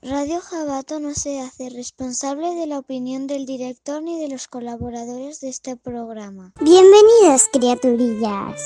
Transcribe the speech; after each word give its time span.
Radio 0.00 0.40
Jabato 0.40 1.00
no 1.00 1.12
se 1.12 1.40
hace 1.40 1.70
responsable 1.70 2.54
de 2.54 2.68
la 2.68 2.78
opinión 2.78 3.26
del 3.26 3.46
director 3.46 4.00
ni 4.00 4.20
de 4.20 4.28
los 4.28 4.46
colaboradores 4.46 5.40
de 5.40 5.48
este 5.48 5.76
programa. 5.76 6.52
Bienvenidas, 6.60 7.48
criaturillas, 7.52 8.62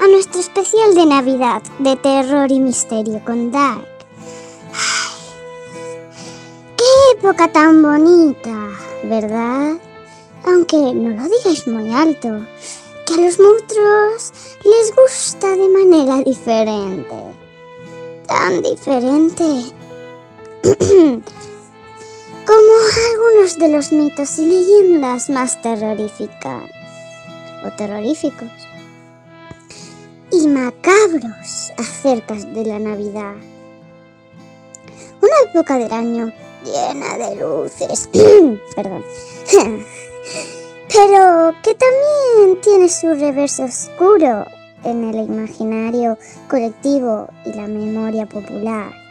a 0.00 0.06
nuestro 0.06 0.38
especial 0.38 0.94
de 0.94 1.06
Navidad 1.06 1.60
de 1.80 1.96
terror 1.96 2.52
y 2.52 2.60
misterio 2.60 3.20
con 3.24 3.50
Dark. 3.50 3.84
¡Qué 6.76 7.18
época 7.18 7.50
tan 7.50 7.82
bonita! 7.82 8.70
¿Verdad? 9.02 9.78
Aunque 10.44 10.76
no 10.76 11.10
lo 11.10 11.28
digáis 11.28 11.66
muy 11.66 11.92
alto, 11.92 12.46
que 13.06 13.14
a 13.14 13.16
los 13.16 13.40
monstruos 13.40 14.32
les 14.64 14.94
gusta 14.94 15.48
de 15.48 15.68
manera 15.68 16.22
diferente. 16.22 17.16
Tan 18.28 18.62
diferente 18.62 19.74
como 22.44 22.72
algunos 23.12 23.56
de 23.56 23.68
los 23.68 23.92
mitos 23.92 24.36
y 24.40 24.46
leyendas 24.46 25.30
más 25.30 25.62
terroríficas 25.62 26.64
o 27.64 27.70
terroríficos 27.76 28.50
y 30.32 30.48
macabros 30.48 31.72
acerca 31.76 32.34
de 32.34 32.64
la 32.64 32.80
Navidad. 32.80 33.34
Una 35.22 35.50
época 35.50 35.78
del 35.78 35.92
año 35.92 36.32
llena 36.64 37.16
de 37.16 37.36
luces, 37.36 38.08
perdón, 38.74 39.04
pero 40.92 41.54
que 41.62 41.76
también 41.76 42.60
tiene 42.60 42.88
su 42.88 43.14
reverso 43.14 43.62
oscuro 43.64 44.44
en 44.82 45.04
el 45.04 45.26
imaginario 45.26 46.18
colectivo 46.48 47.28
y 47.44 47.52
la 47.52 47.68
memoria 47.68 48.26
popular 48.26 49.05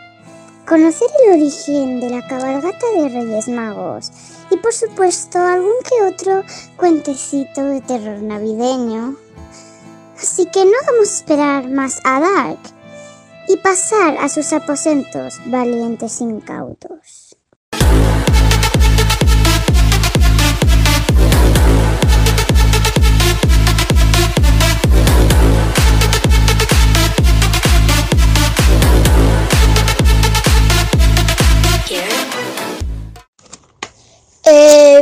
conocer 0.65 1.07
el 1.23 1.33
origen 1.33 1.99
de 1.99 2.09
la 2.09 2.27
cabalgata 2.27 2.85
de 2.97 3.09
Reyes 3.09 3.47
Magos 3.47 4.11
y 4.49 4.57
por 4.57 4.73
supuesto 4.73 5.39
algún 5.39 5.75
que 5.83 6.03
otro 6.03 6.43
cuentecito 6.75 7.63
de 7.65 7.81
terror 7.81 8.19
navideño. 8.21 9.15
Así 10.17 10.45
que 10.47 10.65
no 10.65 10.71
vamos 10.87 11.09
a 11.09 11.13
esperar 11.13 11.69
más 11.69 11.99
a 12.03 12.19
Dark 12.19 12.59
y 13.47 13.57
pasar 13.57 14.17
a 14.17 14.27
sus 14.27 14.53
aposentos 14.53 15.39
valientes 15.45 16.19
incautos. 16.21 17.24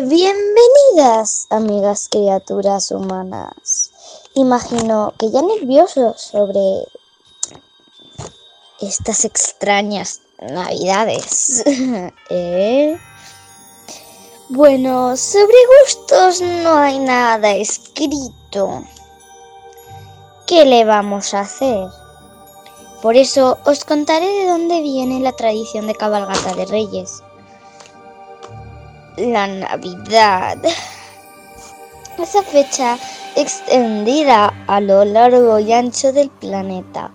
Bienvenidas, 0.10 1.48
amigas 1.50 2.10
criaturas 2.10 2.92
humanas. 2.92 3.92
Imagino 4.34 5.14
que 5.18 5.32
ya 5.32 5.42
nerviosos 5.42 6.22
sobre 6.22 6.88
estas 8.82 9.24
extrañas 9.24 10.22
navidades. 10.42 11.64
¿Eh? 12.30 12.98
Bueno, 14.50 15.16
sobre 15.16 15.56
gustos 15.86 16.42
no 16.42 16.76
hay 16.76 17.00
nada 17.00 17.52
escrito. 17.52 18.84
¿Qué 20.46 20.66
le 20.66 20.84
vamos 20.84 21.34
a 21.34 21.42
hacer? 21.42 21.88
Por 23.02 23.16
eso 23.16 23.58
os 23.66 23.86
contaré 23.86 24.28
de 24.28 24.48
dónde 24.48 24.82
viene 24.82 25.22
la 25.22 25.32
tradición 25.32 25.88
de 25.88 25.96
cabalgata 25.96 26.54
de 26.56 26.66
reyes 26.66 27.24
la 29.18 29.48
Navidad. 29.48 30.58
Esa 32.18 32.44
fecha 32.44 32.98
extendida 33.36 34.54
a 34.68 34.80
lo 34.80 35.04
largo 35.06 35.60
y 35.60 35.74
ancho 35.74 36.14
del 36.14 36.30
planeta 36.30 37.12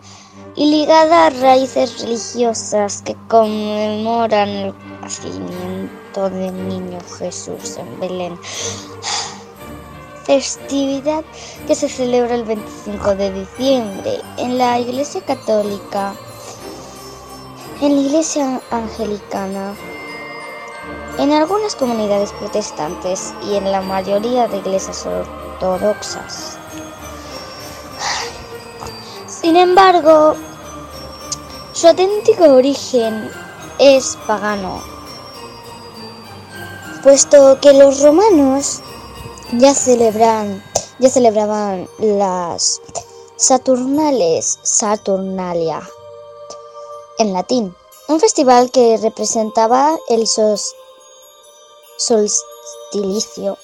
y 0.56 0.70
ligada 0.70 1.26
a 1.26 1.30
raíces 1.30 2.00
religiosas 2.02 3.02
que 3.02 3.16
conmemoran 3.28 4.48
el 4.48 4.74
nacimiento 5.00 6.30
del 6.30 6.68
niño 6.68 6.98
Jesús 7.18 7.76
en 7.76 8.00
Belén. 8.00 8.38
Festividad 10.24 11.24
que 11.66 11.74
se 11.74 11.88
celebra 11.88 12.34
el 12.34 12.44
25 12.44 13.14
de 13.14 13.32
diciembre 13.32 14.20
en 14.36 14.58
la 14.58 14.78
Iglesia 14.78 15.22
Católica, 15.22 16.14
en 17.80 17.94
la 17.94 18.02
Iglesia 18.02 18.60
Anglicana 18.70 19.74
en 21.18 21.32
algunas 21.32 21.74
comunidades 21.74 22.32
protestantes 22.32 23.34
y 23.42 23.56
en 23.56 23.70
la 23.70 23.80
mayoría 23.80 24.46
de 24.46 24.58
iglesias 24.58 25.04
ortodoxas. 25.04 26.56
Sin 29.26 29.56
embargo, 29.56 30.34
su 31.72 31.88
auténtico 31.88 32.44
origen 32.44 33.30
es 33.78 34.16
pagano, 34.26 34.80
puesto 37.02 37.58
que 37.60 37.72
los 37.72 38.00
romanos 38.02 38.80
ya 39.52 39.74
celebran, 39.74 40.62
ya 40.98 41.08
celebraban 41.10 41.88
las 41.98 42.80
Saturnales, 43.36 44.58
Saturnalia, 44.62 45.80
en 47.18 47.32
latín, 47.32 47.74
un 48.08 48.18
festival 48.18 48.72
que 48.72 48.96
representaba 48.96 49.96
el 50.08 50.26
sos 50.26 50.74
solsticio 51.98 53.58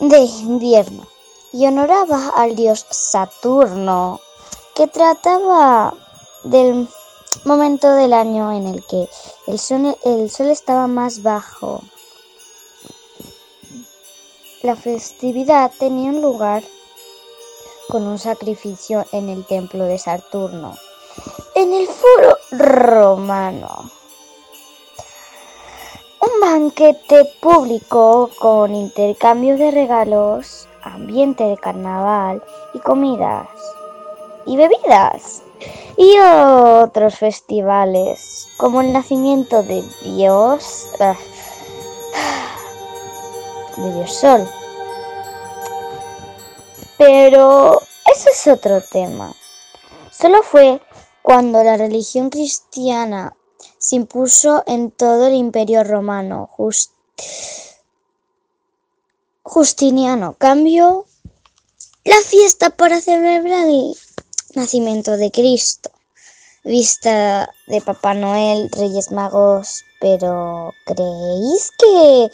de 0.00 0.18
invierno 0.18 1.06
y 1.52 1.66
honoraba 1.66 2.28
al 2.36 2.54
dios 2.54 2.84
Saturno, 2.90 4.20
que 4.74 4.86
trataba 4.86 5.94
del 6.44 6.86
momento 7.44 7.90
del 7.94 8.12
año 8.12 8.52
en 8.52 8.66
el 8.66 8.84
que 8.84 9.08
el 9.46 9.58
sol, 9.58 9.96
el 10.04 10.30
sol 10.30 10.50
estaba 10.50 10.86
más 10.86 11.22
bajo. 11.22 11.82
La 14.62 14.76
festividad 14.76 15.72
tenía 15.78 16.12
lugar 16.12 16.62
con 17.88 18.06
un 18.06 18.18
sacrificio 18.18 19.06
en 19.12 19.30
el 19.30 19.46
templo 19.46 19.84
de 19.84 19.98
Saturno, 19.98 20.76
en 21.54 21.72
el 21.72 21.88
foro 21.88 22.36
romano 22.50 23.97
un 26.20 26.40
banquete 26.40 27.24
público 27.40 28.30
con 28.38 28.74
intercambio 28.74 29.56
de 29.56 29.70
regalos, 29.70 30.68
ambiente 30.82 31.44
de 31.44 31.56
carnaval 31.56 32.42
y 32.74 32.78
comidas 32.80 33.48
y 34.46 34.56
bebidas. 34.56 35.42
Y 35.96 36.16
otros 36.18 37.16
festivales 37.16 38.46
como 38.58 38.80
el 38.80 38.92
nacimiento 38.92 39.62
de 39.62 39.82
Dios, 40.02 40.90
ah, 41.00 41.16
de 43.76 43.94
Dios 43.94 44.12
Sol. 44.14 44.48
Pero 46.96 47.80
eso 48.06 48.30
es 48.30 48.46
otro 48.46 48.80
tema. 48.80 49.32
Solo 50.10 50.42
fue 50.42 50.80
cuando 51.22 51.62
la 51.62 51.76
religión 51.76 52.30
cristiana 52.30 53.34
se 53.78 53.96
impuso 53.96 54.62
en 54.66 54.90
todo 54.90 55.26
el 55.26 55.34
Imperio 55.34 55.84
romano. 55.84 56.50
Justiniano 59.42 60.34
cambió 60.36 61.06
la 62.04 62.20
fiesta 62.22 62.70
para 62.70 63.00
celebrar 63.00 63.66
el 63.68 63.94
nacimiento 64.54 65.16
de 65.16 65.30
Cristo, 65.30 65.90
vista 66.64 67.50
de 67.66 67.80
Papá 67.80 68.14
Noel, 68.14 68.70
Reyes 68.72 69.10
Magos, 69.12 69.84
pero 70.00 70.72
¿creéis 70.84 71.70
que 71.78 72.30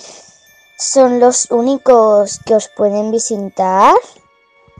son 0.78 1.20
los 1.20 1.50
únicos 1.50 2.40
que 2.44 2.54
os 2.54 2.68
pueden 2.68 3.10
visitar? 3.10 3.94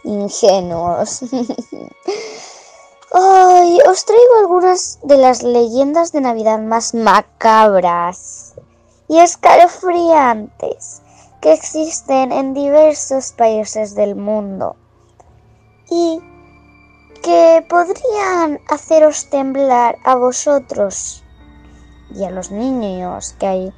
Ingenuos. 0.05 1.20
Hoy 3.16 3.78
os 3.88 4.06
traigo 4.06 4.40
algunas 4.40 4.99
de 5.05 5.16
las 5.16 5.44
leyendas 5.44 6.11
de 6.11 6.20
Navidad 6.20 6.58
más 6.58 6.94
macabras 6.94 8.55
y 9.06 9.20
escalofriantes 9.20 11.00
que 11.40 11.52
existen 11.52 12.32
en 12.32 12.55
diversos 12.55 13.31
países 13.31 13.94
del 13.94 14.16
mundo 14.16 14.75
y 15.88 16.20
que 17.22 17.64
podrían 17.69 18.58
haceros 18.69 19.31
temblar 19.31 19.96
a 20.02 20.17
vosotros 20.17 21.22
y 22.12 22.25
a 22.25 22.32
los 22.32 22.50
niños 22.50 23.37
que 23.38 23.46
ahí 23.46 23.72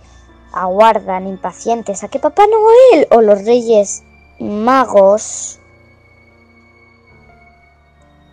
aguardan 0.54 1.26
impacientes 1.26 2.02
a 2.02 2.08
que 2.08 2.20
Papá 2.20 2.44
Noel 2.46 3.06
o 3.10 3.20
los 3.20 3.44
Reyes 3.44 4.02
Magos 4.40 5.60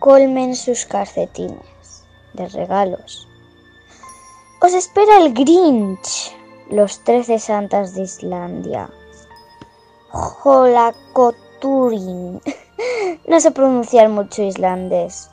colmen 0.04 0.54
sus 0.54 0.84
calcetines. 0.84 2.04
de 2.34 2.46
regalos. 2.48 3.26
Os 4.60 4.74
espera 4.74 5.16
el 5.16 5.32
Grinch, 5.32 6.36
los 6.68 7.02
trece 7.04 7.38
santas 7.38 7.94
de 7.94 8.02
Islandia. 8.02 8.90
Holakoturin. 10.12 11.22
No 13.28 13.40
sé 13.40 13.50
pronunciar 13.52 14.10
mucho 14.10 14.42
islandés. 14.42 15.30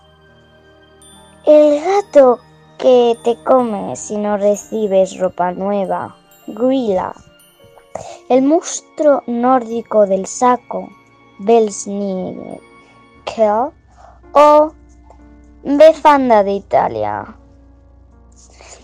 El 1.46 1.84
gato 1.84 2.40
que 2.78 3.18
te 3.26 3.36
come 3.44 3.98
si 3.98 4.16
no 4.16 4.38
recibes 4.38 5.18
ropa 5.20 5.52
nueva. 5.52 6.16
Grilla. 6.48 7.12
El 8.30 8.44
monstruo 8.44 9.24
nórdico 9.28 10.06
del 10.06 10.26
saco. 10.28 10.88
Belsnigel. 11.40 12.62
O 14.34 14.74
Befanda 15.64 16.44
de 16.44 16.52
Italia. 16.54 17.36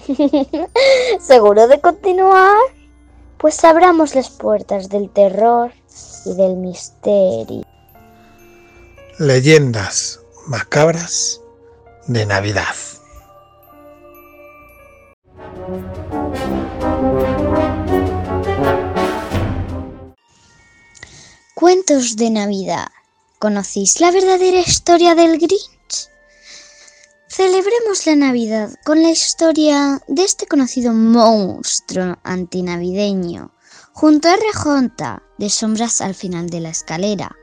¿Seguro 1.19 1.67
de 1.67 1.81
continuar? 1.81 2.57
Pues 3.37 3.63
abramos 3.63 4.15
las 4.15 4.29
puertas 4.29 4.89
del 4.89 5.09
terror 5.09 5.71
y 6.25 6.35
del 6.35 6.55
misterio. 6.55 7.63
Leyendas 9.19 10.21
macabras 10.47 11.41
de 12.07 12.25
Navidad. 12.25 12.75
Cuentos 21.53 22.15
de 22.15 22.29
Navidad. 22.29 22.87
¿Conocéis 23.39 24.01
la 24.01 24.09
verdadera 24.09 24.59
historia 24.61 25.13
del 25.13 25.37
Grinch? 25.37 26.09
Celebremos 27.29 28.07
la 28.07 28.15
Navidad 28.15 28.73
con 28.83 29.03
la 29.03 29.11
historia 29.11 30.01
de 30.07 30.23
este 30.23 30.47
conocido 30.47 30.91
monstruo 30.91 32.17
antinavideño, 32.23 33.51
junto 33.93 34.27
a 34.27 34.37
RJ 34.37 35.21
de 35.37 35.51
sombras 35.51 36.01
al 36.01 36.15
final 36.15 36.49
de 36.49 36.61
la 36.61 36.69
escalera. 36.69 37.35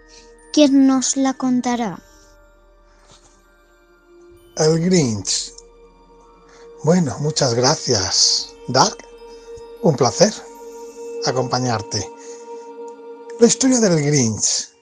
¿Quién 0.52 0.88
nos 0.88 1.16
la 1.16 1.32
contará? 1.34 2.02
El 4.56 4.80
Grinch. 4.80 5.52
Bueno, 6.82 7.16
muchas 7.20 7.54
gracias, 7.54 8.48
Dark. 8.66 8.98
Un 9.82 9.94
placer 9.94 10.34
acompañarte. 11.24 12.10
La 13.38 13.46
historia 13.46 13.78
del 13.78 14.02
Grinch 14.02 14.73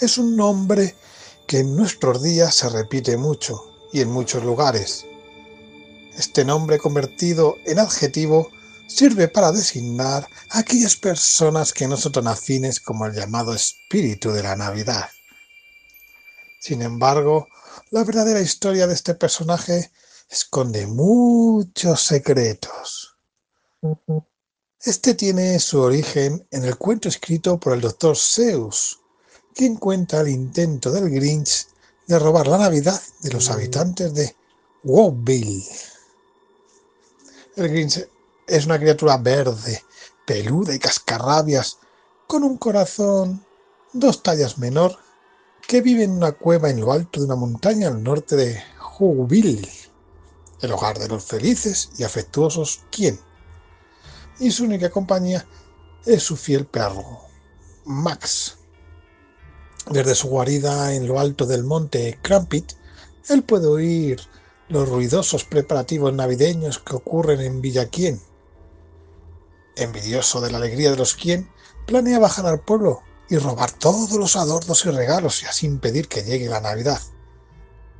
es 0.00 0.18
un 0.18 0.36
nombre 0.36 0.94
que 1.46 1.60
en 1.60 1.76
nuestros 1.76 2.22
días 2.22 2.54
se 2.54 2.68
repite 2.68 3.16
mucho 3.16 3.72
y 3.92 4.00
en 4.00 4.10
muchos 4.10 4.44
lugares. 4.44 5.06
Este 6.16 6.44
nombre 6.44 6.78
convertido 6.78 7.56
en 7.64 7.78
adjetivo 7.78 8.50
sirve 8.86 9.28
para 9.28 9.52
designar 9.52 10.28
a 10.50 10.58
aquellas 10.60 10.96
personas 10.96 11.72
que 11.72 11.86
no 11.86 11.96
son 11.96 12.12
tan 12.12 12.26
afines 12.26 12.80
como 12.80 13.06
el 13.06 13.14
llamado 13.14 13.54
espíritu 13.54 14.30
de 14.30 14.42
la 14.42 14.56
Navidad. 14.56 15.08
Sin 16.60 16.82
embargo, 16.82 17.48
la 17.90 18.04
verdadera 18.04 18.40
historia 18.40 18.86
de 18.86 18.94
este 18.94 19.14
personaje 19.14 19.90
esconde 20.28 20.86
muchos 20.86 22.02
secretos. 22.02 23.16
Este 24.80 25.14
tiene 25.14 25.58
su 25.60 25.80
origen 25.80 26.46
en 26.50 26.64
el 26.64 26.76
cuento 26.76 27.08
escrito 27.08 27.58
por 27.58 27.74
el 27.74 27.80
doctor 27.80 28.16
Seuss, 28.16 28.98
quien 29.58 29.74
cuenta 29.74 30.20
el 30.20 30.28
intento 30.28 30.92
del 30.92 31.10
Grinch 31.10 31.66
de 32.06 32.16
robar 32.20 32.46
la 32.46 32.58
Navidad 32.58 33.02
de 33.22 33.32
los 33.32 33.50
habitantes 33.50 34.14
de 34.14 34.36
Whoville. 34.84 35.66
El 37.56 37.68
Grinch 37.68 38.08
es 38.46 38.66
una 38.66 38.78
criatura 38.78 39.16
verde, 39.16 39.82
peluda 40.24 40.72
y 40.72 40.78
cascarrabias, 40.78 41.78
con 42.28 42.44
un 42.44 42.56
corazón 42.56 43.44
dos 43.92 44.22
tallas 44.22 44.58
menor, 44.58 44.96
que 45.66 45.80
vive 45.80 46.04
en 46.04 46.12
una 46.12 46.30
cueva 46.30 46.70
en 46.70 46.80
lo 46.80 46.92
alto 46.92 47.18
de 47.18 47.26
una 47.26 47.34
montaña 47.34 47.88
al 47.88 48.00
norte 48.00 48.36
de 48.36 48.62
Whoville, 49.00 49.68
el 50.60 50.70
hogar 50.70 51.00
de 51.00 51.08
los 51.08 51.24
felices 51.24 51.90
y 51.98 52.04
afectuosos 52.04 52.82
quien, 52.92 53.18
y 54.38 54.52
su 54.52 54.62
única 54.62 54.88
compañía 54.88 55.44
es 56.06 56.22
su 56.22 56.36
fiel 56.36 56.64
perro, 56.64 57.22
Max. 57.86 58.57
Desde 59.90 60.14
su 60.14 60.28
guarida 60.28 60.94
en 60.94 61.06
lo 61.06 61.18
alto 61.18 61.46
del 61.46 61.64
monte 61.64 62.18
Crampit, 62.20 62.72
él 63.30 63.42
puede 63.42 63.66
oír 63.66 64.20
los 64.68 64.86
ruidosos 64.86 65.44
preparativos 65.44 66.12
navideños 66.12 66.78
que 66.78 66.96
ocurren 66.96 67.40
en 67.40 67.62
Villaquien. 67.62 68.20
Envidioso 69.76 70.42
de 70.42 70.50
la 70.50 70.58
alegría 70.58 70.90
de 70.90 70.98
los 70.98 71.14
quien, 71.14 71.48
planea 71.86 72.18
bajar 72.18 72.44
al 72.44 72.60
pueblo 72.60 73.00
y 73.30 73.38
robar 73.38 73.70
todos 73.72 74.12
los 74.12 74.36
adornos 74.36 74.84
y 74.84 74.90
regalos 74.90 75.42
y 75.42 75.46
así 75.46 75.66
impedir 75.66 76.08
que 76.08 76.22
llegue 76.22 76.48
la 76.48 76.60
Navidad. 76.60 77.00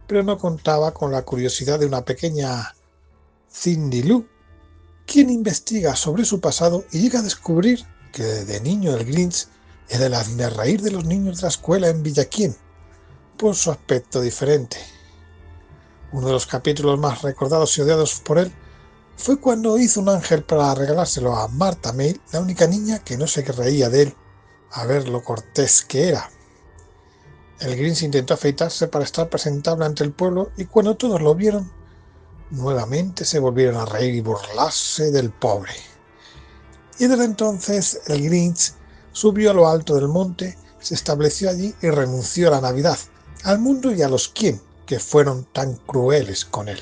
Pero 0.07 0.23
no 0.23 0.37
contaba 0.37 0.93
con 0.93 1.11
la 1.11 1.23
curiosidad 1.23 1.79
de 1.79 1.87
una 1.87 2.05
pequeña 2.05 2.75
Cindy 3.51 4.03
Lou, 4.03 4.27
quien 5.07 5.31
investiga 5.31 5.97
sobre 5.97 6.27
su 6.27 6.39
pasado 6.41 6.85
y 6.93 7.01
llega 7.01 7.21
a 7.21 7.23
descubrir 7.23 7.87
que 8.13 8.23
de 8.23 8.61
niño 8.61 8.95
el 8.95 9.07
Grinch 9.07 9.49
era 9.89 10.07
el 10.07 10.37
de 10.37 10.51
reír 10.51 10.83
de 10.83 10.91
los 10.91 11.05
niños 11.05 11.37
de 11.37 11.43
la 11.43 11.49
escuela 11.49 11.89
en 11.89 12.03
Villaquien, 12.03 12.57
por 13.37 13.55
su 13.55 13.71
aspecto 13.71 14.21
diferente. 14.21 14.77
Uno 16.13 16.27
de 16.27 16.33
los 16.33 16.47
capítulos 16.47 16.99
más 16.99 17.23
recordados 17.23 17.77
y 17.79 17.83
odiados 17.83 18.21
por 18.21 18.39
él 18.39 18.53
fue 19.17 19.41
cuando 19.41 19.79
hizo 19.79 20.01
un 20.01 20.09
ángel 20.09 20.45
para 20.45 20.75
regalárselo 20.75 21.35
a 21.35 21.49
Marta 21.49 21.93
May, 21.93 22.21
la 22.33 22.41
única 22.41 22.67
niña 22.67 23.01
que 23.01 23.17
no 23.17 23.27
se 23.27 23.43
reía 23.43 23.89
de 23.89 24.03
él, 24.03 24.17
a 24.73 24.85
ver 24.87 25.09
lo 25.09 25.23
cortés 25.23 25.83
que 25.83 26.09
era. 26.09 26.31
El 27.61 27.77
Grinch 27.77 28.03
intentó 28.03 28.35
afeitarse 28.35 28.87
para 28.87 29.05
estar 29.05 29.29
presentable 29.29 29.85
ante 29.85 30.05
el 30.05 30.13
pueblo 30.13 30.53
y 30.57 30.67
cuando 30.67 30.97
todos 30.97 31.21
lo 31.21 31.35
vieron, 31.35 31.71
nuevamente 32.51 33.25
se 33.25 33.41
volvieron 33.41 33.77
a 33.77 33.87
reír 33.87 34.15
y 34.15 34.21
burlarse 34.21 35.11
del 35.11 35.31
pobre. 35.31 35.73
Y 36.99 37.07
desde 37.07 37.25
entonces 37.25 38.01
el 38.07 38.23
Grinch 38.23 38.73
subió 39.19 39.51
a 39.51 39.55
lo 39.55 39.67
alto 39.67 39.97
del 39.97 40.07
monte, 40.07 40.57
se 40.79 40.95
estableció 40.95 41.51
allí 41.51 41.75
y 41.83 41.91
renunció 41.91 42.47
a 42.47 42.51
la 42.53 42.61
Navidad, 42.61 42.97
al 43.43 43.59
mundo 43.59 43.93
y 43.93 44.01
a 44.03 44.09
los 44.09 44.29
quien, 44.29 44.61
que 44.87 45.01
fueron 45.01 45.45
tan 45.53 45.75
crueles 45.75 46.45
con 46.45 46.69
él. 46.69 46.79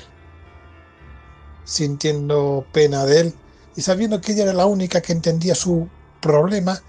Sintiendo 1.65 2.63
pena 2.71 3.05
de 3.05 3.21
él 3.21 3.33
y 3.75 3.81
sabiendo 3.81 4.21
que 4.21 4.33
ella 4.33 4.43
era 4.43 4.53
la 4.53 4.67
única 4.67 5.01
que 5.01 5.13
entendía 5.13 5.55
su 5.55 5.89
problema, 6.21 6.79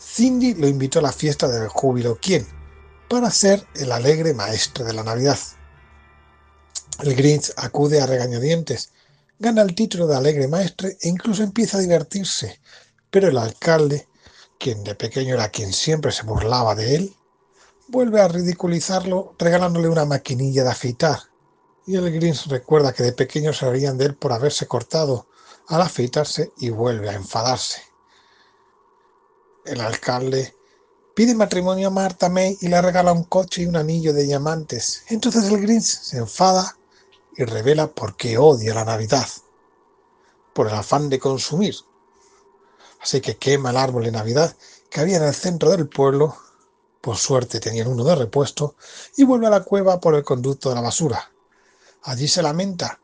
Cindy 0.00 0.54
lo 0.54 0.68
invitó 0.68 1.00
a 1.00 1.02
la 1.02 1.12
fiesta 1.12 1.48
del 1.48 1.66
júbilo 1.66 2.16
quien, 2.22 2.46
para 3.10 3.32
ser 3.32 3.66
el 3.74 3.90
alegre 3.90 4.32
maestro 4.32 4.84
de 4.84 4.92
la 4.92 5.02
Navidad. 5.02 5.40
El 7.02 7.16
Grinch 7.16 7.52
acude 7.56 8.00
a 8.00 8.06
regañadientes, 8.06 8.90
gana 9.40 9.62
el 9.62 9.74
título 9.74 10.06
de 10.06 10.16
alegre 10.16 10.46
maestre 10.46 10.96
e 11.00 11.08
incluso 11.08 11.42
empieza 11.42 11.78
a 11.78 11.80
divertirse, 11.80 12.60
pero 13.10 13.26
el 13.26 13.38
alcalde 13.38 14.06
quien 14.58 14.84
de 14.84 14.94
pequeño 14.94 15.34
era 15.34 15.50
quien 15.50 15.72
siempre 15.72 16.12
se 16.12 16.24
burlaba 16.24 16.74
de 16.74 16.94
él, 16.94 17.16
vuelve 17.88 18.20
a 18.20 18.28
ridiculizarlo 18.28 19.34
regalándole 19.38 19.88
una 19.88 20.04
maquinilla 20.04 20.64
de 20.64 20.70
afeitar. 20.70 21.20
Y 21.86 21.96
el 21.96 22.12
Grinch 22.12 22.46
recuerda 22.48 22.92
que 22.92 23.02
de 23.02 23.12
pequeño 23.12 23.52
se 23.52 23.70
reían 23.70 23.96
de 23.96 24.06
él 24.06 24.14
por 24.14 24.32
haberse 24.32 24.66
cortado 24.66 25.26
al 25.68 25.82
afeitarse 25.82 26.52
y 26.58 26.70
vuelve 26.70 27.08
a 27.08 27.14
enfadarse. 27.14 27.80
El 29.64 29.80
alcalde 29.80 30.54
pide 31.14 31.34
matrimonio 31.34 31.88
a 31.88 31.90
Marta 31.90 32.28
May 32.28 32.58
y 32.60 32.68
le 32.68 32.80
regala 32.82 33.12
un 33.12 33.24
coche 33.24 33.62
y 33.62 33.66
un 33.66 33.76
anillo 33.76 34.12
de 34.12 34.24
diamantes. 34.24 35.04
Entonces 35.08 35.44
el 35.44 35.60
Grinch 35.60 35.84
se 35.84 36.18
enfada 36.18 36.76
y 37.36 37.44
revela 37.44 37.86
por 37.86 38.16
qué 38.16 38.36
odia 38.36 38.74
la 38.74 38.84
Navidad. 38.84 39.26
Por 40.52 40.68
el 40.68 40.74
afán 40.74 41.08
de 41.08 41.18
consumir, 41.18 41.74
así 43.00 43.20
que 43.20 43.36
quema 43.36 43.70
el 43.70 43.76
árbol 43.76 44.04
de 44.04 44.12
Navidad 44.12 44.54
que 44.90 45.00
había 45.00 45.18
en 45.18 45.24
el 45.24 45.34
centro 45.34 45.70
del 45.70 45.88
pueblo, 45.88 46.36
por 47.00 47.16
suerte 47.16 47.60
tenían 47.60 47.88
uno 47.88 48.04
de 48.04 48.14
repuesto, 48.14 48.74
y 49.16 49.24
vuelve 49.24 49.46
a 49.46 49.50
la 49.50 49.62
cueva 49.62 50.00
por 50.00 50.14
el 50.14 50.24
conducto 50.24 50.68
de 50.68 50.74
la 50.74 50.80
basura. 50.80 51.30
Allí 52.02 52.28
se 52.28 52.42
lamenta, 52.42 53.00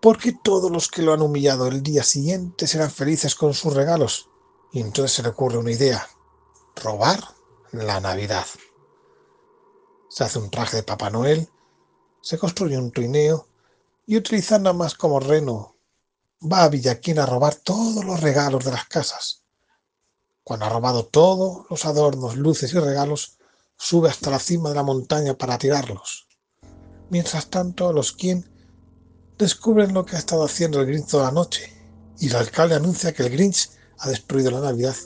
porque 0.00 0.32
todos 0.42 0.70
los 0.70 0.88
que 0.88 1.02
lo 1.02 1.12
han 1.12 1.22
humillado 1.22 1.66
el 1.66 1.82
día 1.82 2.02
siguiente 2.02 2.66
serán 2.66 2.90
felices 2.90 3.34
con 3.34 3.54
sus 3.54 3.74
regalos, 3.74 4.28
y 4.72 4.80
entonces 4.80 5.12
se 5.12 5.22
le 5.22 5.30
ocurre 5.30 5.58
una 5.58 5.70
idea, 5.70 6.06
robar 6.76 7.20
la 7.72 8.00
Navidad. 8.00 8.46
Se 10.08 10.24
hace 10.24 10.38
un 10.38 10.50
traje 10.50 10.78
de 10.78 10.82
Papá 10.82 11.10
Noel, 11.10 11.48
se 12.20 12.38
construye 12.38 12.76
un 12.76 12.92
trineo, 12.92 13.48
y 14.06 14.16
utilizando 14.16 14.74
más 14.74 14.94
como 14.94 15.20
reno 15.20 15.71
va 16.42 16.64
a 16.64 16.68
Villaquín 16.68 17.18
a 17.18 17.26
robar 17.26 17.54
todos 17.54 18.04
los 18.04 18.20
regalos 18.20 18.64
de 18.64 18.72
las 18.72 18.86
casas. 18.86 19.42
Cuando 20.44 20.66
ha 20.66 20.70
robado 20.70 21.04
todos 21.04 21.66
los 21.70 21.84
adornos, 21.84 22.36
luces 22.36 22.72
y 22.74 22.78
regalos, 22.78 23.38
sube 23.76 24.08
hasta 24.08 24.30
la 24.30 24.38
cima 24.38 24.70
de 24.70 24.74
la 24.74 24.82
montaña 24.82 25.34
para 25.34 25.58
tirarlos. 25.58 26.26
Mientras 27.10 27.48
tanto, 27.48 27.92
los 27.92 28.12
quien 28.12 28.48
descubren 29.38 29.94
lo 29.94 30.04
que 30.04 30.16
ha 30.16 30.18
estado 30.18 30.44
haciendo 30.44 30.80
el 30.80 30.86
Grinch 30.86 31.08
toda 31.08 31.26
la 31.26 31.32
noche 31.32 31.72
y 32.18 32.28
el 32.28 32.36
alcalde 32.36 32.74
anuncia 32.74 33.12
que 33.12 33.22
el 33.22 33.30
Grinch 33.30 33.70
ha 33.98 34.08
destruido 34.08 34.50
la 34.50 34.60
Navidad 34.60 34.96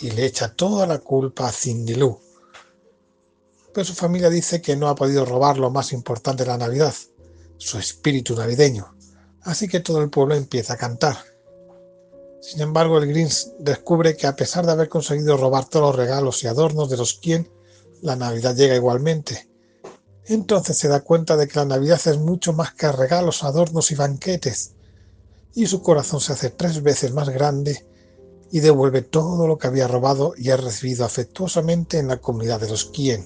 y 0.00 0.10
le 0.10 0.26
echa 0.26 0.52
toda 0.52 0.86
la 0.86 0.98
culpa 0.98 1.48
a 1.48 1.52
Cindy 1.52 1.94
Lou. 1.94 2.18
Pero 3.72 3.84
su 3.84 3.94
familia 3.94 4.28
dice 4.28 4.60
que 4.60 4.76
no 4.76 4.88
ha 4.88 4.94
podido 4.96 5.24
robar 5.24 5.58
lo 5.58 5.70
más 5.70 5.92
importante 5.92 6.42
de 6.42 6.50
la 6.50 6.58
Navidad, 6.58 6.94
su 7.62 7.78
espíritu 7.78 8.34
navideño, 8.34 8.94
así 9.42 9.68
que 9.68 9.80
todo 9.80 10.02
el 10.02 10.10
pueblo 10.10 10.34
empieza 10.34 10.74
a 10.74 10.78
cantar. 10.78 11.16
Sin 12.40 12.60
embargo, 12.60 12.98
el 12.98 13.08
Grinch 13.08 13.46
descubre 13.60 14.16
que 14.16 14.26
a 14.26 14.34
pesar 14.34 14.66
de 14.66 14.72
haber 14.72 14.88
conseguido 14.88 15.36
robar 15.36 15.66
todos 15.66 15.86
los 15.86 15.96
regalos 15.96 16.42
y 16.42 16.48
adornos 16.48 16.90
de 16.90 16.96
los 16.96 17.14
quien, 17.14 17.48
la 18.00 18.16
Navidad 18.16 18.56
llega 18.56 18.74
igualmente. 18.74 19.48
Entonces 20.26 20.76
se 20.76 20.88
da 20.88 21.00
cuenta 21.00 21.36
de 21.36 21.46
que 21.46 21.60
la 21.60 21.64
Navidad 21.64 22.00
es 22.04 22.18
mucho 22.18 22.52
más 22.52 22.72
que 22.74 22.90
regalos, 22.90 23.44
adornos 23.44 23.92
y 23.92 23.94
banquetes, 23.94 24.72
y 25.54 25.66
su 25.66 25.82
corazón 25.82 26.20
se 26.20 26.32
hace 26.32 26.50
tres 26.50 26.82
veces 26.82 27.12
más 27.12 27.28
grande 27.28 27.86
y 28.50 28.60
devuelve 28.60 29.02
todo 29.02 29.46
lo 29.46 29.56
que 29.56 29.68
había 29.68 29.86
robado 29.86 30.34
y 30.36 30.50
ha 30.50 30.56
recibido 30.56 31.04
afectuosamente 31.04 31.98
en 31.98 32.08
la 32.08 32.18
comunidad 32.18 32.60
de 32.60 32.68
los 32.68 32.86
quien. 32.86 33.24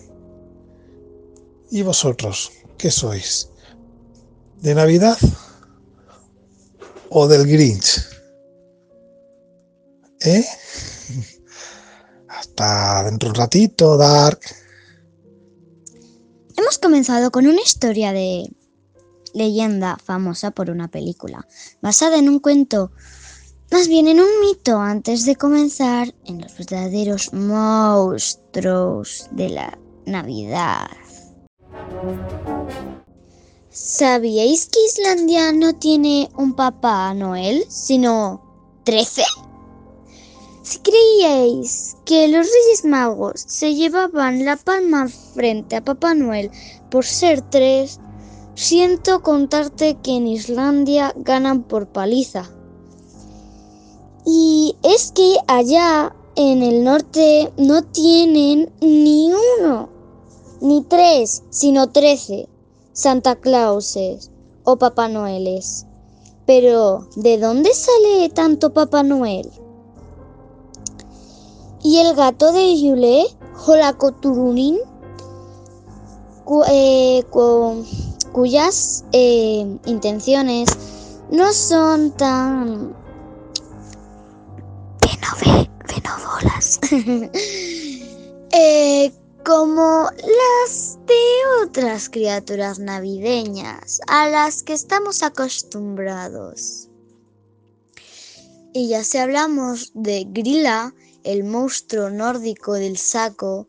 ¿Y 1.70 1.82
vosotros 1.82 2.52
qué 2.76 2.90
sois? 2.90 3.50
¿De 4.60 4.74
Navidad 4.74 5.18
o 7.10 7.28
del 7.28 7.46
Grinch? 7.46 8.04
¿Eh? 10.20 10.44
Hasta 12.28 13.04
dentro 13.04 13.28
de 13.28 13.30
un 13.30 13.36
ratito, 13.36 13.96
Dark. 13.96 14.40
Hemos 16.56 16.78
comenzado 16.78 17.30
con 17.30 17.46
una 17.46 17.60
historia 17.60 18.12
de 18.12 18.50
leyenda 19.34 19.98
famosa 20.02 20.50
por 20.50 20.70
una 20.70 20.88
película, 20.88 21.46
basada 21.82 22.18
en 22.18 22.28
un 22.28 22.40
cuento, 22.40 22.90
más 23.70 23.88
bien 23.88 24.08
en 24.08 24.20
un 24.20 24.40
mito, 24.40 24.80
antes 24.80 25.26
de 25.26 25.36
comenzar 25.36 26.14
en 26.24 26.40
los 26.40 26.56
verdaderos 26.56 27.32
monstruos 27.34 29.28
de 29.32 29.50
la 29.50 29.78
Navidad. 30.06 30.88
¿Sabíais 33.78 34.64
que 34.68 34.82
Islandia 34.86 35.52
no 35.52 35.74
tiene 35.74 36.30
un 36.34 36.54
Papá 36.54 37.12
Noel, 37.12 37.66
sino 37.68 38.40
13? 38.84 39.22
Si 40.62 40.78
creíais 40.78 41.94
que 42.06 42.26
los 42.28 42.46
Reyes 42.46 42.86
Magos 42.86 43.44
se 43.46 43.74
llevaban 43.74 44.46
la 44.46 44.56
palma 44.56 45.08
frente 45.08 45.76
a 45.76 45.84
Papá 45.84 46.14
Noel 46.14 46.50
por 46.90 47.04
ser 47.04 47.42
tres, 47.42 48.00
siento 48.54 49.22
contarte 49.22 49.98
que 50.02 50.12
en 50.12 50.26
Islandia 50.26 51.12
ganan 51.14 51.62
por 51.62 51.86
paliza. 51.86 52.50
Y 54.24 54.74
es 54.82 55.12
que 55.12 55.36
allá 55.48 56.16
en 56.34 56.62
el 56.62 56.82
norte 56.82 57.52
no 57.58 57.82
tienen 57.82 58.72
ni 58.80 59.30
uno, 59.60 59.90
ni 60.62 60.82
tres, 60.82 61.42
sino 61.50 61.90
trece 61.90 62.48
Santa 62.96 63.36
Clauses 63.36 64.30
o 64.64 64.78
Papá 64.78 65.06
Noeles. 65.06 65.84
Pero, 66.46 67.06
¿de 67.16 67.36
dónde 67.36 67.74
sale 67.74 68.30
tanto 68.30 68.72
Papá 68.72 69.02
Noel? 69.02 69.50
Y 71.82 71.98
el 71.98 72.14
gato 72.14 72.52
de 72.52 72.80
Yule, 72.80 73.26
Jolacoturunin, 73.52 74.78
eh, 76.70 77.22
cuyas 78.32 79.04
eh, 79.12 79.78
intenciones 79.84 80.70
no 81.30 81.52
son 81.52 82.12
tan 82.12 82.96
benévolas 85.86 86.80
eh, 88.52 89.12
como 89.44 90.08
las 90.64 90.95
de 91.06 91.64
otras 91.64 92.08
criaturas 92.08 92.78
navideñas 92.78 94.00
a 94.08 94.28
las 94.28 94.62
que 94.62 94.72
estamos 94.72 95.22
acostumbrados. 95.22 96.88
Y 98.72 98.88
ya 98.88 99.04
si 99.04 99.18
hablamos 99.18 99.92
de 99.94 100.26
Grilla, 100.28 100.92
el 101.24 101.44
monstruo 101.44 102.10
nórdico 102.10 102.74
del 102.74 102.96
saco, 102.96 103.68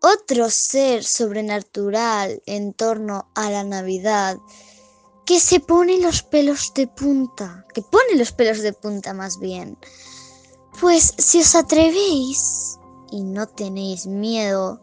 otro 0.00 0.50
ser 0.50 1.04
sobrenatural 1.04 2.42
en 2.46 2.72
torno 2.72 3.30
a 3.34 3.50
la 3.50 3.62
Navidad, 3.62 4.38
que 5.26 5.38
se 5.38 5.60
pone 5.60 5.98
los 5.98 6.22
pelos 6.22 6.72
de 6.74 6.86
punta, 6.86 7.66
que 7.74 7.82
pone 7.82 8.16
los 8.16 8.32
pelos 8.32 8.58
de 8.62 8.72
punta 8.72 9.14
más 9.14 9.38
bien. 9.38 9.76
Pues 10.80 11.14
si 11.18 11.40
os 11.40 11.54
atrevéis 11.54 12.78
y 13.10 13.22
no 13.22 13.46
tenéis 13.46 14.06
miedo 14.06 14.80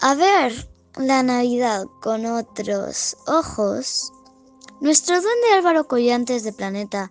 a 0.00 0.14
ver 0.14 0.71
la 0.96 1.22
Navidad 1.22 1.86
con 2.00 2.26
otros 2.26 3.16
ojos, 3.26 4.12
nuestro 4.80 5.14
duende 5.20 5.52
Álvaro 5.54 5.86
Collantes 5.86 6.44
de 6.44 6.52
Planeta 6.52 7.10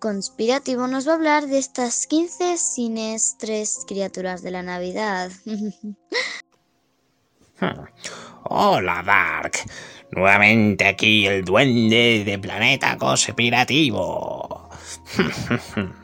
conspirativo 0.00 0.86
nos 0.86 1.06
va 1.06 1.12
a 1.12 1.16
hablar 1.16 1.46
de 1.46 1.58
estas 1.58 2.06
15 2.06 2.56
sinestres 2.56 3.84
criaturas 3.86 4.42
de 4.42 4.50
la 4.50 4.62
Navidad. 4.62 5.30
Hola, 8.44 9.02
Dark. 9.04 9.52
Nuevamente 10.10 10.86
aquí 10.86 11.26
el 11.26 11.44
duende 11.44 12.24
de 12.24 12.38
Planeta 12.38 12.96
Conspirativo. 12.96 14.70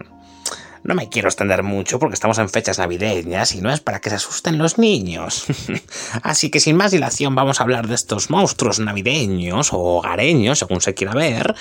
No 0.87 0.95
me 0.95 1.09
quiero 1.09 1.28
extender 1.28 1.64
mucho 1.64 1.99
porque 1.99 2.14
estamos 2.14 2.38
en 2.38 2.49
fechas 2.49 2.78
navideñas 2.78 3.57
y 3.57 3.61
no 3.61 3.73
es 3.73 3.81
para 3.81 4.00
que 4.00 4.09
se 4.09 4.16
asusten 4.16 4.57
los 4.57 4.78
niños. 4.78 5.45
Así 6.23 6.49
que 6.49 6.61
sin 6.61 6.76
más 6.76 6.93
dilación 6.93 7.35
vamos 7.35 7.59
a 7.59 7.64
hablar 7.64 7.88
de 7.88 7.97
estos 7.97 8.31
monstruos 8.31 8.78
navideños 8.78 9.73
o 9.73 9.78
hogareños, 9.78 10.61
según 10.61 10.81
se 10.81 10.95
quiera 10.95 11.12
ver, 11.12 11.57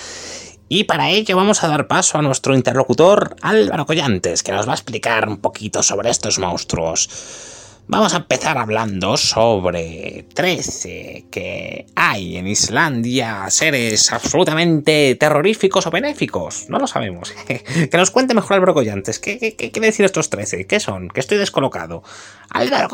y 0.69 0.83
para 0.83 1.09
ello 1.09 1.35
vamos 1.37 1.63
a 1.63 1.67
dar 1.67 1.87
paso 1.87 2.19
a 2.19 2.21
nuestro 2.21 2.53
interlocutor 2.53 3.35
Álvaro 3.41 3.87
Collantes, 3.87 4.43
que 4.43 4.51
nos 4.51 4.67
va 4.67 4.73
a 4.73 4.75
explicar 4.75 5.27
un 5.27 5.37
poquito 5.37 5.81
sobre 5.81 6.11
estos 6.11 6.37
monstruos. 6.37 7.54
Vamos 7.87 8.15
a 8.15 8.17
empezar 8.17 8.57
hablando 8.57 9.15
sobre 9.15 10.25
13 10.33 11.27
que 11.29 11.85
hay 11.95 12.37
en 12.37 12.47
Islandia, 12.47 13.45
seres 13.49 14.11
absolutamente 14.11 15.15
terroríficos 15.19 15.85
o 15.85 15.91
benéficos. 15.91 16.65
No 16.67 16.79
lo 16.79 16.87
sabemos. 16.87 17.31
que 17.47 17.97
nos 17.97 18.09
cuente 18.09 18.33
mejor 18.33 18.55
Álvaro 18.55 18.73
Collantes. 18.73 19.19
¿Qué, 19.19 19.55
quiere 19.55 19.87
decir 19.87 20.03
estos 20.03 20.31
13? 20.31 20.65
¿Qué 20.65 20.79
son? 20.79 21.09
Que 21.09 21.19
estoy 21.19 21.37
descolocado. 21.37 22.01
Álvaro 22.49 22.87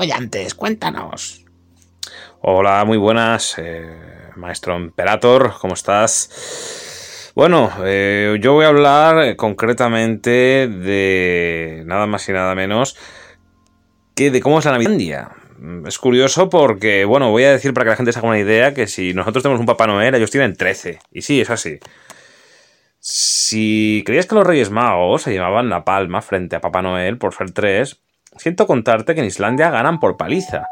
cuéntanos. 0.58 1.46
Hola, 2.42 2.84
muy 2.84 2.98
buenas, 2.98 3.56
eh, 3.60 3.88
maestro 4.36 4.78
Imperator, 4.78 5.54
¿cómo 5.62 5.74
estás? 5.74 7.32
Bueno, 7.34 7.72
eh, 7.86 8.38
yo 8.42 8.52
voy 8.52 8.66
a 8.66 8.70
hablar 8.70 9.38
concretamente 9.38 10.68
de 10.68 11.84
nada 11.86 12.08
más 12.08 12.28
y 12.28 12.34
nada 12.34 12.56
menos 12.56 12.98
que 14.16 14.32
de 14.32 14.42
cómo 14.42 14.60
es 14.60 14.66
la 14.66 14.72
Navidad. 14.72 15.32
Es 15.86 16.00
curioso 16.00 16.50
porque, 16.50 17.06
bueno, 17.06 17.30
voy 17.30 17.44
a 17.44 17.52
decir 17.52 17.74
para 17.74 17.86
que 17.86 17.90
la 17.92 17.96
gente 17.96 18.12
se 18.12 18.20
haga 18.20 18.30
una 18.30 18.40
idea 18.40 18.74
que 18.74 18.88
si 18.88 19.14
nosotros 19.14 19.44
tenemos 19.44 19.60
un 19.60 19.68
Papá 19.68 19.86
Noel, 19.86 20.16
ellos 20.16 20.32
tienen 20.32 20.56
13. 20.56 21.00
Y 21.12 21.22
sí, 21.22 21.40
es 21.40 21.50
así. 21.50 21.80
Si 23.00 24.04
creías 24.06 24.26
que 24.26 24.36
los 24.36 24.46
Reyes 24.46 24.70
Magos 24.72 25.24
se 25.24 25.32
llevaban 25.32 25.70
la 25.70 25.86
palma 25.86 26.22
frente 26.22 26.56
a 26.56 26.62
Papá 26.62 26.82
Noel 26.82 27.18
por 27.18 27.34
ser 27.34 27.52
3, 27.52 28.00
siento 28.38 28.68
contarte 28.68 29.14
que 29.14 29.22
en 29.22 29.28
Islandia 29.28 29.70
ganan 29.70 30.00
por 30.00 30.18
paliza. 30.18 30.68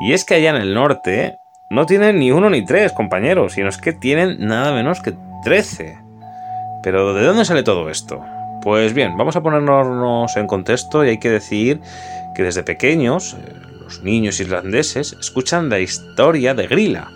Y 0.00 0.12
es 0.12 0.24
que 0.24 0.34
allá 0.34 0.50
en 0.50 0.56
el 0.56 0.74
norte 0.74 1.34
no 1.70 1.86
tienen 1.86 2.18
ni 2.18 2.32
uno 2.32 2.50
ni 2.50 2.64
tres, 2.64 2.92
compañeros, 2.92 3.54
sino 3.54 3.68
es 3.68 3.78
que 3.78 3.92
tienen 3.92 4.44
nada 4.44 4.72
menos 4.72 5.00
que 5.00 5.14
13. 5.44 5.98
Pero 6.82 7.14
¿de 7.14 7.24
dónde 7.24 7.44
sale 7.44 7.62
todo 7.62 7.90
esto? 7.90 8.24
Pues 8.62 8.92
bien, 8.92 9.16
vamos 9.16 9.36
a 9.36 9.42
ponernos 9.42 10.36
en 10.36 10.46
contexto 10.46 11.02
y 11.02 11.08
hay 11.08 11.18
que 11.18 11.30
decir 11.30 11.80
que 12.34 12.42
desde 12.42 12.62
pequeños 12.62 13.34
eh, 13.34 13.54
los 13.82 14.02
niños 14.02 14.38
irlandeses 14.38 15.16
escuchan 15.18 15.70
la 15.70 15.78
historia 15.78 16.52
de 16.52 16.66
Grilla, 16.66 17.08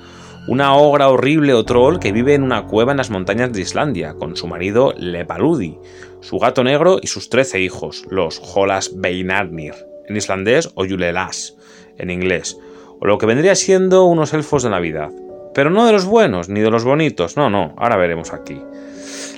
una 0.49 0.75
ogra 0.75 1.11
horrible 1.11 1.53
o 1.53 1.65
troll 1.65 1.99
que 1.99 2.13
vive 2.13 2.33
en 2.33 2.45
una 2.45 2.67
cueva 2.67 2.93
en 2.93 2.97
las 2.97 3.11
montañas 3.11 3.53
de 3.53 3.61
Islandia 3.61 4.15
con 4.15 4.37
su 4.37 4.47
marido 4.47 4.95
Lepaludi, 4.97 5.79
su 6.23 6.39
gato 6.39 6.65
negro 6.65 6.99
y 7.03 7.09
sus 7.09 7.29
13 7.29 7.61
hijos, 7.61 8.07
los 8.09 8.41
Holas 8.55 8.93
Beinarnir, 8.95 9.75
en 10.09 10.17
islandés 10.17 10.71
o 10.75 10.87
Yulelas, 10.87 11.57
en 11.99 12.11
inglés, 12.11 12.59
o 13.01 13.07
lo 13.07 13.19
que 13.19 13.27
vendría 13.27 13.55
siendo 13.55 14.05
unos 14.05 14.33
elfos 14.33 14.63
de 14.63 14.71
Navidad. 14.71 15.11
Pero 15.55 15.69
no 15.69 15.85
de 15.85 15.93
los 15.93 16.07
buenos 16.07 16.49
ni 16.49 16.61
de 16.61 16.71
los 16.71 16.85
bonitos, 16.85 17.37
no, 17.37 17.51
no, 17.51 17.75
ahora 17.77 17.97
veremos 17.97 18.33
aquí. 18.33 18.61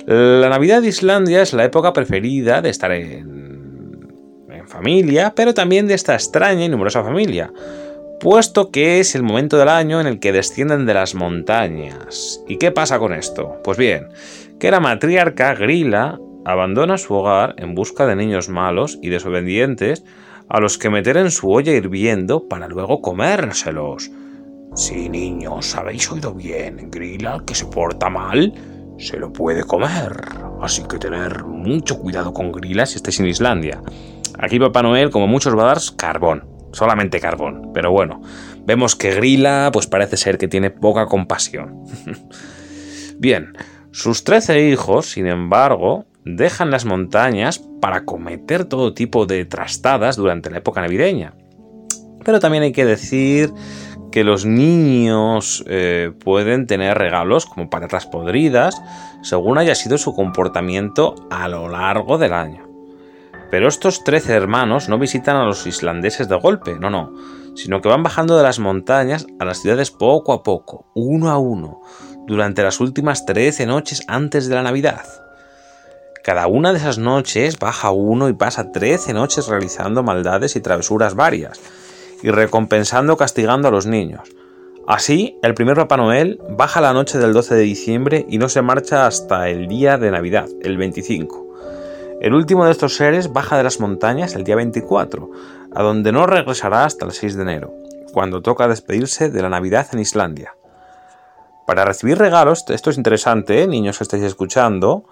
La 0.06 0.48
Navidad 0.48 0.82
de 0.82 0.88
Islandia 0.88 1.42
es 1.42 1.52
la 1.52 1.64
época 1.64 1.92
preferida 1.92 2.62
de 2.62 2.68
estar 2.68 2.92
en, 2.92 3.34
familia, 4.68 5.32
pero 5.34 5.52
también 5.52 5.88
de 5.88 5.94
esta 5.94 6.14
extraña 6.14 6.64
y 6.64 6.68
numerosa 6.68 7.02
familia. 7.02 7.52
puesto 8.20 8.70
que 8.70 9.00
es 9.00 9.14
el 9.14 9.22
momento 9.22 9.58
del 9.58 9.68
año 9.68 10.00
en 10.00 10.06
el 10.06 10.20
que 10.20 10.32
descienden 10.32 10.86
de 10.86 10.94
las 10.94 11.14
montañas. 11.14 12.42
¿Y 12.48 12.56
qué 12.56 12.70
pasa 12.70 12.98
con 12.98 13.12
esto? 13.12 13.60
Pues 13.62 13.78
bien, 13.78 14.08
que 14.58 14.70
la 14.70 14.80
matriarca 14.80 15.54
Grila 15.54 16.18
abandona 16.44 16.98
su 16.98 17.14
hogar 17.14 17.54
en 17.58 17.75
busca 17.75 18.06
de 18.06 18.16
niños 18.16 18.48
malos 18.48 18.98
y 19.02 19.10
desobedientes 19.10 20.04
a 20.48 20.60
los 20.60 20.78
que 20.78 20.88
meter 20.88 21.16
en 21.16 21.30
su 21.30 21.50
olla 21.50 21.72
hirviendo 21.72 22.48
para 22.48 22.68
luego 22.68 23.00
comérselos. 23.00 24.10
Sí, 24.75 25.08
niños, 25.08 25.75
habéis 25.76 26.10
oído 26.10 26.32
bien. 26.32 26.90
Grila, 26.90 27.42
que 27.46 27.54
se 27.54 27.66
porta 27.66 28.08
mal, 28.08 28.52
se 28.98 29.18
lo 29.18 29.32
puede 29.32 29.64
comer. 29.64 30.12
Así 30.60 30.82
que 30.84 30.98
tener 30.98 31.44
mucho 31.44 31.98
cuidado 31.98 32.32
con 32.32 32.52
Grila 32.52 32.86
si 32.86 32.96
estáis 32.96 33.20
en 33.20 33.26
Islandia. 33.26 33.80
Aquí 34.38 34.58
Papá 34.58 34.82
Noel, 34.82 35.10
como 35.10 35.26
muchos 35.26 35.56
dar 35.56 35.78
carbón. 35.96 36.44
Solamente 36.72 37.20
carbón. 37.20 37.70
Pero 37.72 37.90
bueno, 37.90 38.20
vemos 38.64 38.96
que 38.96 39.14
Grila, 39.14 39.70
pues 39.72 39.86
parece 39.86 40.16
ser 40.16 40.38
que 40.38 40.48
tiene 40.48 40.70
poca 40.70 41.06
compasión. 41.06 41.84
bien, 43.18 43.52
sus 43.92 44.24
trece 44.24 44.68
hijos, 44.68 45.10
sin 45.10 45.26
embargo, 45.26 46.04
dejan 46.24 46.70
las 46.70 46.84
montañas 46.84 47.60
para 47.80 48.04
cometer 48.04 48.64
todo 48.64 48.92
tipo 48.92 49.26
de 49.26 49.44
trastadas 49.44 50.16
durante 50.16 50.50
la 50.50 50.58
época 50.58 50.80
navideña. 50.80 51.34
Pero 52.24 52.40
también 52.40 52.64
hay 52.64 52.72
que 52.72 52.84
decir 52.84 53.52
que 54.16 54.25
los 54.25 54.46
niños 54.46 55.62
eh, 55.66 56.11
pueden 56.25 56.66
tener 56.66 56.96
regalos 56.96 57.44
como 57.44 57.68
patatas 57.68 58.06
podridas, 58.06 58.80
según 59.20 59.58
haya 59.58 59.75
sido 59.75 59.99
su 59.99 60.14
comportamiento 60.14 61.14
a 61.30 61.49
lo 61.49 61.68
largo 61.68 62.16
del 62.16 62.32
año. 62.32 62.66
Pero 63.50 63.68
estos 63.68 64.04
trece 64.04 64.32
hermanos 64.32 64.88
no 64.88 64.99
visitan 64.99 65.37
a 65.37 65.44
los 65.44 65.66
islandeses 65.66 66.30
de 66.30 66.37
golpe, 66.37 66.78
no, 66.80 66.88
no, 66.88 67.12
sino 67.56 67.82
que 67.82 67.90
van 67.90 68.02
bajando 68.02 68.38
de 68.38 68.42
las 68.42 68.58
montañas 68.58 69.26
a 69.38 69.44
las 69.44 69.61
ciudades 69.61 69.90
poco 69.90 70.32
a 70.32 70.42
poco, 70.42 70.87
uno 70.94 71.28
a 71.28 71.37
uno, 71.37 71.82
durante 72.26 72.62
las 72.62 72.80
últimas 72.80 73.26
trece 73.26 73.66
noches 73.66 74.02
antes 74.08 74.49
de 74.49 74.54
la 74.54 74.62
Navidad. 74.62 75.04
Cada 76.25 76.46
una 76.46 76.73
de 76.73 76.78
esas 76.78 76.96
noches 76.96 77.58
baja 77.58 77.90
uno 77.90 78.30
y 78.30 78.32
pasa 78.32 78.73
13 78.73 79.12
noches 79.12 79.46
realizando 79.46 80.02
maldades 80.02 80.56
y 80.56 80.62
travesuras 80.62 81.14
varias, 81.14 81.61
y 82.23 82.30
recompensando 82.30 83.16
castigando 83.16 83.68
a 83.68 83.70
los 83.70 83.87
niños. 83.87 84.28
Así, 84.87 85.37
el 85.42 85.54
primer 85.54 85.76
Papá 85.76 85.96
Noel 85.96 86.40
baja 86.50 86.80
la 86.80 86.92
noche 86.92 87.18
del 87.18 87.32
12 87.32 87.56
de 87.56 87.62
diciembre 87.62 88.26
y 88.28 88.38
no 88.38 88.49
se 88.49 88.62
marcha 88.62 89.06
hasta 89.06 89.49
el 89.49 89.66
día 89.66 89.99
de 89.99 90.12
Navidad, 90.12 90.49
el 90.62 90.76
25. 90.76 91.46
El 92.20 92.35
último 92.35 92.64
de 92.64 92.70
estos 92.70 92.96
seres 92.96 93.32
baja 93.32 93.56
de 93.56 93.64
las 93.64 93.80
montañas 93.80 94.35
el 94.35 94.44
día 94.44 94.56
24, 94.56 95.30
a 95.75 95.82
donde 95.82 96.12
no 96.12 96.26
regresará 96.26 96.85
hasta 96.85 97.04
el 97.04 97.12
6 97.12 97.37
de 97.37 97.42
enero, 97.42 97.75
cuando 98.12 98.42
toca 98.42 98.68
despedirse 98.68 99.28
de 99.28 99.42
la 99.42 99.50
Navidad 99.50 99.88
en 99.92 99.99
Islandia. 99.99 100.54
Para 101.66 101.85
recibir 101.85 102.16
regalos, 102.16 102.64
esto 102.68 102.90
es 102.90 102.96
interesante, 102.96 103.62
¿eh? 103.62 103.66
niños 103.66 103.99
que 103.99 104.04
estáis 104.04 104.23
escuchando, 104.23 105.04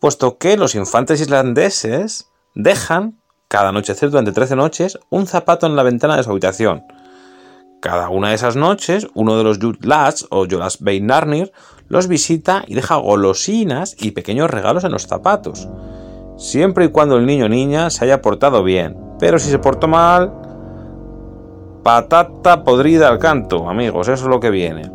puesto 0.00 0.36
que 0.36 0.58
los 0.58 0.74
infantes 0.74 1.20
islandeses 1.20 2.28
dejan, 2.54 3.20
cada 3.54 3.68
anochecer 3.68 4.10
durante 4.10 4.32
13 4.32 4.56
noches, 4.56 4.98
un 5.10 5.28
zapato 5.28 5.68
en 5.68 5.76
la 5.76 5.84
ventana 5.84 6.16
de 6.16 6.24
su 6.24 6.30
habitación. 6.32 6.82
Cada 7.80 8.08
una 8.08 8.30
de 8.30 8.34
esas 8.34 8.56
noches, 8.56 9.06
uno 9.14 9.38
de 9.38 9.44
los 9.44 9.60
Jutlads 9.60 10.26
o 10.30 10.44
Jolas 10.50 10.80
Beinarnir 10.80 11.52
los 11.86 12.08
visita 12.08 12.64
y 12.66 12.74
deja 12.74 12.96
golosinas 12.96 13.94
y 14.00 14.10
pequeños 14.10 14.50
regalos 14.50 14.82
en 14.82 14.90
los 14.90 15.06
zapatos. 15.06 15.68
Siempre 16.36 16.86
y 16.86 16.88
cuando 16.88 17.16
el 17.16 17.26
niño 17.26 17.44
o 17.44 17.48
niña 17.48 17.90
se 17.90 18.04
haya 18.04 18.20
portado 18.20 18.64
bien. 18.64 18.96
Pero 19.20 19.38
si 19.38 19.50
se 19.50 19.60
portó 19.60 19.86
mal, 19.86 20.32
patata 21.84 22.64
podrida 22.64 23.06
al 23.06 23.20
canto, 23.20 23.70
amigos, 23.70 24.08
eso 24.08 24.24
es 24.24 24.30
lo 24.30 24.40
que 24.40 24.50
viene. 24.50 24.90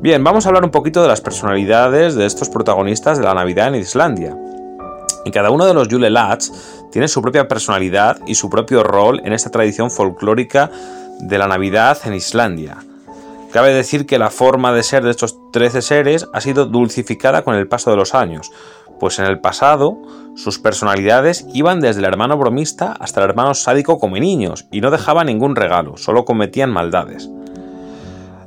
Bien, 0.00 0.24
vamos 0.24 0.46
a 0.46 0.48
hablar 0.48 0.64
un 0.64 0.72
poquito 0.72 1.00
de 1.00 1.06
las 1.06 1.20
personalidades 1.20 2.16
de 2.16 2.26
estos 2.26 2.48
protagonistas 2.48 3.18
de 3.18 3.24
la 3.24 3.34
Navidad 3.34 3.68
en 3.68 3.76
Islandia. 3.76 4.36
Y 5.24 5.32
cada 5.32 5.50
uno 5.50 5.66
de 5.66 5.74
los 5.74 5.88
Yule 5.88 6.08
Lads 6.08 6.75
tiene 6.96 7.08
su 7.08 7.20
propia 7.20 7.46
personalidad 7.46 8.20
y 8.26 8.36
su 8.36 8.48
propio 8.48 8.82
rol 8.82 9.20
en 9.22 9.34
esta 9.34 9.50
tradición 9.50 9.90
folclórica 9.90 10.70
de 11.20 11.36
la 11.36 11.46
Navidad 11.46 11.98
en 12.06 12.14
Islandia. 12.14 12.78
Cabe 13.52 13.74
decir 13.74 14.06
que 14.06 14.18
la 14.18 14.30
forma 14.30 14.72
de 14.72 14.82
ser 14.82 15.04
de 15.04 15.10
estos 15.10 15.36
13 15.52 15.82
seres 15.82 16.26
ha 16.32 16.40
sido 16.40 16.64
dulcificada 16.64 17.44
con 17.44 17.54
el 17.54 17.68
paso 17.68 17.90
de 17.90 17.98
los 17.98 18.14
años, 18.14 18.50
pues 18.98 19.18
en 19.18 19.26
el 19.26 19.40
pasado 19.40 19.98
sus 20.36 20.58
personalidades 20.58 21.44
iban 21.52 21.80
desde 21.80 21.98
el 21.98 22.06
hermano 22.06 22.38
bromista 22.38 22.92
hasta 22.98 23.22
el 23.22 23.28
hermano 23.28 23.52
sádico 23.52 23.98
como 23.98 24.16
niños 24.16 24.66
y 24.72 24.80
no 24.80 24.90
dejaban 24.90 25.26
ningún 25.26 25.54
regalo, 25.54 25.98
solo 25.98 26.24
cometían 26.24 26.72
maldades. 26.72 27.28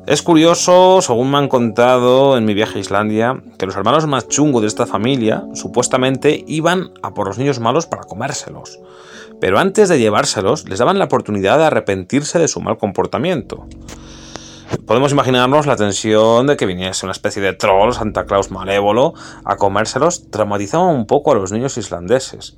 Es 0.09 0.23
curioso, 0.23 1.03
según 1.03 1.29
me 1.29 1.37
han 1.37 1.47
contado 1.47 2.35
en 2.35 2.43
mi 2.43 2.55
viaje 2.55 2.79
a 2.79 2.81
Islandia, 2.81 3.43
que 3.59 3.67
los 3.67 3.75
hermanos 3.75 4.07
más 4.07 4.27
chungos 4.27 4.63
de 4.63 4.67
esta 4.67 4.87
familia 4.87 5.43
supuestamente 5.53 6.43
iban 6.47 6.89
a 7.03 7.13
por 7.13 7.27
los 7.27 7.37
niños 7.37 7.59
malos 7.59 7.85
para 7.85 8.05
comérselos. 8.05 8.79
Pero 9.39 9.59
antes 9.59 9.87
de 9.87 9.99
llevárselos, 9.99 10.67
les 10.67 10.79
daban 10.79 10.97
la 10.97 11.05
oportunidad 11.05 11.59
de 11.59 11.65
arrepentirse 11.65 12.39
de 12.39 12.47
su 12.47 12.59
mal 12.59 12.79
comportamiento. 12.79 13.67
Podemos 14.87 15.11
imaginarnos 15.11 15.67
la 15.67 15.75
tensión 15.75 16.47
de 16.47 16.57
que 16.57 16.65
viniese 16.65 17.05
una 17.05 17.13
especie 17.13 17.43
de 17.43 17.53
troll, 17.53 17.93
Santa 17.93 18.25
Claus 18.25 18.49
malévolo, 18.49 19.13
a 19.45 19.57
comérselos, 19.57 20.31
traumatizaba 20.31 20.87
un 20.87 21.05
poco 21.05 21.33
a 21.33 21.35
los 21.35 21.51
niños 21.51 21.77
islandeses. 21.77 22.57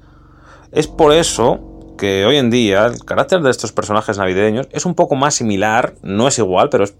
Es 0.71 0.87
por 0.87 1.11
eso 1.11 1.70
que 1.97 2.25
hoy 2.25 2.37
en 2.37 2.49
día 2.49 2.85
el 2.85 3.03
carácter 3.05 3.41
de 3.41 3.51
estos 3.51 3.71
personajes 3.71 4.17
navideños 4.17 4.67
es 4.71 4.85
un 4.85 4.95
poco 4.95 5.15
más 5.15 5.35
similar, 5.35 5.95
no 6.01 6.27
es 6.27 6.37
igual, 6.39 6.69
pero 6.69 6.83
es, 6.83 6.95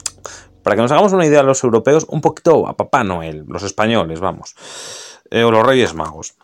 para 0.63 0.75
que 0.75 0.81
nos 0.81 0.91
hagamos 0.91 1.13
una 1.13 1.25
idea 1.25 1.43
los 1.43 1.63
europeos, 1.63 2.05
un 2.09 2.21
poquito 2.21 2.67
a 2.67 2.75
Papá 2.75 3.03
Noel, 3.03 3.45
los 3.47 3.63
españoles, 3.63 4.19
vamos, 4.19 4.55
eh, 5.29 5.43
o 5.43 5.51
los 5.51 5.65
Reyes 5.65 5.93
Magos. 5.93 6.35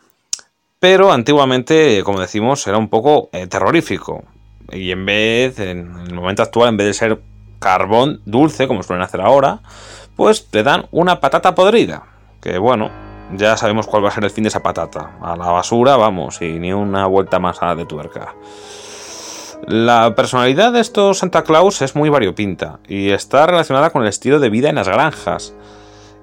Pero 0.80 1.12
antiguamente, 1.12 2.02
como 2.04 2.20
decimos, 2.20 2.66
era 2.68 2.78
un 2.78 2.90
poco 2.90 3.30
eh, 3.32 3.48
terrorífico. 3.48 4.24
Y 4.72 4.92
en 4.92 5.06
vez, 5.06 5.60
en 5.60 5.96
el 6.08 6.14
momento 6.14 6.44
actual, 6.44 6.70
en 6.70 6.78
vez 6.78 6.88
de 6.88 6.94
ser 6.94 7.20
carbón 7.60 8.22
dulce, 8.26 8.68
como 8.68 8.84
suelen 8.84 9.04
hacer 9.04 9.22
ahora, 9.22 9.62
pues 10.16 10.48
le 10.52 10.64
dan 10.64 10.88
una 10.92 11.20
patata 11.20 11.56
podrida. 11.56 12.04
Que 12.42 12.58
bueno, 12.60 12.92
ya 13.34 13.58
sabemos 13.58 13.88
cuál 13.88 14.04
va 14.04 14.10
a 14.10 14.12
ser 14.12 14.24
el 14.24 14.30
fin 14.30 14.44
de 14.44 14.50
esa 14.50 14.64
patata. 14.64 15.18
A 15.22 15.36
la 15.36 15.52
basura, 15.52 15.98
vamos, 15.98 16.42
y 16.42 16.60
ni 16.60 16.74
una 16.74 17.08
vuelta 17.08 17.40
más 17.40 17.62
a 17.62 17.76
de 17.76 17.86
tuerca. 17.86 18.36
La 19.66 20.14
personalidad 20.16 20.72
de 20.72 20.80
estos 20.80 21.18
Santa 21.18 21.44
Claus 21.44 21.82
es 21.82 21.96
muy 21.96 22.10
variopinta 22.10 22.80
y 22.88 23.10
está 23.10 23.48
relacionada 23.48 23.90
con 23.90 24.04
el 24.04 24.08
estilo 24.08 24.40
de 24.40 24.50
vida 24.50 24.70
en 24.70 24.76
las 24.76 24.88
granjas 24.88 25.56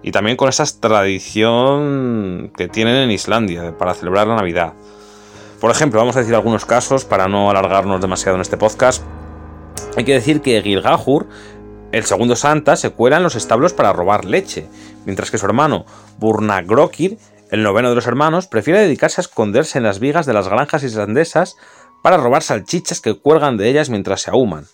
y 0.02 0.12
también 0.12 0.36
con 0.36 0.48
esa 0.48 0.64
tradición 0.78 2.52
que 2.56 2.68
tienen 2.68 2.96
en 2.96 3.10
Islandia 3.10 3.76
para 3.76 3.94
celebrar 3.94 4.28
la 4.28 4.36
Navidad. 4.36 4.74
Por 5.60 5.70
ejemplo, 5.70 5.98
vamos 5.98 6.14
a 6.16 6.20
decir 6.20 6.34
algunos 6.34 6.64
casos 6.64 7.04
para 7.04 7.26
no 7.26 7.50
alargarnos 7.50 8.00
demasiado 8.00 8.36
en 8.36 8.42
este 8.42 8.56
podcast. 8.56 9.02
Hay 9.96 10.04
que 10.04 10.12
decir 10.12 10.40
que 10.40 10.60
Gilgahur 10.62 11.26
el 11.94 12.04
segundo 12.04 12.34
Santa 12.34 12.74
se 12.74 12.90
cuela 12.90 13.18
en 13.18 13.22
los 13.22 13.36
establos 13.36 13.72
para 13.72 13.92
robar 13.92 14.24
leche, 14.24 14.66
mientras 15.04 15.30
que 15.30 15.38
su 15.38 15.46
hermano 15.46 15.86
Burnagrokir, 16.18 17.18
el 17.52 17.62
noveno 17.62 17.88
de 17.88 17.94
los 17.94 18.08
hermanos, 18.08 18.48
prefiere 18.48 18.80
dedicarse 18.80 19.20
a 19.20 19.22
esconderse 19.22 19.78
en 19.78 19.84
las 19.84 20.00
vigas 20.00 20.26
de 20.26 20.32
las 20.32 20.48
granjas 20.48 20.82
islandesas 20.82 21.56
para 22.02 22.16
robar 22.16 22.42
salchichas 22.42 23.00
que 23.00 23.14
cuelgan 23.14 23.56
de 23.56 23.68
ellas 23.68 23.90
mientras 23.90 24.22
se 24.22 24.32
ahuman. 24.32 24.66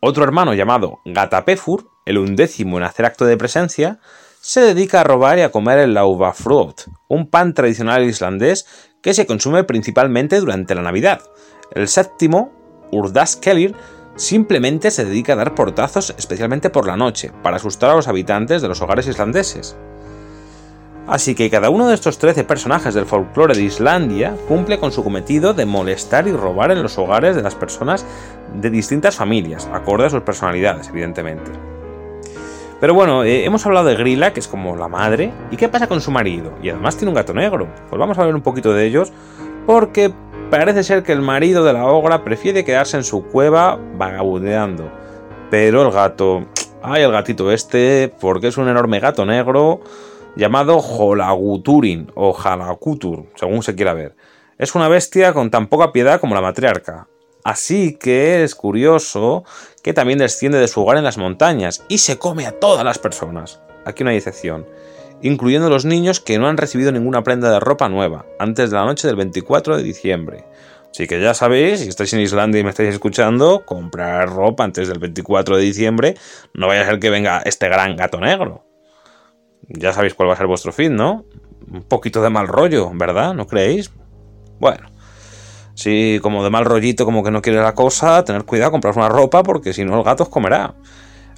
Otro 0.00 0.22
hermano 0.22 0.52
llamado 0.52 1.00
Gatapefur, 1.06 1.88
el 2.04 2.18
undécimo 2.18 2.76
en 2.76 2.84
hacer 2.84 3.06
acto 3.06 3.24
de 3.24 3.38
presencia, 3.38 4.00
se 4.42 4.60
dedica 4.60 5.00
a 5.00 5.04
robar 5.04 5.38
y 5.38 5.42
a 5.42 5.50
comer 5.50 5.78
el 5.78 5.94
lauvafrot, 5.94 6.90
un 7.08 7.30
pan 7.30 7.54
tradicional 7.54 8.04
islandés 8.04 8.66
que 9.00 9.14
se 9.14 9.24
consume 9.24 9.64
principalmente 9.64 10.38
durante 10.40 10.74
la 10.74 10.82
Navidad. 10.82 11.22
El 11.70 11.88
séptimo, 11.88 12.52
Urdaskelir, 12.92 13.74
simplemente 14.16 14.90
se 14.90 15.04
dedica 15.04 15.32
a 15.32 15.36
dar 15.36 15.54
portazos 15.54 16.14
especialmente 16.16 16.70
por 16.70 16.86
la 16.86 16.96
noche, 16.96 17.32
para 17.42 17.56
asustar 17.56 17.90
a 17.90 17.96
los 17.96 18.08
habitantes 18.08 18.62
de 18.62 18.68
los 18.68 18.80
hogares 18.80 19.06
islandeses. 19.08 19.76
Así 21.06 21.34
que 21.34 21.50
cada 21.50 21.68
uno 21.68 21.86
de 21.88 21.94
estos 21.94 22.16
13 22.18 22.44
personajes 22.44 22.94
del 22.94 23.04
folclore 23.04 23.54
de 23.54 23.62
Islandia 23.62 24.34
cumple 24.48 24.78
con 24.78 24.90
su 24.90 25.04
cometido 25.04 25.52
de 25.52 25.66
molestar 25.66 26.26
y 26.26 26.32
robar 26.32 26.70
en 26.70 26.82
los 26.82 26.96
hogares 26.96 27.36
de 27.36 27.42
las 27.42 27.54
personas 27.54 28.06
de 28.54 28.70
distintas 28.70 29.14
familias, 29.14 29.68
acorde 29.72 30.06
a 30.06 30.10
sus 30.10 30.22
personalidades, 30.22 30.88
evidentemente. 30.88 31.50
Pero 32.80 32.94
bueno, 32.94 33.22
eh, 33.22 33.44
hemos 33.44 33.64
hablado 33.66 33.86
de 33.86 33.96
Grilla, 33.96 34.32
que 34.32 34.40
es 34.40 34.48
como 34.48 34.76
la 34.76 34.88
madre, 34.88 35.30
¿y 35.50 35.56
qué 35.56 35.68
pasa 35.68 35.86
con 35.86 36.00
su 36.00 36.10
marido? 36.10 36.52
Y 36.62 36.70
además 36.70 36.96
tiene 36.96 37.10
un 37.10 37.16
gato 37.16 37.34
negro. 37.34 37.68
Pues 37.88 37.98
vamos 37.98 38.18
a 38.18 38.24
ver 38.24 38.34
un 38.34 38.42
poquito 38.42 38.72
de 38.72 38.86
ellos, 38.86 39.12
porque 39.66 40.12
Parece 40.56 40.84
ser 40.84 41.02
que 41.02 41.10
el 41.10 41.20
marido 41.20 41.64
de 41.64 41.72
la 41.72 41.84
ogra 41.86 42.22
prefiere 42.22 42.64
quedarse 42.64 42.96
en 42.96 43.02
su 43.02 43.24
cueva 43.24 43.76
vagabundeando. 43.96 44.88
Pero 45.50 45.82
el 45.82 45.90
gato... 45.90 46.46
Ay, 46.80 47.02
el 47.02 47.10
gatito 47.10 47.50
este, 47.50 48.14
porque 48.20 48.46
es 48.46 48.56
un 48.56 48.68
enorme 48.68 49.00
gato 49.00 49.26
negro 49.26 49.80
llamado 50.36 50.78
Jolaguturin 50.78 52.12
o 52.14 52.32
Jalakutur, 52.32 53.26
según 53.34 53.64
se 53.64 53.74
quiera 53.74 53.94
ver. 53.94 54.14
Es 54.56 54.76
una 54.76 54.86
bestia 54.86 55.32
con 55.32 55.50
tan 55.50 55.66
poca 55.66 55.90
piedad 55.90 56.20
como 56.20 56.36
la 56.36 56.40
matriarca. 56.40 57.08
Así 57.42 57.98
que 57.98 58.44
es 58.44 58.54
curioso 58.54 59.42
que 59.82 59.92
también 59.92 60.20
desciende 60.20 60.58
de 60.58 60.68
su 60.68 60.82
hogar 60.82 60.98
en 60.98 61.04
las 61.04 61.18
montañas 61.18 61.84
y 61.88 61.98
se 61.98 62.16
come 62.16 62.46
a 62.46 62.60
todas 62.60 62.84
las 62.84 63.00
personas. 63.00 63.60
Aquí 63.84 64.04
no 64.04 64.10
hay 64.10 64.18
excepción, 64.18 64.66
incluyendo 65.24 65.70
los 65.70 65.86
niños 65.86 66.20
que 66.20 66.38
no 66.38 66.48
han 66.48 66.58
recibido 66.58 66.92
ninguna 66.92 67.22
prenda 67.22 67.50
de 67.50 67.58
ropa 67.58 67.88
nueva 67.88 68.26
antes 68.38 68.70
de 68.70 68.76
la 68.76 68.84
noche 68.84 69.06
del 69.06 69.16
24 69.16 69.78
de 69.78 69.82
diciembre. 69.82 70.44
Así 70.90 71.06
que 71.06 71.18
ya 71.18 71.32
sabéis, 71.32 71.80
si 71.80 71.88
estáis 71.88 72.12
en 72.12 72.20
Islandia 72.20 72.60
y 72.60 72.62
me 72.62 72.68
estáis 72.68 72.90
escuchando, 72.90 73.64
comprar 73.64 74.28
ropa 74.28 74.64
antes 74.64 74.86
del 74.86 74.98
24 74.98 75.56
de 75.56 75.62
diciembre, 75.62 76.14
no 76.52 76.66
vaya 76.68 76.82
a 76.82 76.84
ser 76.84 76.98
que 77.00 77.08
venga 77.08 77.40
este 77.46 77.68
gran 77.68 77.96
gato 77.96 78.20
negro. 78.20 78.66
Ya 79.66 79.94
sabéis 79.94 80.12
cuál 80.12 80.28
va 80.28 80.34
a 80.34 80.36
ser 80.36 80.46
vuestro 80.46 80.72
fin, 80.72 80.94
¿no? 80.94 81.24
Un 81.72 81.84
poquito 81.84 82.22
de 82.22 82.28
mal 82.28 82.46
rollo, 82.46 82.90
¿verdad? 82.92 83.32
¿No 83.32 83.46
creéis? 83.46 83.90
Bueno. 84.60 84.90
Si 85.74 86.20
como 86.22 86.44
de 86.44 86.50
mal 86.50 86.66
rollito, 86.66 87.06
como 87.06 87.24
que 87.24 87.30
no 87.30 87.40
quiere 87.40 87.60
la 87.60 87.74
cosa, 87.74 88.22
tener 88.24 88.44
cuidado, 88.44 88.72
comprar 88.72 88.94
una 88.94 89.08
ropa, 89.08 89.42
porque 89.42 89.72
si 89.72 89.86
no 89.86 89.96
el 89.96 90.04
gato 90.04 90.24
os 90.24 90.28
comerá. 90.28 90.74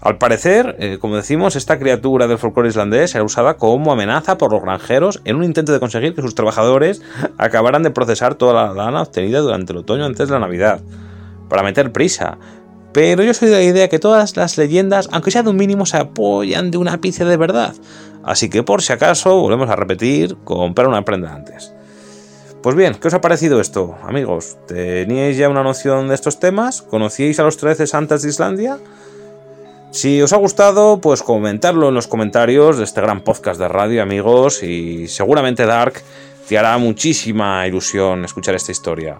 Al 0.00 0.18
parecer, 0.18 0.76
eh, 0.78 0.98
como 1.00 1.16
decimos, 1.16 1.56
esta 1.56 1.78
criatura 1.78 2.26
del 2.26 2.38
folclore 2.38 2.68
islandés 2.68 3.14
era 3.14 3.24
usada 3.24 3.54
como 3.54 3.92
amenaza 3.92 4.36
por 4.36 4.52
los 4.52 4.62
granjeros 4.62 5.20
en 5.24 5.36
un 5.36 5.44
intento 5.44 5.72
de 5.72 5.80
conseguir 5.80 6.14
que 6.14 6.22
sus 6.22 6.34
trabajadores 6.34 7.02
acabaran 7.38 7.82
de 7.82 7.90
procesar 7.90 8.34
toda 8.34 8.52
la 8.52 8.74
lana 8.74 9.02
obtenida 9.02 9.40
durante 9.40 9.72
el 9.72 9.78
otoño 9.78 10.04
antes 10.04 10.28
de 10.28 10.34
la 10.34 10.40
Navidad, 10.40 10.80
para 11.48 11.62
meter 11.62 11.92
prisa. 11.92 12.38
Pero 12.92 13.22
yo 13.22 13.34
soy 13.34 13.48
de 13.48 13.56
la 13.56 13.62
idea 13.62 13.88
que 13.88 13.98
todas 13.98 14.36
las 14.36 14.56
leyendas, 14.58 15.08
aunque 15.12 15.30
sea 15.30 15.42
de 15.42 15.50
un 15.50 15.56
mínimo, 15.56 15.86
se 15.86 15.96
apoyan 15.96 16.70
de 16.70 16.78
un 16.78 16.88
ápice 16.88 17.24
de 17.24 17.36
verdad. 17.36 17.74
Así 18.22 18.48
que 18.48 18.62
por 18.62 18.82
si 18.82 18.92
acaso, 18.92 19.40
volvemos 19.40 19.68
a 19.70 19.76
repetir, 19.76 20.36
comprar 20.44 20.88
una 20.88 21.02
prenda 21.02 21.34
antes. 21.34 21.72
Pues 22.62 22.74
bien, 22.74 22.94
¿qué 22.94 23.08
os 23.08 23.14
ha 23.14 23.20
parecido 23.20 23.60
esto, 23.60 23.96
amigos? 24.02 24.56
¿Teníais 24.66 25.36
ya 25.36 25.48
una 25.48 25.62
noción 25.62 26.08
de 26.08 26.14
estos 26.14 26.40
temas? 26.40 26.82
¿Conocíais 26.82 27.38
a 27.38 27.44
los 27.44 27.58
13 27.58 27.86
santas 27.86 28.22
de 28.22 28.30
Islandia? 28.30 28.78
Si 29.96 30.20
os 30.20 30.34
ha 30.34 30.36
gustado, 30.36 31.00
pues 31.00 31.22
comentarlo 31.22 31.88
en 31.88 31.94
los 31.94 32.06
comentarios 32.06 32.76
de 32.76 32.84
este 32.84 33.00
gran 33.00 33.22
podcast 33.22 33.58
de 33.58 33.66
radio, 33.66 34.02
amigos, 34.02 34.62
y 34.62 35.08
seguramente 35.08 35.64
Dark 35.64 36.02
te 36.46 36.58
hará 36.58 36.76
muchísima 36.76 37.66
ilusión 37.66 38.26
escuchar 38.26 38.54
esta 38.54 38.72
historia. 38.72 39.18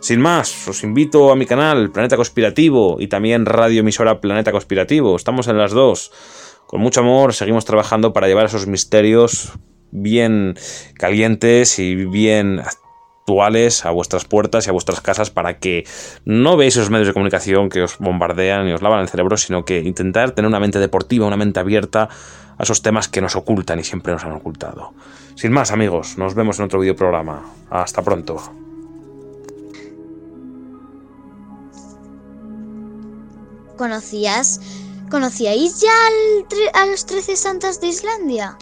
Sin 0.00 0.20
más, 0.20 0.66
os 0.66 0.82
invito 0.82 1.30
a 1.30 1.36
mi 1.36 1.46
canal 1.46 1.92
Planeta 1.92 2.16
Conspirativo 2.16 2.96
y 2.98 3.06
también 3.06 3.46
radio 3.46 3.82
emisora 3.82 4.20
Planeta 4.20 4.50
Conspirativo. 4.50 5.14
Estamos 5.14 5.46
en 5.46 5.58
las 5.58 5.70
dos. 5.70 6.10
Con 6.66 6.80
mucho 6.80 7.02
amor 7.02 7.32
seguimos 7.32 7.64
trabajando 7.64 8.12
para 8.12 8.26
llevar 8.26 8.46
esos 8.46 8.66
misterios 8.66 9.52
bien 9.92 10.58
calientes 10.94 11.78
y 11.78 11.94
bien 11.94 12.62
actuales 13.26 13.84
a 13.84 13.90
vuestras 13.90 14.24
puertas 14.24 14.66
y 14.66 14.70
a 14.70 14.72
vuestras 14.72 15.00
casas 15.00 15.30
para 15.30 15.58
que 15.58 15.84
no 16.24 16.56
veáis 16.56 16.76
esos 16.76 16.90
medios 16.90 17.08
de 17.08 17.12
comunicación 17.12 17.68
que 17.68 17.82
os 17.82 17.98
bombardean 17.98 18.68
y 18.68 18.72
os 18.72 18.82
lavan 18.82 19.00
el 19.00 19.08
cerebro, 19.08 19.36
sino 19.36 19.64
que 19.64 19.80
intentar 19.80 20.30
tener 20.30 20.48
una 20.48 20.60
mente 20.60 20.78
deportiva, 20.78 21.26
una 21.26 21.36
mente 21.36 21.58
abierta 21.58 22.08
a 22.56 22.62
esos 22.62 22.82
temas 22.82 23.08
que 23.08 23.20
nos 23.20 23.34
ocultan 23.34 23.80
y 23.80 23.84
siempre 23.84 24.12
nos 24.12 24.24
han 24.24 24.30
ocultado. 24.30 24.94
Sin 25.34 25.50
más, 25.50 25.72
amigos, 25.72 26.16
nos 26.18 26.36
vemos 26.36 26.60
en 26.60 26.66
otro 26.66 26.78
videoprograma. 26.78 27.42
Hasta 27.68 28.00
pronto. 28.00 28.36
¿Conocías? 33.76 34.60
¿Conocíais 35.10 35.80
ya 35.80 36.80
a 36.80 36.86
los 36.86 37.04
13 37.06 37.34
santas 37.34 37.80
de 37.80 37.88
Islandia? 37.88 38.56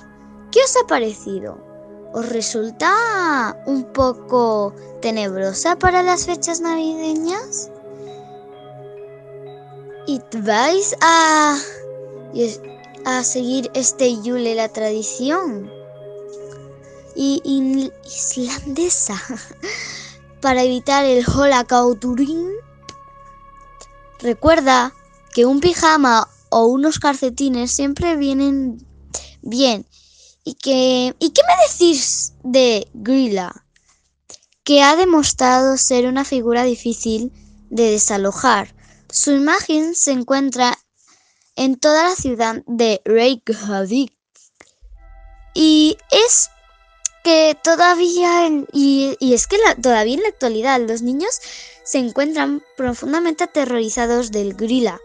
¿Qué 0.50 0.60
os 0.60 0.74
ha 0.82 0.86
parecido? 0.86 1.73
¿Os 2.14 2.28
resulta 2.28 3.56
un 3.66 3.82
poco 3.92 4.72
tenebrosa 5.02 5.76
para 5.76 6.00
las 6.00 6.26
fechas 6.26 6.60
navideñas? 6.60 7.72
¿Y 10.06 10.20
vais 10.38 10.94
a, 11.00 11.58
a 13.04 13.24
seguir 13.24 13.68
este 13.74 14.22
Yule 14.22 14.54
la 14.54 14.68
tradición? 14.68 15.68
Y, 17.16 17.90
islandesa 18.04 19.20
para 20.40 20.62
evitar 20.62 21.04
el 21.04 21.24
Holakauturin? 21.28 22.48
Recuerda 24.20 24.94
que 25.32 25.46
un 25.46 25.58
pijama 25.58 26.28
o 26.50 26.66
unos 26.66 27.00
calcetines 27.00 27.72
siempre 27.72 28.14
vienen 28.14 28.86
bien. 29.42 29.84
¿Y, 30.44 30.54
que, 30.54 31.14
¿Y 31.18 31.30
qué 31.30 31.42
me 31.46 31.54
decís 31.72 32.34
de 32.42 32.86
Grilla? 32.92 33.52
Que 34.62 34.82
ha 34.82 34.94
demostrado 34.96 35.76
ser 35.76 36.06
una 36.06 36.24
figura 36.24 36.64
difícil 36.64 37.32
de 37.70 37.90
desalojar. 37.90 38.74
Su 39.10 39.32
imagen 39.32 39.94
se 39.94 40.12
encuentra 40.12 40.78
en 41.56 41.76
toda 41.78 42.10
la 42.10 42.14
ciudad 42.14 42.62
de 42.66 43.00
Reykjavik. 43.04 44.12
Y 45.54 45.96
es 46.10 46.50
que 47.22 47.56
todavía, 47.62 48.50
y, 48.72 49.16
es 49.20 49.46
que 49.46 49.56
todavía 49.80 50.14
en 50.14 50.22
la 50.22 50.28
actualidad 50.28 50.80
los 50.80 51.00
niños 51.00 51.40
se 51.82 51.98
encuentran 51.98 52.62
profundamente 52.76 53.44
aterrorizados 53.44 54.30
del 54.30 54.54
grila. 54.54 55.00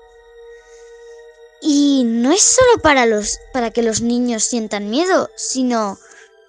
Y 1.62 2.04
no 2.06 2.32
es 2.32 2.42
solo 2.42 2.82
para, 2.82 3.06
los, 3.06 3.38
para 3.54 3.72
que 3.72 3.84
los 3.84 4.02
niños 4.02 4.44
sientan 4.44 4.90
miedo, 4.90 5.30
sino 5.36 5.98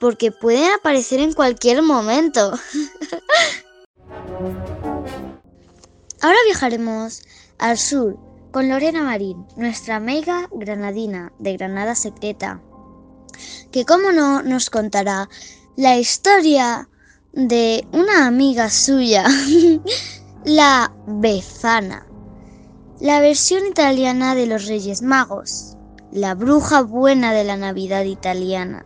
porque 0.00 0.32
pueden 0.32 0.72
aparecer 0.72 1.20
en 1.20 1.32
cualquier 1.32 1.82
momento. 1.82 2.52
Ahora 6.22 6.38
viajaremos 6.46 7.22
al 7.58 7.78
sur 7.78 8.18
con 8.50 8.68
Lorena 8.68 9.02
Marín, 9.02 9.46
nuestra 9.56 9.96
amiga 9.96 10.48
granadina 10.52 11.32
de 11.38 11.56
Granada 11.56 11.94
Secreta, 11.94 12.60
que 13.70 13.84
como 13.84 14.12
no 14.12 14.42
nos 14.42 14.70
contará 14.70 15.28
la 15.76 15.96
historia 15.98 16.88
de 17.32 17.86
una 17.92 18.26
amiga 18.26 18.68
suya 18.70 19.24
La 20.44 20.92
Befana, 21.06 22.06
la 23.00 23.20
versión 23.20 23.66
italiana 23.66 24.34
de 24.34 24.46
los 24.46 24.66
Reyes 24.66 25.00
Magos, 25.00 25.76
la 26.12 26.34
bruja 26.34 26.82
buena 26.82 27.32
de 27.32 27.44
la 27.44 27.56
Navidad 27.56 28.04
italiana. 28.04 28.84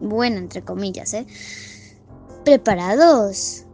Buena, 0.00 0.38
entre 0.38 0.62
comillas, 0.62 1.12
¿eh? 1.12 1.26
¿Preparados? 2.44 3.64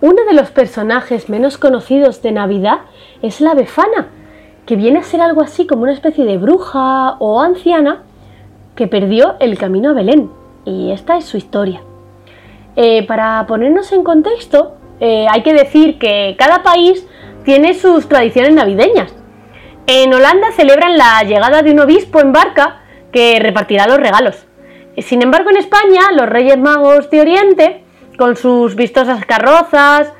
Uno 0.00 0.24
de 0.24 0.32
los 0.32 0.50
personajes 0.50 1.28
menos 1.28 1.58
conocidos 1.58 2.22
de 2.22 2.32
Navidad 2.32 2.78
es 3.20 3.42
la 3.42 3.54
Befana, 3.54 4.08
que 4.64 4.76
viene 4.76 5.00
a 5.00 5.02
ser 5.02 5.20
algo 5.20 5.42
así 5.42 5.66
como 5.66 5.82
una 5.82 5.92
especie 5.92 6.24
de 6.24 6.38
bruja 6.38 7.16
o 7.18 7.42
anciana 7.42 8.02
que 8.76 8.86
perdió 8.86 9.34
el 9.40 9.58
camino 9.58 9.90
a 9.90 9.94
Belén. 9.94 10.30
Y 10.64 10.90
esta 10.92 11.18
es 11.18 11.26
su 11.26 11.36
historia. 11.36 11.82
Eh, 12.76 13.06
para 13.06 13.46
ponernos 13.46 13.92
en 13.92 14.04
contexto, 14.04 14.76
eh, 15.00 15.26
hay 15.30 15.42
que 15.42 15.52
decir 15.52 15.98
que 15.98 16.36
cada 16.38 16.62
país 16.62 17.06
tiene 17.44 17.74
sus 17.74 18.08
tradiciones 18.08 18.54
navideñas. 18.54 19.14
En 19.86 20.12
Holanda 20.12 20.52
celebran 20.52 20.96
la 20.96 21.22
llegada 21.22 21.62
de 21.62 21.72
un 21.72 21.80
obispo 21.80 22.20
en 22.20 22.32
barca 22.32 22.80
que 23.12 23.38
repartirá 23.40 23.86
los 23.86 23.98
regalos. 23.98 24.46
Sin 24.98 25.22
embargo, 25.22 25.50
en 25.50 25.56
España, 25.56 26.12
los 26.14 26.28
Reyes 26.28 26.58
Magos 26.58 27.10
de 27.10 27.20
Oriente, 27.20 27.84
con 28.18 28.36
sus 28.36 28.76
vistosas 28.76 29.24
carrozas, 29.24 30.12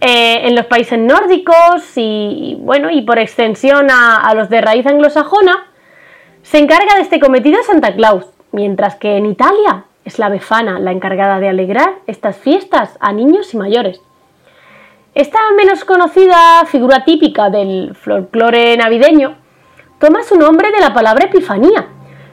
eh, 0.00 0.46
en 0.48 0.54
los 0.54 0.66
países 0.66 0.98
nórdicos 0.98 1.92
y, 1.96 2.58
bueno, 2.60 2.90
y 2.90 3.02
por 3.02 3.18
extensión 3.18 3.90
a, 3.90 4.16
a 4.16 4.34
los 4.34 4.50
de 4.50 4.60
raíz 4.60 4.86
anglosajona, 4.86 5.68
se 6.42 6.58
encarga 6.58 6.96
de 6.96 7.02
este 7.02 7.20
cometido 7.20 7.62
Santa 7.62 7.94
Claus, 7.94 8.26
mientras 8.52 8.96
que 8.96 9.16
en 9.16 9.26
Italia 9.26 9.84
es 10.04 10.18
la 10.18 10.28
befana 10.28 10.78
la 10.78 10.92
encargada 10.92 11.40
de 11.40 11.48
alegrar 11.48 11.94
estas 12.06 12.36
fiestas 12.36 12.98
a 13.00 13.12
niños 13.12 13.54
y 13.54 13.56
mayores. 13.56 14.02
Esta 15.14 15.38
menos 15.56 15.84
conocida 15.84 16.64
figura 16.66 17.04
típica 17.04 17.48
del 17.48 17.94
folclore 17.94 18.76
navideño 18.76 19.36
toma 20.00 20.24
su 20.24 20.36
nombre 20.36 20.72
de 20.72 20.80
la 20.80 20.92
palabra 20.92 21.26
Epifanía, 21.26 21.86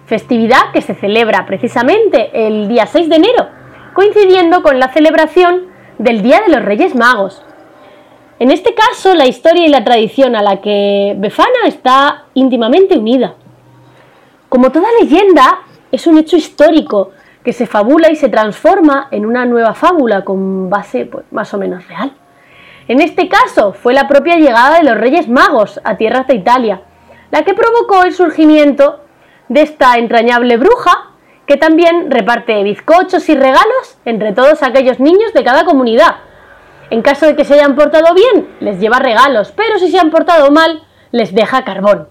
festividad 0.07 0.71
que 0.73 0.81
se 0.81 0.95
celebra 0.95 1.45
precisamente 1.45 2.31
el 2.33 2.67
día 2.67 2.87
6 2.87 3.07
de 3.07 3.15
enero, 3.17 3.49
coincidiendo 3.93 4.63
con 4.63 4.79
la 4.79 4.91
celebración 4.91 5.67
del 5.99 6.23
Día 6.23 6.41
de 6.41 6.51
los 6.51 6.65
Reyes 6.65 6.95
Magos. 6.95 7.43
En 8.39 8.49
este 8.49 8.73
caso, 8.73 9.13
la 9.13 9.27
historia 9.27 9.67
y 9.67 9.69
la 9.69 9.83
tradición 9.83 10.35
a 10.35 10.41
la 10.41 10.59
que 10.59 11.13
Befana 11.19 11.67
está 11.67 12.25
íntimamente 12.33 12.97
unida. 12.97 13.35
Como 14.49 14.71
toda 14.71 14.87
leyenda, 14.99 15.59
es 15.91 16.07
un 16.07 16.17
hecho 16.17 16.35
histórico 16.35 17.11
que 17.43 17.53
se 17.53 17.67
fabula 17.67 18.09
y 18.11 18.15
se 18.15 18.29
transforma 18.29 19.07
en 19.11 19.27
una 19.27 19.45
nueva 19.45 19.75
fábula 19.75 20.25
con 20.25 20.71
base 20.71 21.05
pues, 21.05 21.25
más 21.31 21.53
o 21.53 21.59
menos 21.59 21.87
real. 21.87 22.15
En 22.91 22.99
este 22.99 23.29
caso 23.29 23.71
fue 23.71 23.93
la 23.93 24.09
propia 24.09 24.35
llegada 24.35 24.77
de 24.77 24.83
los 24.83 24.97
Reyes 24.97 25.29
Magos 25.29 25.79
a 25.85 25.95
tierras 25.95 26.27
de 26.27 26.35
Italia, 26.35 26.81
la 27.31 27.43
que 27.43 27.53
provocó 27.53 28.03
el 28.03 28.13
surgimiento 28.13 29.05
de 29.47 29.61
esta 29.61 29.95
entrañable 29.95 30.57
bruja 30.57 31.11
que 31.45 31.55
también 31.55 32.11
reparte 32.11 32.61
bizcochos 32.63 33.29
y 33.29 33.35
regalos 33.35 33.97
entre 34.03 34.33
todos 34.33 34.61
aquellos 34.61 34.99
niños 34.99 35.31
de 35.31 35.41
cada 35.41 35.63
comunidad. 35.63 36.17
En 36.89 37.01
caso 37.01 37.27
de 37.27 37.37
que 37.37 37.45
se 37.45 37.53
hayan 37.53 37.77
portado 37.77 38.13
bien, 38.13 38.49
les 38.59 38.77
lleva 38.81 38.99
regalos, 38.99 39.53
pero 39.55 39.79
si 39.79 39.89
se 39.89 39.97
han 39.97 40.11
portado 40.11 40.51
mal, 40.51 40.83
les 41.13 41.33
deja 41.33 41.63
carbón. 41.63 42.09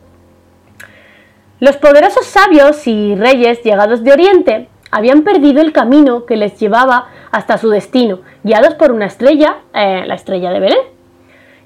Los 1.59 1.77
poderosos 1.77 2.25
sabios 2.25 2.87
y 2.87 3.17
reyes 3.17 3.63
llegados 3.63 4.03
de 4.03 4.13
Oriente 4.13 4.69
habían 4.91 5.23
perdido 5.23 5.61
el 5.61 5.73
camino 5.73 6.27
que 6.27 6.37
les 6.37 6.59
llevaba 6.59 7.09
hasta 7.31 7.59
su 7.59 7.71
destino, 7.71 8.21
guiados 8.43 8.75
por 8.75 8.93
una 8.93 9.07
estrella, 9.07 9.59
eh, 9.75 10.05
la 10.07 10.15
estrella 10.15 10.51
de 10.51 10.61
Belén. 10.61 10.79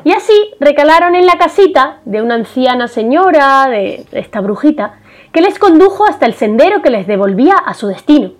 Y 0.05 0.13
así 0.13 0.35
recalaron 0.61 1.15
en 1.15 1.27
la 1.27 1.39
casita 1.39 2.01
de 2.05 2.21
una 2.21 2.35
anciana 2.35 2.89
señora, 2.89 3.69
de 3.69 4.05
esta 4.13 4.41
brujita, 4.41 4.97
que 5.33 5.41
les 5.41 5.59
condujo 5.59 6.07
hasta 6.07 6.27
el 6.27 6.35
sendero 6.35 6.83
que 6.83 6.91
les 6.91 7.07
devolvía 7.07 7.55
a 7.55 7.75
su 7.75 7.89
destino. 7.89 8.33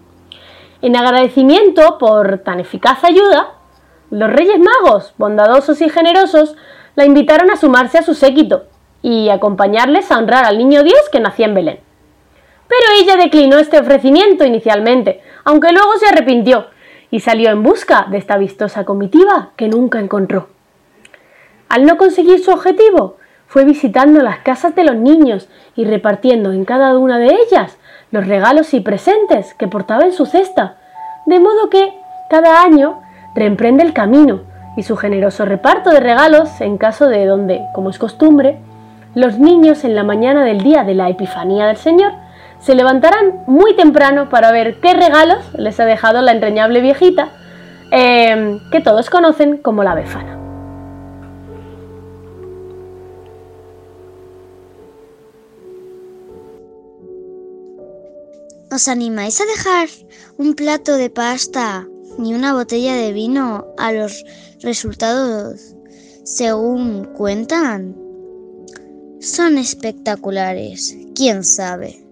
En 0.83 0.97
agradecimiento 0.97 1.97
por 1.97 2.39
tan 2.39 2.61
eficaz 2.61 3.03
ayuda, 3.05 3.55
los 4.11 4.31
Reyes 4.31 4.59
Magos, 4.59 5.15
bondadosos 5.17 5.81
y 5.81 5.89
generosos, 5.89 6.55
la 6.95 7.07
invitaron 7.07 7.51
a 7.51 7.57
sumarse 7.57 7.99
a 7.99 8.03
su 8.03 8.15
séquito 8.15 8.65
y 9.03 9.31
acompañarles 9.31 10.13
a 10.13 10.19
honrar 10.19 10.45
al 10.45 10.59
niño 10.59 10.83
Dios 10.83 11.01
que 11.11 11.21
nacía 11.21 11.47
en 11.47 11.55
Belén. 11.55 11.81
Pero 12.69 12.83
ella 13.01 13.17
declinó 13.17 13.59
este 13.59 13.79
ofrecimiento 13.79 14.45
inicialmente, 14.45 15.21
aunque 15.45 15.73
luego 15.73 15.97
se 15.99 16.07
arrepintió 16.07 16.67
y 17.11 17.21
salió 17.21 17.51
en 17.51 17.63
busca 17.63 18.07
de 18.11 18.19
esta 18.19 18.37
vistosa 18.39 18.85
comitiva 18.85 19.51
que 19.57 19.69
nunca 19.69 20.01
encontró. 20.01 20.49
Al 21.69 21.87
no 21.87 21.97
conseguir 21.97 22.41
su 22.41 22.51
objetivo, 22.51 23.17
fue 23.47 23.65
visitando 23.65 24.21
las 24.21 24.39
casas 24.39 24.75
de 24.75 24.85
los 24.85 24.97
niños 24.97 25.49
y 25.77 25.85
repartiendo 25.85 26.53
en 26.53 26.65
cada 26.65 26.99
una 26.99 27.19
de 27.19 27.35
ellas 27.35 27.79
los 28.11 28.27
regalos 28.27 28.75
y 28.75 28.81
presentes 28.81 29.55
que 29.55 29.69
portaba 29.69 30.05
en 30.05 30.13
su 30.13 30.27
cesta, 30.27 30.79
de 31.27 31.39
modo 31.39 31.71
que 31.71 31.95
cada 32.31 32.63
año 32.63 33.01
reemprende 33.35 33.85
el 33.85 33.93
camino 33.93 34.43
y 34.77 34.83
su 34.83 34.97
generoso 34.97 35.45
reparto 35.45 35.91
de 35.91 36.01
regalos 36.01 36.61
en 36.61 36.79
caso 36.79 37.09
de 37.09 37.27
donde, 37.27 37.63
como 37.75 37.91
es 37.91 37.99
costumbre, 37.99 38.59
los 39.15 39.39
niños 39.39 39.85
en 39.85 39.95
la 39.95 40.03
mañana 40.03 40.45
del 40.45 40.63
día 40.63 40.83
de 40.83 40.95
la 40.95 41.09
Epifanía 41.09 41.67
del 41.67 41.77
Señor 41.77 42.13
se 42.65 42.75
levantarán 42.75 43.45
muy 43.47 43.77
temprano 43.77 44.31
para 44.31 44.51
ver 44.51 44.81
qué 44.81 44.95
regalos 44.95 45.45
les 45.59 45.79
ha 45.81 45.85
dejado 45.85 46.23
la 46.23 46.33
entrañable 46.33 46.81
viejita, 46.81 47.31
eh, 47.91 48.59
que 48.73 48.81
todos 48.81 49.11
conocen 49.11 49.59
como 49.59 49.85
la 49.85 49.95
Befana. 49.95 50.41
¿Os 58.73 58.89
animáis 58.89 59.41
a 59.41 59.45
dejar 59.45 59.89
un 60.39 60.55
plato 60.55 60.97
de 60.97 61.11
pasta 61.11 61.87
ni 62.19 62.35
una 62.35 62.55
botella 62.55 62.95
de 62.95 63.13
vino 63.13 63.67
a 63.77 63.93
los 63.93 64.25
resultados 64.63 65.77
según 66.25 67.05
cuentan? 67.05 67.95
Son 69.21 69.59
espectaculares, 69.59 70.97
quién 71.15 71.45
sabe. 71.45 72.04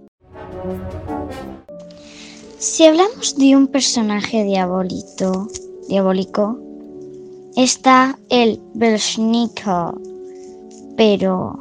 Si 2.62 2.87
hablamos 2.87 3.35
de 3.38 3.57
un 3.57 3.66
personaje 3.66 4.44
diabólico, 4.44 5.48
está 7.57 8.16
el 8.29 8.62
Belschnickel. 8.75 9.90
Pero, 10.96 11.59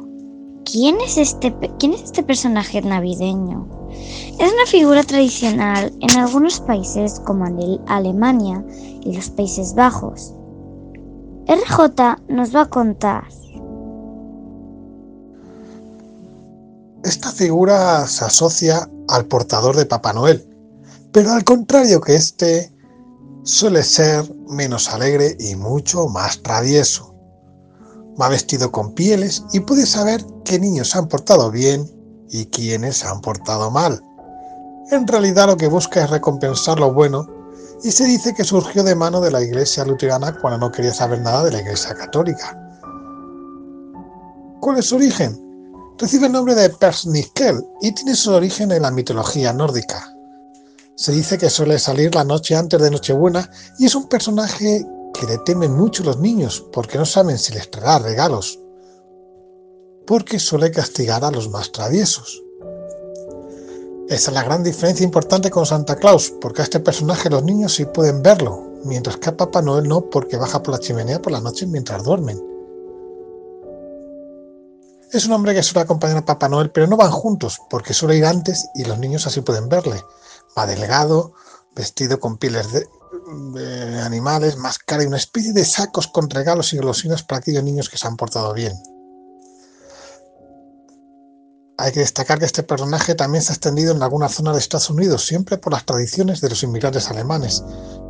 ¿quién 0.64 1.00
es 1.00 1.16
este, 1.16 1.52
quién 1.80 1.94
es 1.94 2.04
este 2.04 2.22
personaje 2.22 2.80
navideño? 2.82 3.66
Es 4.38 4.52
una 4.52 4.66
figura 4.68 5.02
tradicional 5.02 5.92
en 5.98 6.18
algunos 6.20 6.60
países 6.60 7.18
como 7.26 7.46
Alemania 7.88 8.64
y 9.00 9.12
los 9.12 9.28
Países 9.30 9.74
Bajos. 9.74 10.32
RJ 11.48 12.22
nos 12.28 12.54
va 12.54 12.60
a 12.60 12.70
contar. 12.70 13.24
Esta 17.02 17.32
figura 17.32 18.06
se 18.06 18.24
asocia 18.24 18.88
al 19.08 19.24
portador 19.24 19.74
de 19.74 19.84
Papá 19.84 20.12
Noel, 20.12 20.51
pero 21.12 21.32
al 21.32 21.44
contrario 21.44 22.00
que 22.00 22.14
este, 22.14 22.72
suele 23.44 23.82
ser 23.82 24.24
menos 24.48 24.88
alegre 24.88 25.36
y 25.38 25.54
mucho 25.56 26.08
más 26.08 26.42
travieso. 26.42 27.14
Va 28.20 28.28
vestido 28.28 28.70
con 28.70 28.94
pieles 28.94 29.44
y 29.52 29.60
puede 29.60 29.86
saber 29.86 30.24
qué 30.44 30.58
niños 30.58 30.90
se 30.90 30.98
han 30.98 31.08
portado 31.08 31.50
bien 31.50 31.90
y 32.30 32.46
quiénes 32.46 32.98
se 32.98 33.06
han 33.06 33.20
portado 33.20 33.70
mal. 33.70 34.02
En 34.90 35.06
realidad 35.06 35.46
lo 35.46 35.56
que 35.56 35.68
busca 35.68 36.04
es 36.04 36.10
recompensar 36.10 36.78
lo 36.78 36.92
bueno 36.92 37.26
y 37.82 37.90
se 37.90 38.04
dice 38.04 38.34
que 38.34 38.44
surgió 38.44 38.82
de 38.84 38.94
mano 38.94 39.20
de 39.20 39.30
la 39.30 39.42
iglesia 39.42 39.84
luterana 39.84 40.36
cuando 40.40 40.58
no 40.58 40.72
quería 40.72 40.94
saber 40.94 41.20
nada 41.20 41.44
de 41.44 41.52
la 41.52 41.60
iglesia 41.60 41.94
católica. 41.94 42.58
¿Cuál 44.60 44.78
es 44.78 44.86
su 44.86 44.96
origen? 44.96 45.38
Recibe 45.98 46.26
el 46.26 46.32
nombre 46.32 46.54
de 46.54 46.68
Persnickel 46.70 47.64
y 47.80 47.92
tiene 47.92 48.14
su 48.14 48.32
origen 48.32 48.70
en 48.70 48.82
la 48.82 48.90
mitología 48.90 49.52
nórdica. 49.52 50.11
Se 50.94 51.12
dice 51.12 51.38
que 51.38 51.48
suele 51.48 51.78
salir 51.78 52.14
la 52.14 52.24
noche 52.24 52.54
antes 52.54 52.80
de 52.80 52.90
Nochebuena 52.90 53.50
y 53.78 53.86
es 53.86 53.94
un 53.94 54.08
personaje 54.08 54.86
que 55.14 55.26
le 55.26 55.38
temen 55.38 55.72
mucho 55.72 56.02
los 56.02 56.18
niños 56.18 56.64
porque 56.72 56.98
no 56.98 57.06
saben 57.06 57.38
si 57.38 57.52
les 57.52 57.70
traerá 57.70 57.98
regalos, 57.98 58.58
porque 60.06 60.38
suele 60.38 60.70
castigar 60.70 61.24
a 61.24 61.30
los 61.30 61.48
más 61.48 61.72
traviesos. 61.72 62.42
Esa 64.08 64.30
es 64.30 64.34
la 64.34 64.42
gran 64.42 64.62
diferencia 64.62 65.04
importante 65.04 65.50
con 65.50 65.64
Santa 65.64 65.96
Claus, 65.96 66.34
porque 66.40 66.60
a 66.60 66.64
este 66.64 66.80
personaje 66.80 67.30
los 67.30 67.42
niños 67.42 67.74
sí 67.74 67.86
pueden 67.86 68.22
verlo, 68.22 68.62
mientras 68.84 69.16
que 69.16 69.30
a 69.30 69.36
Papá 69.36 69.62
Noel 69.62 69.88
no, 69.88 70.10
porque 70.10 70.36
baja 70.36 70.62
por 70.62 70.74
la 70.74 70.80
chimenea 70.80 71.22
por 71.22 71.32
la 71.32 71.40
noche 71.40 71.66
mientras 71.66 72.04
duermen. 72.04 72.38
Es 75.12 75.24
un 75.26 75.32
hombre 75.32 75.54
que 75.54 75.62
suele 75.62 75.84
acompañar 75.84 76.18
a 76.18 76.24
Papá 76.24 76.48
Noel, 76.48 76.70
pero 76.70 76.86
no 76.86 76.96
van 76.96 77.10
juntos, 77.10 77.60
porque 77.70 77.94
suele 77.94 78.16
ir 78.16 78.26
antes 78.26 78.68
y 78.74 78.84
los 78.84 78.98
niños 78.98 79.26
así 79.26 79.40
pueden 79.40 79.68
verle. 79.68 80.02
Va 80.56 80.66
delgado, 80.66 81.32
vestido 81.74 82.20
con 82.20 82.36
pieles 82.36 82.72
de, 82.72 82.86
animales, 84.00 84.56
máscara 84.56 85.02
y 85.02 85.06
una 85.06 85.16
especie 85.16 85.52
de 85.52 85.64
sacos 85.64 86.08
con 86.08 86.28
regalos 86.28 86.72
y 86.72 86.76
golosinas 86.76 87.22
para 87.22 87.38
aquellos 87.38 87.62
niños 87.62 87.88
que 87.88 87.98
se 87.98 88.06
han 88.06 88.16
portado 88.16 88.52
bien. 88.52 88.72
Hay 91.78 91.92
que 91.92 92.00
destacar 92.00 92.38
que 92.38 92.44
este 92.44 92.62
personaje 92.62 93.14
también 93.14 93.42
se 93.42 93.52
ha 93.52 93.54
extendido 93.54 93.94
en 93.94 94.02
algunas 94.02 94.34
zonas 94.34 94.54
de 94.54 94.60
Estados 94.60 94.90
Unidos, 94.90 95.26
siempre 95.26 95.58
por 95.58 95.72
las 95.72 95.84
tradiciones 95.84 96.40
de 96.40 96.50
los 96.50 96.62
inmigrantes 96.62 97.08
alemanes 97.08 97.64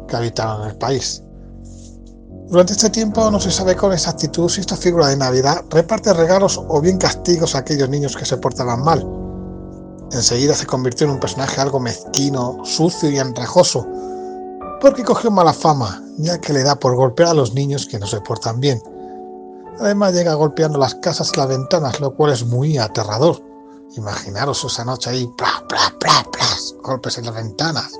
que 0.08 0.16
habitaban 0.16 0.68
el 0.68 0.76
país. 0.76 1.22
Durante 2.48 2.74
este 2.74 2.90
tiempo 2.90 3.30
no 3.30 3.40
se 3.40 3.50
sabe 3.50 3.76
con 3.76 3.92
exactitud 3.92 4.48
si 4.48 4.60
esta 4.60 4.76
figura 4.76 5.08
de 5.08 5.16
Navidad 5.16 5.64
reparte 5.70 6.12
regalos 6.12 6.60
o 6.68 6.80
bien 6.80 6.98
castigos 6.98 7.54
a 7.54 7.58
aquellos 7.58 7.88
niños 7.88 8.16
que 8.16 8.26
se 8.26 8.36
portaban 8.36 8.82
mal. 8.82 9.21
Enseguida 10.12 10.54
se 10.54 10.66
convirtió 10.66 11.06
en 11.06 11.14
un 11.14 11.20
personaje 11.20 11.60
algo 11.60 11.80
mezquino, 11.80 12.58
sucio 12.64 13.10
y 13.10 13.18
andrajoso, 13.18 13.86
porque 14.80 15.04
cogió 15.04 15.30
mala 15.30 15.54
fama, 15.54 16.02
ya 16.18 16.38
que 16.38 16.52
le 16.52 16.62
da 16.62 16.78
por 16.78 16.94
golpear 16.96 17.30
a 17.30 17.34
los 17.34 17.54
niños 17.54 17.86
que 17.86 17.98
no 17.98 18.06
se 18.06 18.20
portan 18.20 18.60
bien. 18.60 18.82
Además 19.80 20.12
llega 20.12 20.34
golpeando 20.34 20.78
las 20.78 20.94
casas 20.96 21.30
y 21.32 21.38
las 21.38 21.48
ventanas, 21.48 21.98
lo 21.98 22.14
cual 22.14 22.32
es 22.32 22.44
muy 22.44 22.76
aterrador. 22.76 23.42
Imaginaros 23.96 24.62
esa 24.64 24.84
noche 24.84 25.10
ahí, 25.10 25.26
plas, 25.38 25.62
plas, 25.68 25.92
plas, 25.98 26.24
plas, 26.30 26.74
golpes 26.82 27.16
en 27.16 27.26
las 27.26 27.34
ventanas. 27.34 27.90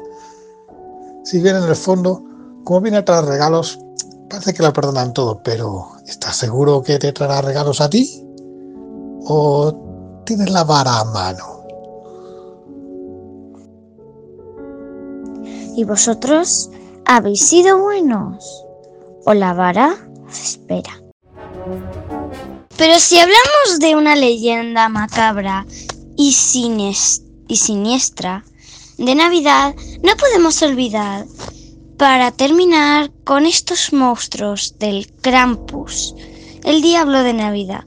Si 1.24 1.40
bien 1.40 1.56
en 1.56 1.64
el 1.64 1.76
fondo, 1.76 2.22
como 2.64 2.82
viene 2.82 2.98
a 2.98 3.04
traer 3.04 3.24
regalos, 3.24 3.78
parece 4.28 4.52
que 4.52 4.62
lo 4.62 4.72
perdonan 4.72 5.14
todo, 5.14 5.42
pero 5.42 5.88
¿estás 6.06 6.36
seguro 6.36 6.82
que 6.82 6.98
te 6.98 7.12
traerá 7.12 7.40
regalos 7.40 7.80
a 7.80 7.88
ti? 7.88 8.22
¿O 9.24 10.22
tienes 10.26 10.50
la 10.50 10.64
vara 10.64 11.00
a 11.00 11.04
mano? 11.04 11.61
¿Y 15.74 15.84
vosotros 15.84 16.70
habéis 17.06 17.46
sido 17.48 17.78
buenos? 17.78 18.44
¿O 19.24 19.32
la 19.32 19.54
vara 19.54 19.96
os 20.28 20.38
espera? 20.38 21.02
Pero 22.76 22.98
si 22.98 23.18
hablamos 23.18 23.78
de 23.78 23.96
una 23.96 24.14
leyenda 24.14 24.88
macabra 24.88 25.66
y, 26.16 26.36
y 27.48 27.56
siniestra 27.56 28.44
de 28.98 29.14
Navidad, 29.14 29.74
no 30.02 30.16
podemos 30.16 30.60
olvidar, 30.62 31.24
para 31.96 32.32
terminar, 32.32 33.10
con 33.24 33.46
estos 33.46 33.92
monstruos 33.92 34.74
del 34.78 35.12
Krampus, 35.22 36.14
el 36.64 36.82
diablo 36.82 37.22
de 37.22 37.32
Navidad. 37.32 37.84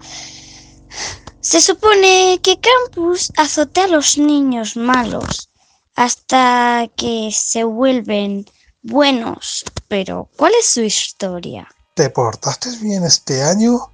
Se 1.42 1.62
supone 1.62 2.40
que 2.42 2.60
Krampus 2.60 3.32
azotea 3.38 3.84
a 3.84 3.90
los 3.90 4.18
niños 4.18 4.76
malos 4.76 5.50
hasta 5.96 6.88
que 6.96 7.30
se 7.34 7.64
vuelven 7.64 8.46
buenos. 8.84 9.64
Pero, 9.88 10.30
¿cuál 10.38 10.54
es 10.60 10.68
su 10.68 10.82
historia? 10.82 11.68
¿Te 11.96 12.10
portaste 12.10 12.70
bien 12.82 13.04
este 13.04 13.42
año? 13.42 13.92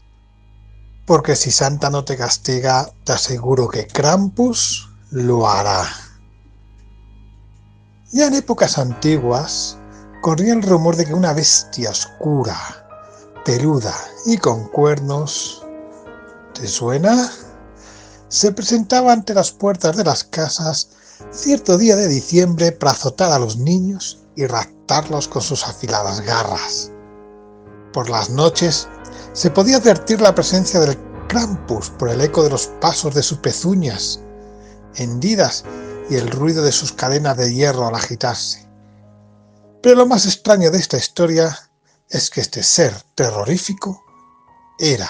Porque 1.05 1.35
si 1.35 1.51
Santa 1.51 1.89
no 1.89 2.03
te 2.03 2.17
castiga, 2.17 2.91
te 3.03 3.13
aseguro 3.13 3.67
que 3.67 3.87
Krampus 3.87 4.89
lo 5.11 5.47
hará. 5.47 5.87
Ya 8.11 8.27
en 8.27 8.35
épocas 8.35 8.77
antiguas, 8.77 9.77
corría 10.21 10.53
el 10.53 10.63
rumor 10.63 10.95
de 10.95 11.05
que 11.05 11.13
una 11.13 11.33
bestia 11.33 11.91
oscura, 11.91 12.57
peluda 13.45 13.95
y 14.25 14.37
con 14.37 14.67
cuernos. 14.69 15.65
¿Te 16.53 16.67
suena? 16.67 17.31
Se 18.27 18.51
presentaba 18.51 19.13
ante 19.13 19.33
las 19.33 19.51
puertas 19.51 19.95
de 19.95 20.03
las 20.03 20.23
casas 20.23 20.89
cierto 21.31 21.77
día 21.77 21.95
de 21.95 22.07
diciembre 22.07 22.71
para 22.71 22.93
azotar 22.93 23.31
a 23.31 23.39
los 23.39 23.57
niños 23.57 24.25
y 24.35 24.45
raptarlos 24.47 25.27
con 25.27 25.41
sus 25.41 25.65
afiladas 25.67 26.21
garras. 26.21 26.91
Por 27.93 28.09
las 28.09 28.29
noches 28.29 28.87
se 29.33 29.51
podía 29.51 29.77
advertir 29.77 30.21
la 30.21 30.33
presencia 30.33 30.79
del 30.79 30.97
Krampus 31.27 31.89
por 31.91 32.09
el 32.09 32.21
eco 32.21 32.43
de 32.43 32.49
los 32.49 32.67
pasos 32.81 33.13
de 33.13 33.23
sus 33.23 33.37
pezuñas 33.37 34.19
hendidas 34.95 35.63
y 36.09 36.15
el 36.15 36.29
ruido 36.29 36.63
de 36.63 36.71
sus 36.71 36.91
cadenas 36.91 37.37
de 37.37 37.53
hierro 37.53 37.87
al 37.87 37.95
agitarse. 37.95 38.67
Pero 39.81 39.95
lo 39.95 40.05
más 40.05 40.25
extraño 40.25 40.69
de 40.71 40.77
esta 40.77 40.97
historia 40.97 41.57
es 42.09 42.29
que 42.29 42.41
este 42.41 42.63
ser 42.63 42.93
terrorífico 43.15 44.03
era 44.77 45.09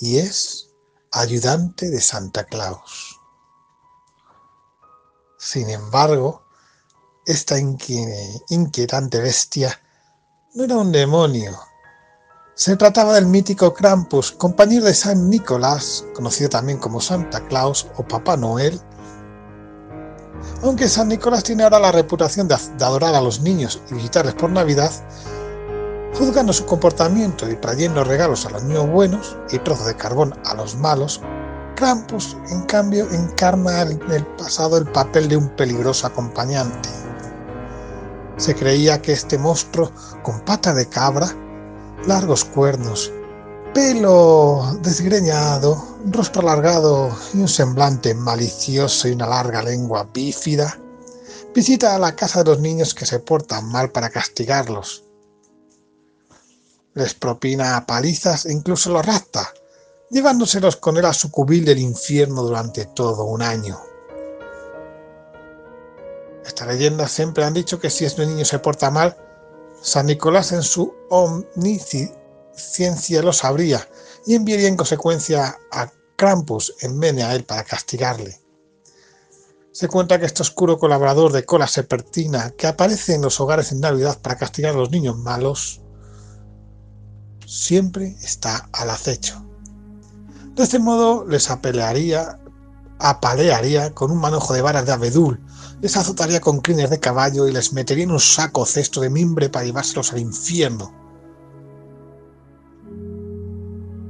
y 0.00 0.18
es 0.18 0.68
ayudante 1.12 1.88
de 1.90 2.00
Santa 2.00 2.44
Claus. 2.44 3.13
Sin 5.44 5.68
embargo, 5.68 6.42
esta 7.26 7.58
inquietante 7.58 9.20
bestia 9.20 9.78
no 10.54 10.64
era 10.64 10.78
un 10.78 10.90
demonio. 10.90 11.52
Se 12.54 12.76
trataba 12.76 13.12
del 13.12 13.26
mítico 13.26 13.74
Krampus, 13.74 14.32
compañero 14.32 14.86
de 14.86 14.94
San 14.94 15.28
Nicolás, 15.28 16.06
conocido 16.14 16.48
también 16.48 16.78
como 16.78 16.98
Santa 16.98 17.46
Claus 17.46 17.86
o 17.98 18.08
Papá 18.08 18.38
Noel, 18.38 18.80
aunque 20.62 20.88
San 20.88 21.08
Nicolás 21.08 21.44
tiene 21.44 21.64
ahora 21.64 21.78
la 21.78 21.92
reputación 21.92 22.48
de, 22.48 22.54
adorar 22.80 23.14
a 23.14 23.20
los 23.20 23.40
niños 23.40 23.82
y 23.90 23.94
visitarles 23.96 24.34
por 24.36 24.48
Navidad, 24.48 24.92
juzgando 26.18 26.54
su 26.54 26.64
comportamiento 26.64 27.50
y 27.50 27.56
trayendo 27.56 28.02
regalos 28.02 28.46
a 28.46 28.50
los 28.50 28.62
niños 28.62 28.88
buenos 28.88 29.36
y 29.52 29.58
trozos 29.58 29.88
de 29.88 29.96
carbón 29.96 30.40
a 30.46 30.54
los 30.54 30.74
malos, 30.74 31.20
Krampus, 31.74 32.36
en 32.50 32.62
cambio, 32.62 33.10
encarna 33.10 33.82
en 33.82 34.00
el 34.10 34.24
pasado 34.38 34.78
el 34.78 34.86
papel 34.86 35.28
de 35.28 35.36
un 35.36 35.48
peligroso 35.50 36.06
acompañante. 36.06 36.88
Se 38.36 38.54
creía 38.54 39.02
que 39.02 39.12
este 39.12 39.38
monstruo, 39.38 39.90
con 40.22 40.40
pata 40.40 40.72
de 40.72 40.86
cabra, 40.86 41.28
largos 42.06 42.44
cuernos, 42.44 43.12
pelo 43.72 44.78
desgreñado, 44.82 45.98
rostro 46.12 46.42
alargado 46.42 47.10
y 47.32 47.38
un 47.38 47.48
semblante 47.48 48.14
malicioso 48.14 49.08
y 49.08 49.12
una 49.12 49.26
larga 49.26 49.62
lengua 49.62 50.08
bífida, 50.12 50.78
visita 51.54 51.94
a 51.94 51.98
la 51.98 52.14
casa 52.14 52.44
de 52.44 52.50
los 52.50 52.60
niños 52.60 52.94
que 52.94 53.06
se 53.06 53.18
portan 53.18 53.68
mal 53.68 53.90
para 53.90 54.10
castigarlos. 54.10 55.04
Les 56.94 57.14
propina 57.14 57.84
palizas 57.86 58.46
e 58.46 58.52
incluso 58.52 58.90
los 58.92 59.04
rapta, 59.04 59.52
llevándoselos 60.14 60.76
con 60.76 60.96
él 60.96 61.04
a 61.04 61.12
su 61.12 61.30
cubil 61.30 61.64
del 61.64 61.80
infierno 61.80 62.44
durante 62.44 62.86
todo 62.86 63.24
un 63.24 63.42
año. 63.42 63.80
Esta 66.46 66.66
leyenda 66.66 67.08
siempre 67.08 67.44
han 67.44 67.52
dicho 67.52 67.80
que 67.80 67.90
si 67.90 68.04
este 68.04 68.24
niño 68.24 68.44
se 68.44 68.60
porta 68.60 68.92
mal, 68.92 69.16
San 69.82 70.06
Nicolás 70.06 70.52
en 70.52 70.62
su 70.62 70.94
omnisciencia 71.10 72.24
ciencia 72.56 73.20
lo 73.20 73.32
sabría 73.32 73.86
y 74.26 74.36
enviaría 74.36 74.68
en 74.68 74.76
consecuencia 74.76 75.58
a 75.72 75.90
Krampus 76.14 76.74
en 76.80 77.02
a 77.20 77.34
él 77.34 77.42
para 77.42 77.64
castigarle. 77.64 78.40
Se 79.72 79.88
cuenta 79.88 80.20
que 80.20 80.26
este 80.26 80.42
oscuro 80.42 80.78
colaborador 80.78 81.32
de 81.32 81.44
cola 81.44 81.66
serpentina 81.66 82.50
que 82.50 82.68
aparece 82.68 83.14
en 83.14 83.22
los 83.22 83.40
hogares 83.40 83.72
en 83.72 83.80
Navidad 83.80 84.20
para 84.22 84.36
castigar 84.36 84.74
a 84.74 84.78
los 84.78 84.92
niños 84.92 85.16
malos 85.16 85.80
siempre 87.44 88.16
está 88.22 88.68
al 88.72 88.90
acecho. 88.90 89.44
De 90.54 90.62
este 90.62 90.78
modo 90.78 91.26
les 91.26 91.50
apelearía, 91.50 92.38
apalearía 92.98 93.92
con 93.92 94.10
un 94.10 94.18
manojo 94.18 94.54
de 94.54 94.62
varas 94.62 94.86
de 94.86 94.92
abedul, 94.92 95.40
les 95.80 95.96
azotaría 95.96 96.40
con 96.40 96.60
crines 96.60 96.90
de 96.90 97.00
caballo 97.00 97.48
y 97.48 97.52
les 97.52 97.72
metería 97.72 98.04
en 98.04 98.12
un 98.12 98.20
saco 98.20 98.64
cesto 98.64 99.00
de 99.00 99.10
mimbre 99.10 99.48
para 99.48 99.66
llevárselos 99.66 100.12
al 100.12 100.20
infierno 100.20 101.04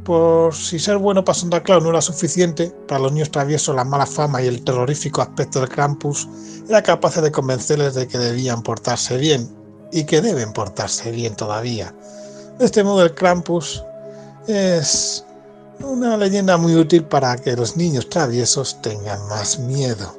por 0.04 0.54
si 0.54 0.78
ser 0.78 0.98
bueno 0.98 1.24
Santa 1.32 1.62
Claus 1.62 1.82
no 1.82 1.90
era 1.90 2.02
suficiente, 2.02 2.72
para 2.86 3.00
los 3.00 3.12
niños 3.12 3.30
traviesos 3.30 3.74
la 3.74 3.84
mala 3.84 4.06
fama 4.06 4.42
y 4.42 4.46
el 4.46 4.62
terrorífico 4.62 5.22
aspecto 5.22 5.60
del 5.60 5.68
Krampus 5.68 6.28
era 6.68 6.82
capaz 6.82 7.20
de 7.20 7.32
convencerles 7.32 7.94
de 7.94 8.06
que 8.06 8.18
debían 8.18 8.62
portarse 8.62 9.16
bien 9.16 9.48
y 9.90 10.04
que 10.04 10.20
deben 10.20 10.52
portarse 10.52 11.10
bien 11.10 11.34
todavía. 11.34 11.94
De 12.58 12.66
este 12.66 12.84
modo 12.84 13.02
el 13.02 13.14
Krampus 13.14 13.82
es 14.46 15.24
una 15.80 16.16
leyenda 16.16 16.56
muy 16.56 16.74
útil 16.76 17.04
para 17.04 17.36
que 17.36 17.56
los 17.56 17.76
niños 17.76 18.08
traviesos 18.08 18.80
tengan 18.82 19.26
más 19.28 19.58
miedo. 19.58 20.16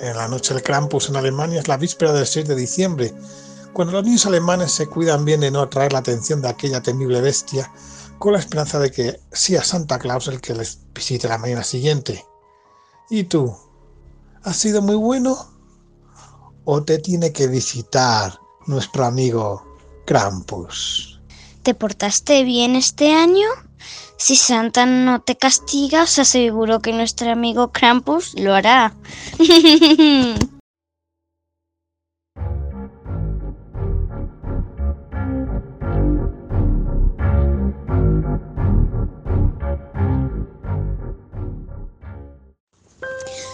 En 0.00 0.16
la 0.16 0.28
noche 0.28 0.54
del 0.54 0.62
Krampus 0.62 1.08
en 1.08 1.16
Alemania 1.16 1.60
es 1.60 1.68
la 1.68 1.76
víspera 1.76 2.12
del 2.12 2.26
6 2.26 2.48
de 2.48 2.54
diciembre 2.54 3.14
cuando 3.74 3.92
los 3.94 4.04
niños 4.04 4.24
alemanes 4.24 4.72
se 4.72 4.86
cuidan 4.86 5.24
bien 5.24 5.40
de 5.40 5.50
no 5.50 5.60
atraer 5.60 5.92
la 5.92 5.98
atención 5.98 6.40
de 6.40 6.48
aquella 6.48 6.80
temible 6.80 7.20
bestia, 7.20 7.70
con 8.18 8.32
la 8.32 8.38
esperanza 8.38 8.78
de 8.78 8.90
que 8.90 9.20
sea 9.32 9.64
Santa 9.64 9.98
Claus 9.98 10.28
el 10.28 10.40
que 10.40 10.54
les 10.54 10.78
visite 10.94 11.28
la 11.28 11.38
mañana 11.38 11.64
siguiente. 11.64 12.24
¿Y 13.10 13.24
tú? 13.24 13.54
¿Has 14.44 14.56
sido 14.56 14.80
muy 14.80 14.94
bueno? 14.94 15.36
¿O 16.64 16.84
te 16.84 16.98
tiene 16.98 17.32
que 17.32 17.48
visitar 17.48 18.38
nuestro 18.66 19.04
amigo 19.04 19.62
Krampus? 20.06 21.13
¿Te 21.64 21.72
portaste 21.72 22.44
bien 22.44 22.76
este 22.76 23.14
año? 23.14 23.48
Si 24.18 24.36
Santa 24.36 24.84
no 24.84 25.22
te 25.22 25.34
castiga, 25.34 26.02
os 26.02 26.18
aseguro 26.18 26.80
que 26.80 26.92
nuestro 26.92 27.32
amigo 27.32 27.72
Krampus 27.72 28.34
lo 28.38 28.54
hará. 28.54 28.94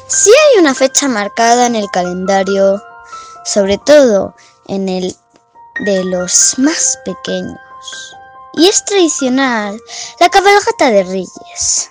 Si 0.08 0.30
hay 0.30 0.60
una 0.60 0.74
fecha 0.74 1.06
marcada 1.06 1.66
en 1.66 1.76
el 1.76 1.88
calendario, 1.92 2.82
sobre 3.44 3.78
todo 3.78 4.34
en 4.66 4.88
el 4.88 5.14
de 5.84 6.04
los 6.04 6.58
más 6.58 6.98
pequeños, 7.04 7.56
y 8.54 8.66
es 8.66 8.84
tradicional 8.84 9.80
la 10.18 10.28
cabalgata 10.28 10.90
de 10.90 11.04
Reyes, 11.04 11.90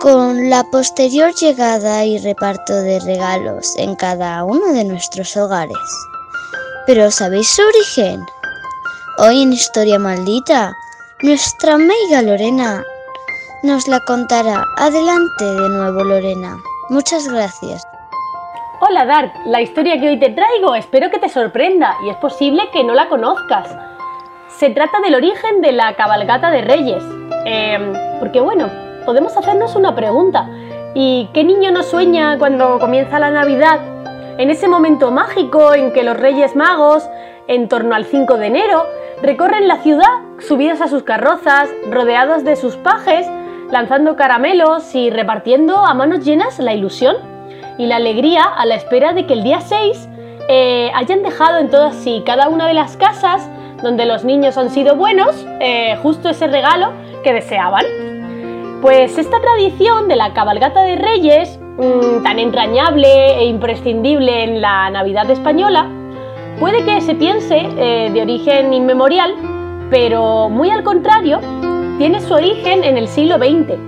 con 0.00 0.50
la 0.50 0.64
posterior 0.64 1.32
llegada 1.34 2.04
y 2.04 2.18
reparto 2.18 2.74
de 2.82 3.00
regalos 3.00 3.74
en 3.76 3.94
cada 3.96 4.44
uno 4.44 4.72
de 4.72 4.84
nuestros 4.84 5.36
hogares. 5.36 5.76
Pero 6.86 7.10
¿sabéis 7.10 7.48
su 7.48 7.62
origen? 7.62 8.24
Hoy 9.18 9.42
en 9.42 9.52
Historia 9.52 9.98
Maldita, 9.98 10.72
nuestra 11.22 11.74
amiga 11.74 12.22
Lorena 12.22 12.82
nos 13.62 13.86
la 13.86 14.00
contará. 14.00 14.64
Adelante 14.78 15.44
de 15.44 15.68
nuevo, 15.68 16.02
Lorena. 16.02 16.56
Muchas 16.88 17.28
gracias. 17.28 17.86
Hola 18.80 19.04
Dark, 19.04 19.32
la 19.44 19.60
historia 19.60 20.00
que 20.00 20.08
hoy 20.08 20.18
te 20.18 20.30
traigo 20.30 20.74
espero 20.74 21.10
que 21.10 21.18
te 21.18 21.28
sorprenda 21.28 21.94
y 22.06 22.08
es 22.08 22.16
posible 22.16 22.62
que 22.72 22.82
no 22.82 22.94
la 22.94 23.10
conozcas. 23.10 23.68
Se 24.60 24.68
trata 24.68 25.00
del 25.00 25.14
origen 25.14 25.62
de 25.62 25.72
la 25.72 25.94
cabalgata 25.94 26.50
de 26.50 26.60
Reyes. 26.60 27.02
Em, 27.46 27.94
porque 28.18 28.42
bueno, 28.42 28.68
podemos 29.06 29.34
hacernos 29.34 29.74
una 29.74 29.94
pregunta. 29.94 30.50
¿Y 30.92 31.30
qué 31.32 31.44
niño 31.44 31.70
no 31.70 31.82
sueña 31.82 32.36
cuando 32.38 32.78
comienza 32.78 33.18
la 33.18 33.30
Navidad? 33.30 33.80
En 34.36 34.50
ese 34.50 34.68
momento 34.68 35.10
mágico 35.12 35.72
en 35.72 35.94
que 35.94 36.02
los 36.02 36.14
Reyes 36.14 36.56
Magos, 36.56 37.08
en 37.48 37.70
torno 37.70 37.94
al 37.94 38.04
5 38.04 38.36
de 38.36 38.48
enero, 38.48 38.84
recorren 39.22 39.66
la 39.66 39.78
ciudad 39.78 40.18
subidos 40.46 40.82
a 40.82 40.88
sus 40.88 41.04
carrozas, 41.04 41.70
rodeados 41.90 42.44
de 42.44 42.54
sus 42.56 42.76
pajes, 42.76 43.26
lanzando 43.70 44.14
caramelos 44.14 44.94
y 44.94 45.08
repartiendo 45.08 45.78
a 45.78 45.94
manos 45.94 46.22
llenas 46.22 46.58
la 46.58 46.74
ilusión 46.74 47.16
y 47.78 47.86
la 47.86 47.96
alegría 47.96 48.44
a 48.44 48.66
la 48.66 48.74
espera 48.74 49.14
de 49.14 49.24
que 49.24 49.32
el 49.32 49.42
día 49.42 49.62
6 49.62 50.06
eh, 50.50 50.92
hayan 50.94 51.22
dejado 51.22 51.56
en 51.60 51.70
todas 51.70 52.06
y 52.06 52.20
cada 52.26 52.50
una 52.50 52.66
de 52.66 52.74
las 52.74 52.98
casas 52.98 53.48
donde 53.82 54.06
los 54.06 54.24
niños 54.24 54.56
han 54.56 54.70
sido 54.70 54.96
buenos 54.96 55.46
eh, 55.60 55.96
justo 56.02 56.28
ese 56.28 56.46
regalo 56.46 56.92
que 57.22 57.32
deseaban. 57.32 57.84
Pues 58.82 59.18
esta 59.18 59.40
tradición 59.40 60.08
de 60.08 60.16
la 60.16 60.32
cabalgata 60.32 60.82
de 60.82 60.96
Reyes, 60.96 61.58
mm, 61.76 62.22
tan 62.22 62.38
entrañable 62.38 63.38
e 63.38 63.44
imprescindible 63.44 64.44
en 64.44 64.60
la 64.60 64.90
Navidad 64.90 65.30
española, 65.30 65.88
puede 66.58 66.84
que 66.84 67.00
se 67.00 67.14
piense 67.14 67.68
eh, 67.76 68.10
de 68.12 68.22
origen 68.22 68.72
inmemorial, 68.72 69.34
pero 69.90 70.48
muy 70.48 70.70
al 70.70 70.82
contrario, 70.82 71.40
tiene 71.98 72.20
su 72.20 72.32
origen 72.32 72.84
en 72.84 72.96
el 72.96 73.08
siglo 73.08 73.36
XX 73.36 73.78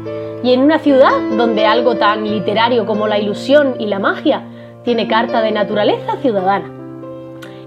y 0.43 0.53
en 0.53 0.61
una 0.61 0.79
ciudad 0.79 1.13
donde 1.37 1.65
algo 1.65 1.97
tan 1.97 2.25
literario 2.25 2.85
como 2.85 3.09
la 3.09 3.19
ilusión 3.19 3.77
y 3.79 3.87
la 3.87 3.99
magia 3.99 4.43
tiene 4.85 5.07
carta 5.07 5.41
de 5.41 5.53
naturaleza 5.53 6.17
ciudadana. 6.21 6.71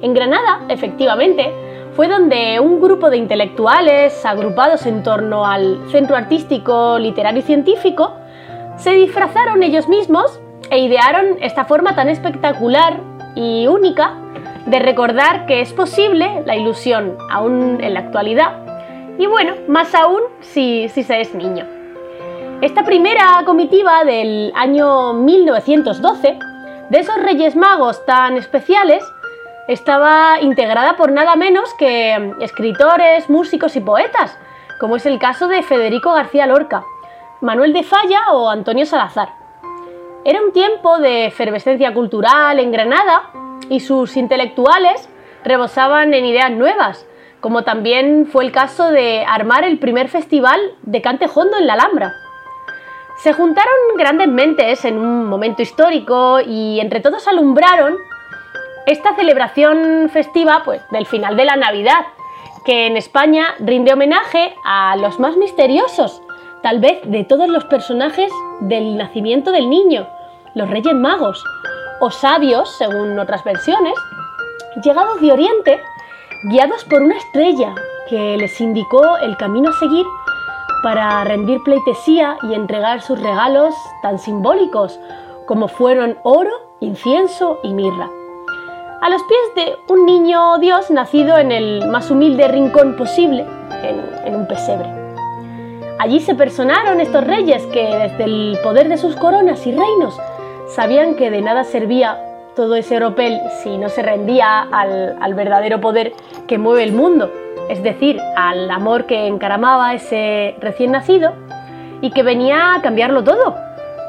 En 0.02 0.14
Granada, 0.14 0.66
efectivamente, 0.70 1.52
fue 1.96 2.10
donde 2.10 2.60
un 2.60 2.82
grupo 2.82 3.10
de 3.10 3.18
intelectuales 3.18 4.26
agrupados 4.26 4.86
en 4.86 5.02
torno 5.02 5.46
al 5.46 5.80
Centro 5.92 6.18
Artístico, 6.18 7.00
Literario 7.00 7.40
y 7.40 7.44
Científico 7.44 8.14
se 8.76 8.92
disfrazaron 8.92 9.64
ellos 9.64 9.88
mismos 9.88 10.40
e 10.70 10.80
idearon 10.80 11.38
esta 11.42 11.64
forma 11.64 11.96
tan 11.96 12.10
espectacular 12.10 13.00
y 13.36 13.68
única 13.68 14.14
de 14.66 14.80
recordar 14.80 15.46
que 15.46 15.62
es 15.62 15.72
posible 15.72 16.44
la 16.46 16.58
ilusión 16.58 17.18
aún 17.32 17.78
en 17.82 17.94
la 17.94 18.02
actualidad 18.02 18.58
y 19.18 19.28
bueno, 19.28 19.54
más 19.70 19.96
aún 19.96 20.22
si, 20.42 20.90
si 20.90 21.04
se 21.04 21.22
es 21.22 21.34
niño. 21.34 21.66
Esta 22.62 22.84
primera 22.84 23.42
comitiva 23.46 24.04
del 24.04 24.52
año 24.56 25.14
1912, 25.14 26.40
de 26.90 27.00
esos 27.00 27.16
Reyes 27.22 27.56
Magos 27.56 28.06
tan 28.06 28.36
especiales, 28.36 29.02
estaba 29.68 30.40
integrada 30.42 30.96
por 30.96 31.12
nada 31.12 31.36
menos 31.36 31.74
que 31.74 32.34
escritores, 32.40 33.30
músicos 33.30 33.76
y 33.76 33.82
poetas, 33.82 34.38
como 34.80 34.96
es 34.98 35.06
el 35.06 35.20
caso 35.20 35.48
de 35.48 35.64
Federico 35.64 36.14
García 36.14 36.46
Lorca, 36.46 36.84
Manuel 37.42 37.74
de 37.74 37.84
Falla 37.84 38.32
o 38.32 38.50
Antonio 38.50 38.86
Salazar. 38.86 39.30
Era 40.24 40.42
un 40.42 40.52
tiempo 40.52 41.00
de 41.00 41.26
efervescencia 41.26 41.94
cultural 41.94 42.60
en 42.60 42.72
Granada 42.72 43.30
y 43.70 43.80
sus 43.80 44.18
intelectuales 44.18 45.10
rebosaban 45.44 46.14
en 46.14 46.26
ideas 46.26 46.52
nuevas, 46.52 47.06
como 47.40 47.64
también 47.64 48.28
fue 48.32 48.46
el 48.46 48.52
caso 48.52 48.90
de 48.90 49.24
armar 49.28 49.64
el 49.64 49.78
primer 49.78 50.10
festival 50.10 50.60
de 50.82 51.02
cante 51.02 51.28
hondo 51.34 51.58
en 51.58 51.68
la 51.68 51.74
Alhambra. 51.74 52.14
Se 53.18 53.34
juntaron 53.34 53.72
grandes 53.98 54.28
mentes 54.28 54.84
en 54.84 54.98
un 54.98 55.28
momento 55.28 55.62
histórico 55.62 56.40
y 56.42 56.80
entre 56.80 57.00
todos 57.00 57.28
alumbraron 57.28 57.96
esta 58.86 59.16
celebración 59.16 60.10
festiva 60.10 60.62
pues, 60.64 60.82
del 60.92 61.06
final 61.06 61.36
de 61.36 61.46
la 61.46 61.56
Navidad, 61.56 62.06
que 62.66 62.88
en 62.88 62.98
España 62.98 63.56
rinde 63.60 63.94
homenaje 63.94 64.56
a 64.64 64.96
los 64.96 65.20
más 65.20 65.38
misteriosos, 65.38 66.22
tal 66.62 66.80
vez 66.80 67.00
de 67.04 67.24
todos 67.24 67.48
los 67.48 67.66
personajes 67.66 68.32
del 68.62 68.98
nacimiento 68.98 69.52
del 69.52 69.70
niño, 69.70 70.08
los 70.54 70.70
Reyes 70.70 70.94
Magos, 70.94 71.44
o 72.00 72.12
sabios, 72.12 72.76
según 72.78 73.18
otras 73.20 73.44
versiones, 73.44 73.94
llegados 74.84 75.22
de 75.22 75.32
Oriente, 75.32 75.80
guiados 76.50 76.84
por 76.86 77.02
una 77.02 77.18
estrella 77.18 77.74
que 78.10 78.38
les 78.38 78.60
indicó 78.62 79.18
el 79.18 79.36
camino 79.38 79.70
a 79.70 79.80
seguir 79.80 80.06
para 80.84 81.24
rendir 81.24 81.64
pleitesía 81.64 82.38
y 82.44 82.54
entregar 82.54 83.02
sus 83.02 83.20
regalos 83.20 83.74
tan 84.04 84.20
simbólicos 84.20 85.00
como 85.48 85.68
fueron 85.68 86.18
oro, 86.24 86.52
incienso 86.82 87.60
y 87.64 87.74
mirra 87.74 88.10
a 89.02 89.10
los 89.10 89.22
pies 89.24 89.40
de 89.56 89.76
un 89.94 90.06
niño 90.06 90.58
Dios 90.60 90.90
nacido 90.90 91.38
en 91.38 91.52
el 91.52 91.88
más 91.90 92.10
humilde 92.10 92.48
rincón 92.48 92.96
posible, 92.96 93.46
en, 93.84 94.36
un 94.36 94.48
pesebre. 94.48 94.90
Allí 96.00 96.20
se 96.20 96.36
personaron 96.36 97.00
estos 97.00 97.24
reyes 97.24 97.66
que 97.68 97.84
desde 97.84 98.24
el 98.24 98.58
poder 98.64 98.90
de 98.90 98.98
sus 98.98 99.16
coronas 99.16 99.66
y 99.66 99.72
reinos 99.72 100.20
sabían 100.68 101.16
que 101.16 101.30
de 101.30 101.42
nada 101.42 101.64
servía 101.64 102.20
todo 102.56 102.76
ese 102.76 102.98
oropel 102.98 103.40
si 103.64 103.78
no 103.78 103.90
se 103.90 104.02
rendía 104.02 104.62
al, 104.62 105.34
verdadero 105.36 105.80
poder 105.80 106.14
que 106.48 106.58
mueve 106.58 106.84
el 106.84 106.92
mundo, 106.92 107.32
es 107.70 107.84
decir, 107.84 108.20
al 108.36 108.70
amor 108.72 109.06
que 109.06 109.28
encaramaba 109.28 109.94
ese 109.94 110.56
recién 110.60 110.92
nacido 110.92 111.34
y 112.02 112.12
que 112.12 112.24
venía 112.24 112.74
a 112.74 112.82
cambiarlo 112.82 113.24
todo 113.24 113.56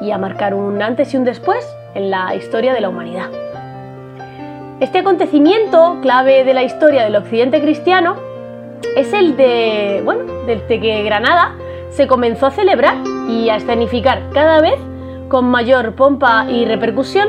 y 0.01 0.11
a 0.11 0.17
marcar 0.17 0.53
un 0.53 0.81
antes 0.81 1.13
y 1.13 1.17
un 1.17 1.23
después 1.23 1.65
en 1.93 2.09
la 2.09 2.35
historia 2.35 2.73
de 2.73 2.81
la 2.81 2.89
humanidad. 2.89 3.29
Este 4.79 4.99
acontecimiento 4.99 5.97
clave 6.03 6.43
de 6.43 6.53
la 6.53 6.61
historia 6.61 7.03
del 7.03 7.15
occidente 7.15 7.59
cristiano 7.63 8.15
es 8.95 9.11
el 9.11 9.35
de, 9.35 10.03
bueno, 10.05 10.25
que 10.67 11.01
Granada 11.03 11.55
se 11.89 12.05
comenzó 12.05 12.45
a 12.45 12.51
celebrar 12.51 12.95
y 13.27 13.49
a 13.49 13.55
escenificar 13.55 14.21
cada 14.35 14.61
vez 14.61 14.79
con 15.29 15.45
mayor 15.45 15.95
pompa 15.95 16.45
y 16.47 16.65
repercusión, 16.65 17.27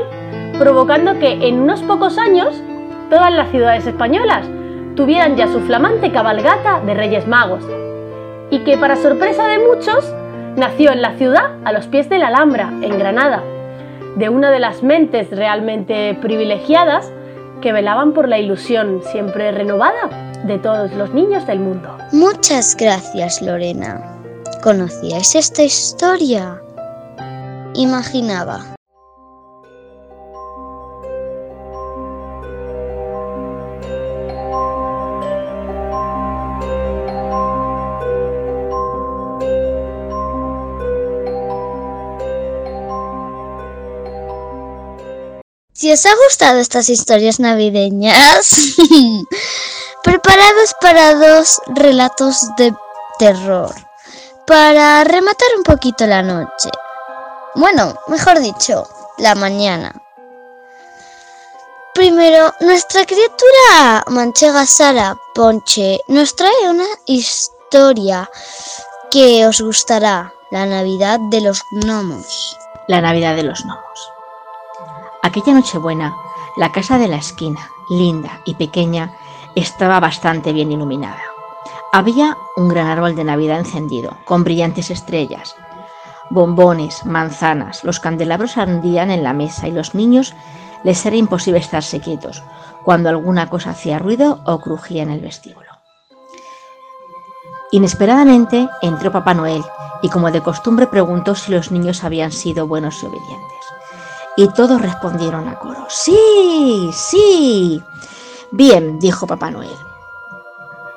provocando 0.59 1.17
que 1.17 1.47
en 1.47 1.59
unos 1.59 1.81
pocos 1.81 2.19
años 2.19 2.61
todas 3.09 3.33
las 3.33 3.49
ciudades 3.49 3.87
españolas 3.87 4.47
tuvieran 4.95 5.35
ya 5.35 5.47
su 5.47 5.59
flamante 5.61 6.11
cabalgata 6.11 6.81
de 6.81 6.93
Reyes 6.93 7.27
Magos, 7.27 7.63
y 8.51 8.59
que 8.59 8.77
para 8.77 8.95
sorpresa 8.95 9.47
de 9.47 9.57
muchos 9.57 10.13
nació 10.55 10.91
en 10.91 11.01
la 11.01 11.13
ciudad 11.13 11.55
a 11.65 11.71
los 11.71 11.87
pies 11.87 12.09
de 12.09 12.19
la 12.19 12.27
Alhambra, 12.27 12.69
en 12.83 12.99
Granada, 12.99 13.41
de 14.17 14.29
una 14.29 14.51
de 14.51 14.59
las 14.59 14.83
mentes 14.83 15.31
realmente 15.31 16.15
privilegiadas 16.21 17.11
que 17.61 17.71
velaban 17.71 18.13
por 18.13 18.27
la 18.27 18.39
ilusión 18.39 19.01
siempre 19.11 19.51
renovada 19.51 20.09
de 20.45 20.57
todos 20.57 20.91
los 20.93 21.13
niños 21.13 21.45
del 21.45 21.59
mundo. 21.59 21.97
Muchas 22.11 22.75
gracias, 22.75 23.41
Lorena. 23.41 24.01
¿Conocíais 24.63 25.35
esta 25.35 25.63
historia? 25.63 26.61
Imaginaba. 27.75 28.78
Si 45.79 45.89
os 45.93 46.05
ha 46.05 46.13
gustado 46.25 46.59
estas 46.59 46.89
historias 46.89 47.39
navideñas, 47.39 48.51
preparados 50.03 50.75
para 50.81 51.15
dos 51.15 51.61
relatos 51.67 52.35
de 52.57 52.75
terror, 53.17 53.73
para 54.45 55.05
rematar 55.05 55.47
un 55.55 55.63
poquito 55.63 56.05
la 56.05 56.21
noche. 56.21 56.69
Bueno, 57.55 57.97
mejor 58.09 58.41
dicho, 58.41 58.89
la 59.19 59.35
mañana. 59.35 59.95
Primero, 61.93 62.53
nuestra 62.59 63.05
criatura 63.05 64.03
manchega 64.07 64.65
Sara 64.65 65.15
Ponche 65.33 66.01
nos 66.09 66.35
trae 66.35 66.67
una 66.67 66.89
historia 67.05 68.29
que 69.09 69.47
os 69.47 69.61
gustará, 69.61 70.33
la 70.51 70.65
Navidad 70.65 71.21
de 71.31 71.39
los 71.39 71.63
gnomos. 71.71 72.57
La 72.89 72.99
Navidad 72.99 73.37
de 73.37 73.43
los 73.43 73.63
gnomos. 73.63 74.18
Aquella 75.21 75.53
Nochebuena, 75.53 76.15
la 76.55 76.71
casa 76.71 76.97
de 76.97 77.07
la 77.07 77.17
esquina, 77.17 77.59
linda 77.89 78.41
y 78.45 78.55
pequeña, 78.55 79.13
estaba 79.55 79.99
bastante 79.99 80.53
bien 80.53 80.71
iluminada. 80.71 81.21
Había 81.91 82.37
un 82.55 82.69
gran 82.69 82.87
árbol 82.87 83.15
de 83.15 83.25
Navidad 83.25 83.59
encendido, 83.59 84.15
con 84.25 84.43
brillantes 84.43 84.89
estrellas, 84.89 85.55
bombones, 86.29 87.05
manzanas, 87.05 87.83
los 87.83 87.99
candelabros 87.99 88.57
ardían 88.57 89.11
en 89.11 89.23
la 89.23 89.33
mesa 89.33 89.67
y 89.67 89.71
los 89.71 89.93
niños 89.93 90.33
les 90.83 91.05
era 91.05 91.17
imposible 91.17 91.59
estarse 91.59 91.99
quietos 91.99 92.41
cuando 92.85 93.09
alguna 93.09 93.49
cosa 93.49 93.71
hacía 93.71 93.99
ruido 93.99 94.39
o 94.45 94.59
crujía 94.59 95.03
en 95.03 95.09
el 95.09 95.19
vestíbulo. 95.19 95.67
Inesperadamente 97.71 98.69
entró 98.81 99.11
Papá 99.11 99.33
Noel 99.33 99.63
y 100.01 100.09
como 100.09 100.31
de 100.31 100.41
costumbre 100.41 100.87
preguntó 100.87 101.35
si 101.35 101.51
los 101.51 101.71
niños 101.71 102.03
habían 102.03 102.31
sido 102.31 102.67
buenos 102.67 103.03
y 103.03 103.07
obedientes. 103.07 103.58
Y 104.39 104.47
todos 104.53 104.81
respondieron 104.81 105.49
a 105.49 105.59
coro, 105.59 105.85
sí, 105.89 106.89
sí. 106.93 107.83
Bien, 108.51 108.97
dijo 108.97 109.27
Papá 109.27 109.51
Noel. 109.51 109.75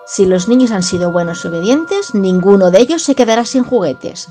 Si 0.07 0.26
los 0.26 0.47
niños 0.47 0.70
han 0.70 0.84
sido 0.84 1.11
buenos 1.11 1.45
y 1.45 1.49
obedientes, 1.49 2.14
ninguno 2.14 2.70
de 2.70 2.78
ellos 2.78 3.03
se 3.03 3.16
quedará 3.16 3.45
sin 3.45 3.64
juguetes. 3.64 4.28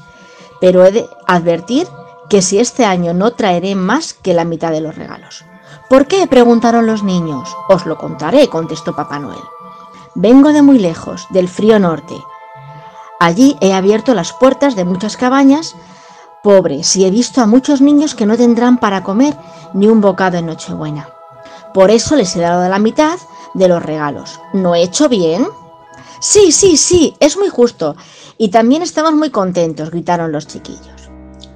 Pero 0.61 0.85
he 0.85 0.93
de 0.93 1.09
advertir 1.27 1.89
que 2.29 2.41
si 2.41 2.59
este 2.59 2.85
año 2.85 3.13
no 3.13 3.31
traeré 3.31 3.75
más 3.75 4.13
que 4.13 4.33
la 4.33 4.45
mitad 4.45 4.71
de 4.71 4.79
los 4.79 4.95
regalos. 4.95 5.43
¿Por 5.89 6.07
qué? 6.07 6.25
preguntaron 6.27 6.85
los 6.85 7.03
niños. 7.03 7.53
Os 7.67 7.85
lo 7.85 7.97
contaré, 7.97 8.47
contestó 8.47 8.95
Papá 8.95 9.19
Noel. 9.19 9.43
Vengo 10.15 10.53
de 10.53 10.61
muy 10.61 10.79
lejos, 10.79 11.27
del 11.31 11.49
frío 11.49 11.79
norte. 11.79 12.15
Allí 13.19 13.57
he 13.59 13.73
abierto 13.73 14.13
las 14.13 14.31
puertas 14.31 14.77
de 14.77 14.85
muchas 14.85 15.17
cabañas 15.17 15.75
Pobre, 16.43 16.83
si 16.83 17.05
he 17.05 17.11
visto 17.11 17.41
a 17.41 17.45
muchos 17.45 17.81
niños 17.81 18.15
que 18.15 18.25
no 18.25 18.35
tendrán 18.35 18.79
para 18.79 19.03
comer 19.03 19.35
ni 19.73 19.87
un 19.87 20.01
bocado 20.01 20.37
en 20.37 20.47
Nochebuena. 20.47 21.07
Por 21.73 21.91
eso 21.91 22.15
les 22.15 22.35
he 22.35 22.41
dado 22.41 22.67
la 22.67 22.79
mitad 22.79 23.19
de 23.53 23.67
los 23.67 23.83
regalos. 23.83 24.39
¿No 24.53 24.73
he 24.73 24.81
hecho 24.81 25.07
bien? 25.07 25.47
Sí, 26.19 26.51
sí, 26.51 26.77
sí, 26.77 27.15
es 27.19 27.37
muy 27.37 27.49
justo. 27.49 27.95
Y 28.37 28.49
también 28.49 28.81
estamos 28.81 29.13
muy 29.13 29.29
contentos, 29.29 29.91
gritaron 29.91 30.31
los 30.31 30.47
chiquillos. 30.47 31.09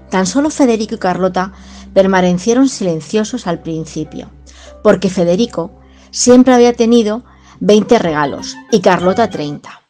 Tan 0.10 0.28
solo 0.28 0.50
Federico 0.50 0.96
y 0.96 1.00
Carlota 1.00 1.52
permanecieron 1.94 2.70
silenciosos 2.70 3.48
al 3.48 3.60
principio, 3.60 4.30
porque 4.84 5.10
Federico 5.10 5.72
siempre 6.12 6.54
había 6.54 6.74
tenido 6.74 7.24
20 7.60 7.98
regalos 8.00 8.56
y 8.72 8.82
Carlota 8.82 9.30
30. 9.30 9.82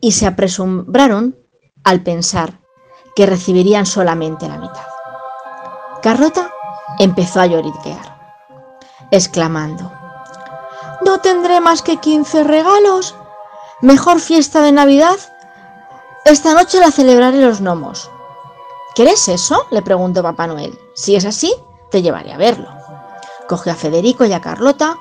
Y 0.00 0.12
se 0.12 0.26
apresumbraron 0.26 1.36
al 1.84 2.02
pensar 2.02 2.60
que 3.16 3.26
recibirían 3.26 3.86
solamente 3.86 4.46
la 4.46 4.58
mitad. 4.58 4.86
Carlota 6.02 6.52
empezó 6.98 7.40
a 7.40 7.46
lloriquear, 7.46 8.16
exclamando, 9.10 9.90
No 11.04 11.18
tendré 11.20 11.60
más 11.60 11.82
que 11.82 11.96
15 11.96 12.44
regalos. 12.44 13.16
Mejor 13.80 14.20
fiesta 14.20 14.60
de 14.62 14.72
Navidad. 14.72 15.16
Esta 16.24 16.54
noche 16.54 16.78
la 16.78 16.90
celebraré 16.90 17.40
los 17.40 17.60
gnomos. 17.60 18.10
¿Quieres 18.94 19.28
eso? 19.28 19.66
le 19.70 19.82
preguntó 19.82 20.22
Papá 20.22 20.46
Noel. 20.46 20.78
Si 20.94 21.16
es 21.16 21.24
así, 21.24 21.54
te 21.90 22.02
llevaré 22.02 22.32
a 22.32 22.38
verlo. 22.38 22.68
Cogió 23.48 23.72
a 23.72 23.76
Federico 23.76 24.24
y 24.24 24.32
a 24.32 24.40
Carlota, 24.40 24.96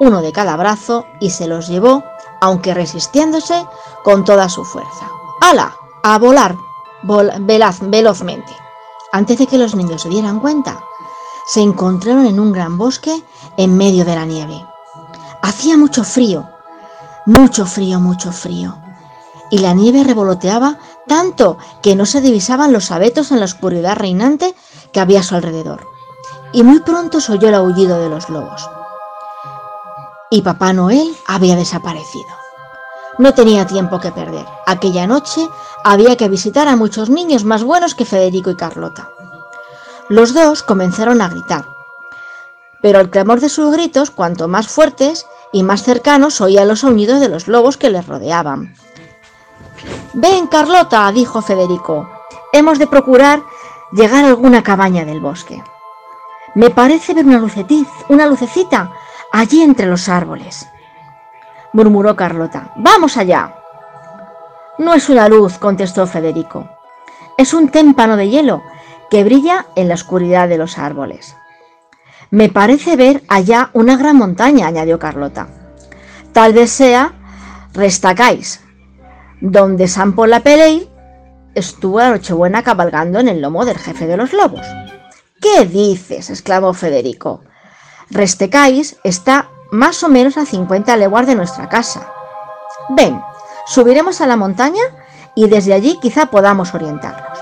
uno 0.00 0.20
de 0.20 0.32
cada 0.32 0.56
brazo, 0.56 1.06
y 1.20 1.30
se 1.30 1.46
los 1.46 1.68
llevó, 1.68 2.04
aunque 2.40 2.74
resistiéndose 2.74 3.66
con 4.04 4.24
toda 4.24 4.48
su 4.48 4.64
fuerza. 4.64 5.10
¡Hala! 5.40 5.74
A 6.04 6.18
volar 6.18 6.56
velaz, 7.02 7.78
velozmente. 7.80 8.52
Antes 9.12 9.38
de 9.38 9.46
que 9.46 9.58
los 9.58 9.74
niños 9.74 10.02
se 10.02 10.08
dieran 10.08 10.40
cuenta, 10.40 10.80
se 11.46 11.60
encontraron 11.60 12.26
en 12.26 12.40
un 12.40 12.52
gran 12.52 12.78
bosque 12.78 13.22
en 13.56 13.76
medio 13.76 14.04
de 14.04 14.14
la 14.14 14.24
nieve. 14.24 14.64
Hacía 15.42 15.76
mucho 15.76 16.04
frío, 16.04 16.48
mucho 17.26 17.66
frío, 17.66 18.00
mucho 18.00 18.32
frío. 18.32 18.76
Y 19.50 19.58
la 19.58 19.74
nieve 19.74 20.04
revoloteaba 20.04 20.78
tanto 21.06 21.58
que 21.82 21.94
no 21.94 22.06
se 22.06 22.20
divisaban 22.20 22.72
los 22.72 22.90
abetos 22.90 23.32
en 23.32 23.40
la 23.40 23.44
oscuridad 23.44 23.96
reinante 23.96 24.54
que 24.92 25.00
había 25.00 25.20
a 25.20 25.24
su 25.24 25.34
alrededor. 25.34 25.86
Y 26.52 26.62
muy 26.62 26.80
pronto 26.80 27.20
se 27.20 27.32
oyó 27.32 27.48
el 27.48 27.54
aullido 27.54 27.98
de 28.00 28.08
los 28.08 28.28
lobos. 28.28 28.68
Y 30.30 30.42
Papá 30.42 30.72
Noel 30.72 31.14
había 31.26 31.56
desaparecido. 31.56 32.41
No 33.18 33.34
tenía 33.34 33.66
tiempo 33.66 34.00
que 34.00 34.10
perder. 34.10 34.46
Aquella 34.66 35.06
noche 35.06 35.48
había 35.84 36.16
que 36.16 36.28
visitar 36.28 36.68
a 36.68 36.76
muchos 36.76 37.10
niños 37.10 37.44
más 37.44 37.62
buenos 37.62 37.94
que 37.94 38.04
Federico 38.04 38.50
y 38.50 38.56
Carlota. 38.56 39.10
Los 40.08 40.34
dos 40.34 40.62
comenzaron 40.62 41.20
a 41.20 41.28
gritar, 41.28 41.66
pero 42.82 43.00
el 43.00 43.10
clamor 43.10 43.40
de 43.40 43.48
sus 43.48 43.72
gritos, 43.72 44.10
cuanto 44.10 44.48
más 44.48 44.68
fuertes 44.68 45.26
y 45.52 45.62
más 45.62 45.82
cercanos, 45.82 46.40
oía 46.40 46.64
los 46.64 46.80
sonidos 46.80 47.20
de 47.20 47.28
los 47.28 47.48
lobos 47.48 47.76
que 47.76 47.90
les 47.90 48.06
rodeaban. 48.06 48.74
Ven, 50.14 50.46
Carlota, 50.48 51.10
dijo 51.12 51.40
Federico, 51.40 52.10
hemos 52.52 52.78
de 52.78 52.86
procurar 52.86 53.42
llegar 53.92 54.24
a 54.24 54.28
alguna 54.28 54.62
cabaña 54.62 55.04
del 55.04 55.20
bosque. 55.20 55.62
Me 56.54 56.70
parece 56.70 57.14
ver 57.14 57.24
una 57.24 57.38
lucetiz, 57.38 57.88
una 58.08 58.26
lucecita, 58.26 58.92
allí 59.32 59.62
entre 59.62 59.86
los 59.86 60.08
árboles. 60.08 60.66
Murmuró 61.72 62.16
Carlota. 62.16 62.72
Vamos 62.76 63.16
allá. 63.16 63.54
No 64.78 64.94
es 64.94 65.08
una 65.08 65.28
luz, 65.28 65.58
contestó 65.58 66.06
Federico. 66.06 66.68
Es 67.38 67.54
un 67.54 67.68
témpano 67.68 68.16
de 68.16 68.28
hielo 68.28 68.62
que 69.10 69.24
brilla 69.24 69.66
en 69.76 69.88
la 69.88 69.94
oscuridad 69.94 70.48
de 70.48 70.58
los 70.58 70.78
árboles. 70.78 71.36
Me 72.30 72.48
parece 72.48 72.96
ver 72.96 73.22
allá 73.28 73.70
una 73.74 73.96
gran 73.96 74.16
montaña, 74.16 74.66
añadió 74.66 74.98
Carlota. 74.98 75.48
Tal 76.32 76.54
vez 76.54 76.70
sea 76.70 77.12
Restacáis, 77.74 78.60
donde 79.40 79.86
San 79.88 80.14
Polapelei 80.14 80.88
estuvo 81.54 81.98
la 81.98 82.10
Nochebuena 82.10 82.62
cabalgando 82.62 83.18
en 83.20 83.28
el 83.28 83.42
lomo 83.42 83.64
del 83.64 83.78
jefe 83.78 84.06
de 84.06 84.16
los 84.16 84.32
lobos. 84.32 84.66
¿Qué 85.40 85.66
dices? 85.66 86.30
exclamó 86.30 86.72
Federico. 86.72 87.42
Restecáis 88.10 88.96
está 89.04 89.48
más 89.72 90.04
o 90.04 90.08
menos 90.10 90.36
a 90.36 90.44
50 90.44 90.96
leguas 90.98 91.26
de 91.26 91.34
nuestra 91.34 91.68
casa. 91.70 92.06
Ven, 92.90 93.20
subiremos 93.66 94.20
a 94.20 94.26
la 94.26 94.36
montaña 94.36 94.82
y 95.34 95.48
desde 95.48 95.72
allí 95.72 95.98
quizá 95.98 96.26
podamos 96.26 96.74
orientarnos. 96.74 97.38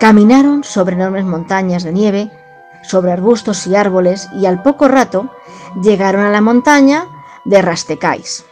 Caminaron 0.00 0.64
sobre 0.64 0.96
enormes 0.96 1.26
montañas 1.26 1.82
de 1.82 1.92
nieve, 1.92 2.30
sobre 2.82 3.12
arbustos 3.12 3.66
y 3.66 3.76
árboles, 3.76 4.28
y 4.32 4.46
al 4.46 4.62
poco 4.62 4.88
rato 4.88 5.30
llegaron 5.82 6.22
a 6.22 6.30
la 6.30 6.40
montaña 6.40 7.04
de 7.44 7.60
Rastecais. 7.60 8.46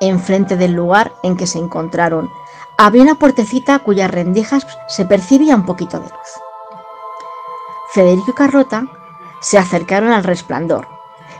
Enfrente 0.00 0.58
del 0.58 0.72
lugar 0.72 1.10
en 1.22 1.38
que 1.38 1.46
se 1.46 1.58
encontraron 1.58 2.28
había 2.76 3.02
una 3.02 3.14
puertecita 3.14 3.78
cuyas 3.78 4.10
rendijas 4.10 4.66
se 4.88 5.06
percibía 5.06 5.56
un 5.56 5.64
poquito 5.64 5.98
de 5.98 6.10
luz. 6.10 6.40
Federico 7.94 8.32
y 8.32 8.34
Carrota 8.34 8.84
se 9.40 9.58
acercaron 9.58 10.12
al 10.12 10.24
resplandor 10.24 10.88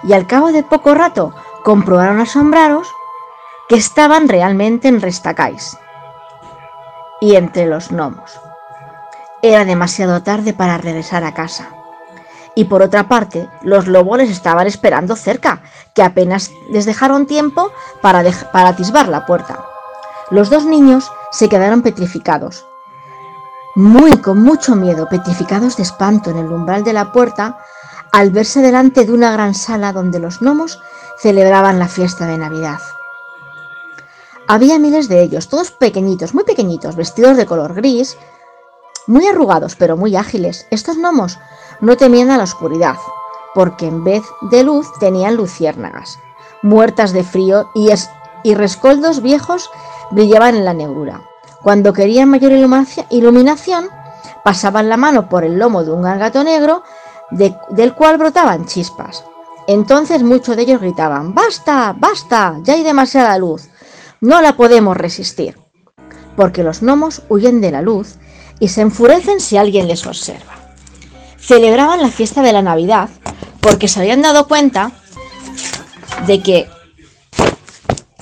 y 0.03 0.12
al 0.12 0.26
cabo 0.26 0.53
de 0.53 0.62
poco 0.62 0.94
rato 0.94 1.34
comprobaron 1.64 2.20
asombrados 2.20 2.88
que 3.68 3.76
estaban 3.76 4.28
realmente 4.28 4.88
en 4.88 5.01
Restacais 5.01 5.76
y 7.20 7.34
entre 7.34 7.66
los 7.66 7.90
gnomos. 7.90 8.38
Era 9.42 9.64
demasiado 9.64 10.22
tarde 10.22 10.53
para 10.53 10.78
regresar 10.78 11.24
a 11.24 11.34
casa. 11.34 11.70
Y 12.55 12.64
por 12.64 12.82
otra 12.82 13.09
parte, 13.09 13.51
los 13.62 13.86
lobos 13.86 14.18
les 14.18 14.30
estaban 14.30 14.66
esperando 14.66 15.14
cerca, 15.14 15.61
que 15.94 16.03
apenas 16.03 16.51
les 16.70 16.86
dejaron 16.86 17.26
tiempo 17.26 17.70
para, 18.01 18.24
para 18.53 18.70
atisbar 18.70 19.09
la 19.09 19.26
puerta. 19.26 19.64
Los 20.30 20.49
dos 20.49 20.64
niños 20.64 21.11
se 21.32 21.49
quedaron 21.49 21.82
petrificados, 21.82 22.66
muy 23.74 24.16
con 24.22 24.42
mucho 24.42 24.74
miedo, 24.74 25.07
petrificados 25.07 25.76
de 25.76 25.82
espanto 25.82 26.30
en 26.30 26.38
el 26.38 26.51
umbral 26.51 26.82
de 26.82 26.94
la 26.94 27.12
puerta, 27.12 27.59
al 28.17 28.31
verse 28.31 28.62
delante 28.62 29.05
de 29.05 29.12
una 29.12 29.31
gran 29.31 29.55
sala 29.55 29.93
donde 29.93 30.19
los 30.19 30.41
gnomos 30.41 30.81
celebraban 31.19 31.79
la 31.79 31.87
fiesta 31.87 32.27
de 32.27 32.39
Navidad. 32.39 32.79
Había 34.49 34.79
miles 34.79 35.11
de 35.11 35.21
ellos, 35.21 35.49
todos 35.49 35.71
pequeñitos, 35.71 36.33
muy 36.33 36.45
pequeñitos, 36.45 36.97
vestidos 36.97 37.37
de 37.37 37.45
color 37.45 37.75
gris, 37.75 38.17
muy 39.07 39.27
arrugados 39.27 39.77
pero 39.77 39.99
muy 39.99 40.17
ágiles. 40.17 40.67
Estos 40.71 40.97
gnomos 40.97 41.39
no 41.83 41.99
temían 41.99 42.31
a 42.31 42.39
la 42.39 42.45
oscuridad, 42.45 42.97
porque 43.55 43.87
en 43.87 44.03
vez 44.03 44.23
de 44.51 44.64
luz 44.64 44.87
tenían 44.99 45.37
luciérnagas, 45.37 46.19
muertas 46.62 47.12
de 47.12 47.23
frío 47.23 47.69
y, 47.75 48.55
rescoldos 48.55 49.21
viejos 49.21 49.69
brillaban 50.11 50.55
en 50.55 50.64
la 50.64 50.73
negrura. 50.73 51.21
Cuando 51.62 51.93
querían 51.93 52.31
mayor 52.31 52.53
iluminación, 53.11 53.91
pasaban 54.43 54.89
la 54.89 54.97
mano 54.97 55.29
por 55.29 55.45
el 55.45 55.59
lomo 55.59 55.85
de 55.85 55.93
un 55.93 56.01
gran 56.01 56.19
gato 56.19 56.43
del 57.31 57.95
cual 57.95 58.18
brotaban 58.18 58.66
chispas. 58.66 59.24
Entonces 59.66 60.22
muchos 60.22 60.57
de 60.57 60.62
ellos 60.62 60.81
gritaban, 60.81 61.35
¡Basta! 61.35 61.95
¡Basta! 61.99 62.57
Ya 62.62 62.74
hay 62.74 62.85
demasiada 62.85 63.37
luz. 63.39 63.68
No 64.20 64.41
la 64.41 64.57
podemos 64.57 64.97
resistir, 64.97 65.59
porque 66.37 66.62
los 66.62 66.81
gnomos 66.81 67.22
huyen 67.29 67.61
de 67.61 67.72
la 67.72 67.83
luz 67.83 68.16
y 68.61 68.68
se 68.68 68.81
enfurecen 68.81 69.41
si 69.41 69.57
alguien 69.57 69.89
les 69.89 70.07
observa. 70.07 70.55
Celebraban 71.39 72.01
la 72.01 72.09
fiesta 72.09 72.43
de 72.43 72.53
la 72.53 72.62
Navidad 72.62 73.09
porque 73.61 73.89
se 73.89 74.01
habían 74.01 74.22
dado 74.22 74.47
cuenta 74.47 74.93
de 76.27 76.43
que 76.43 76.68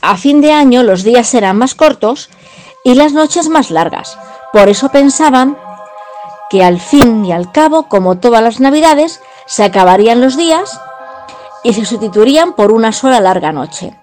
a 0.00 0.16
fin 0.16 0.40
de 0.40 0.52
año 0.52 0.82
los 0.82 1.02
días 1.02 1.28
serán 1.28 1.56
más 1.56 1.74
cortos 1.74 2.30
y 2.84 2.94
las 2.94 3.12
noches 3.12 3.48
más 3.48 3.70
largas. 3.70 4.18
Por 4.52 4.68
eso 4.68 4.90
pensaban 4.90 5.56
que 6.54 6.62
al 6.62 6.78
fin 6.78 7.24
y 7.24 7.32
al 7.32 7.50
cabo, 7.50 7.88
como 7.88 8.18
todas 8.18 8.40
las 8.40 8.60
Navidades, 8.60 9.20
se 9.44 9.64
acabarían 9.64 10.20
los 10.20 10.36
días 10.36 10.80
y 11.64 11.72
se 11.72 11.84
sustituirían 11.84 12.52
por 12.52 12.70
una 12.70 12.92
sola 12.92 13.18
larga 13.18 13.50
noche. 13.50 13.98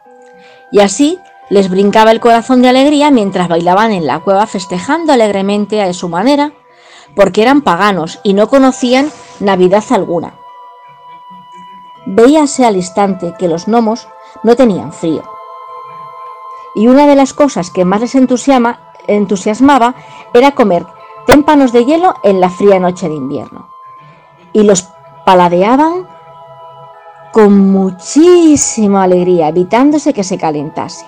Y 0.70 0.82
así 0.82 1.18
les 1.49 1.70
brincaba 1.70 2.12
el 2.12 2.20
corazón 2.20 2.62
de 2.62 2.68
alegría 2.68 3.10
mientras 3.10 3.47
bailaban 3.47 3.93
en 3.93 4.06
la 4.06 4.20
cueva 4.20 4.47
festejando 4.47 5.14
alegremente 5.14 5.82
a 5.82 5.93
su 5.93 6.10
manera, 6.10 6.52
porque 7.16 7.41
eran 7.41 7.62
paganos 7.62 8.20
y 8.22 8.34
no 8.34 8.49
conocían 8.49 9.10
Navidad 9.39 9.86
alguna. 9.91 10.34
Veíase 12.06 12.66
al 12.66 12.76
instante 12.76 13.34
que 13.39 13.47
los 13.47 13.66
gnomos 13.66 14.10
no 14.43 14.58
tenían 14.58 14.91
frío. 14.91 15.24
Y 16.76 16.89
una 16.89 17.08
de 17.08 17.16
las 17.16 17.32
cosas 17.34 17.72
que 17.72 17.86
más 17.86 18.02
les 18.02 18.14
entusiasmaba 19.08 19.95
era 20.34 20.52
comer 20.52 20.86
témpanos 21.26 21.72
de 21.72 21.86
hielo 21.86 22.15
en 22.24 22.39
la 22.39 22.49
fría 22.49 22.80
noche 22.80 23.07
de 23.07 23.15
invierno. 23.15 23.69
Y 24.53 24.63
los 24.63 24.88
paladeaban 25.26 26.07
con 27.32 27.72
muchísima 27.72 29.03
alegría, 29.03 29.47
evitándose 29.47 30.13
que 30.13 30.24
se 30.24 30.38
calentase. 30.38 31.05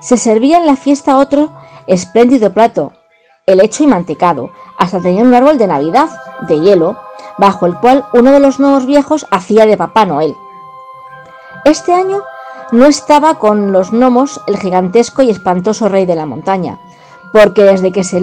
Se 0.00 0.16
servía 0.16 0.58
en 0.58 0.66
la 0.66 0.76
fiesta 0.76 1.18
otro 1.18 1.50
espléndido 1.86 2.52
plato, 2.52 2.92
el 3.46 3.60
hecho 3.60 3.84
y 3.84 3.86
mantecado, 3.86 4.50
hasta 4.78 5.00
tenía 5.00 5.22
un 5.22 5.34
árbol 5.34 5.58
de 5.58 5.66
Navidad, 5.66 6.08
de 6.42 6.60
hielo, 6.60 6.96
bajo 7.38 7.66
el 7.66 7.76
cual 7.76 8.04
uno 8.12 8.30
de 8.30 8.40
los 8.40 8.60
nuevos 8.60 8.86
viejos 8.86 9.26
hacía 9.30 9.66
de 9.66 9.76
Papá 9.76 10.04
Noel. 10.04 10.34
Este 11.64 11.92
año 11.92 12.22
no 12.72 12.86
estaba 12.86 13.34
con 13.36 13.72
los 13.72 13.90
gnomos 13.90 14.40
el 14.46 14.58
gigantesco 14.58 15.22
y 15.22 15.30
espantoso 15.30 15.88
rey 15.88 16.06
de 16.06 16.14
la 16.14 16.26
montaña, 16.26 16.78
porque 17.32 17.62
desde 17.62 17.92
que 17.92 18.04
se 18.04 18.20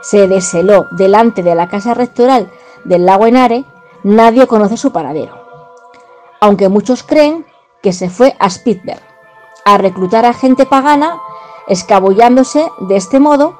se 0.00 0.28
desheló 0.28 0.86
delante 0.92 1.42
de 1.42 1.54
la 1.54 1.68
casa 1.68 1.94
rectoral 1.94 2.50
del 2.84 3.06
lago 3.06 3.26
Enare, 3.26 3.64
nadie 4.02 4.46
conoce 4.46 4.76
su 4.76 4.92
paradero, 4.92 5.34
aunque 6.40 6.68
muchos 6.68 7.02
creen 7.02 7.46
que 7.82 7.92
se 7.92 8.10
fue 8.10 8.36
a 8.38 8.48
Spitzberg 8.50 9.02
a 9.64 9.76
reclutar 9.76 10.24
a 10.24 10.32
gente 10.32 10.64
pagana, 10.64 11.20
escabullándose 11.66 12.70
de 12.80 12.96
este 12.96 13.20
modo 13.20 13.58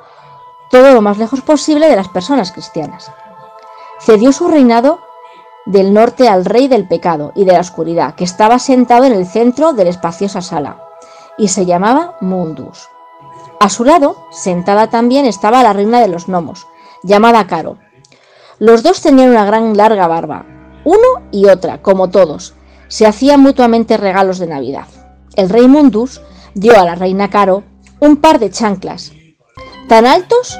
todo 0.71 0.95
lo 0.95 1.03
más 1.03 1.19
lejos 1.19 1.43
posible 1.43 1.89
de 1.89 1.97
las 1.97 2.09
personas 2.09 2.53
cristianas. 2.53 3.13
Cedió 4.01 4.33
su 4.33 4.49
reinado 4.49 5.01
del 5.67 5.93
norte 5.93 6.29
al 6.29 6.47
rey 6.47 6.67
del 6.67 6.89
pecado 6.89 7.33
y 7.35 7.45
de 7.45 7.53
la 7.53 7.61
oscuridad, 7.61 8.15
que 8.15 8.25
estaba 8.25 8.59
sentado 8.59 9.05
en 9.05 9.13
el 9.13 9.27
centro 9.27 9.75
de 9.75 9.85
la 9.85 9.91
espaciosa 9.91 10.41
sala, 10.41 10.83
y 11.37 11.49
se 11.49 11.67
llamaba 11.67 12.17
Mundus. 12.21 12.89
A 13.61 13.71
su 13.71 13.85
lado, 13.85 14.17
sentada 14.31 14.89
también, 14.89 15.27
estaba 15.27 15.65
la 15.65 15.73
reina 15.73 16.01
de 16.01 16.07
los 16.07 16.29
gnomos, 16.29 16.69
llamada 17.03 17.49
Caro. 17.49 17.79
Los 18.61 18.85
dos 18.85 19.01
tenían 19.01 19.31
una 19.31 19.45
gran 19.45 19.77
larga 19.77 20.07
barba, 20.07 20.47
uno 20.85 21.23
y 21.33 21.47
otra, 21.47 21.83
como 21.83 22.09
todos. 22.09 22.55
Se 22.87 23.07
hacían 23.07 23.41
mutuamente 23.41 23.97
regalos 23.97 24.39
de 24.39 24.47
Navidad. 24.47 24.87
El 25.35 25.49
rey 25.49 25.67
Mundus 25.67 26.21
dio 26.55 26.79
a 26.79 26.85
la 26.85 26.95
reina 26.95 27.31
Caro 27.31 27.65
un 27.99 28.19
par 28.19 28.39
de 28.39 28.51
chanclas, 28.51 29.11
tan 29.89 30.07
altos 30.07 30.57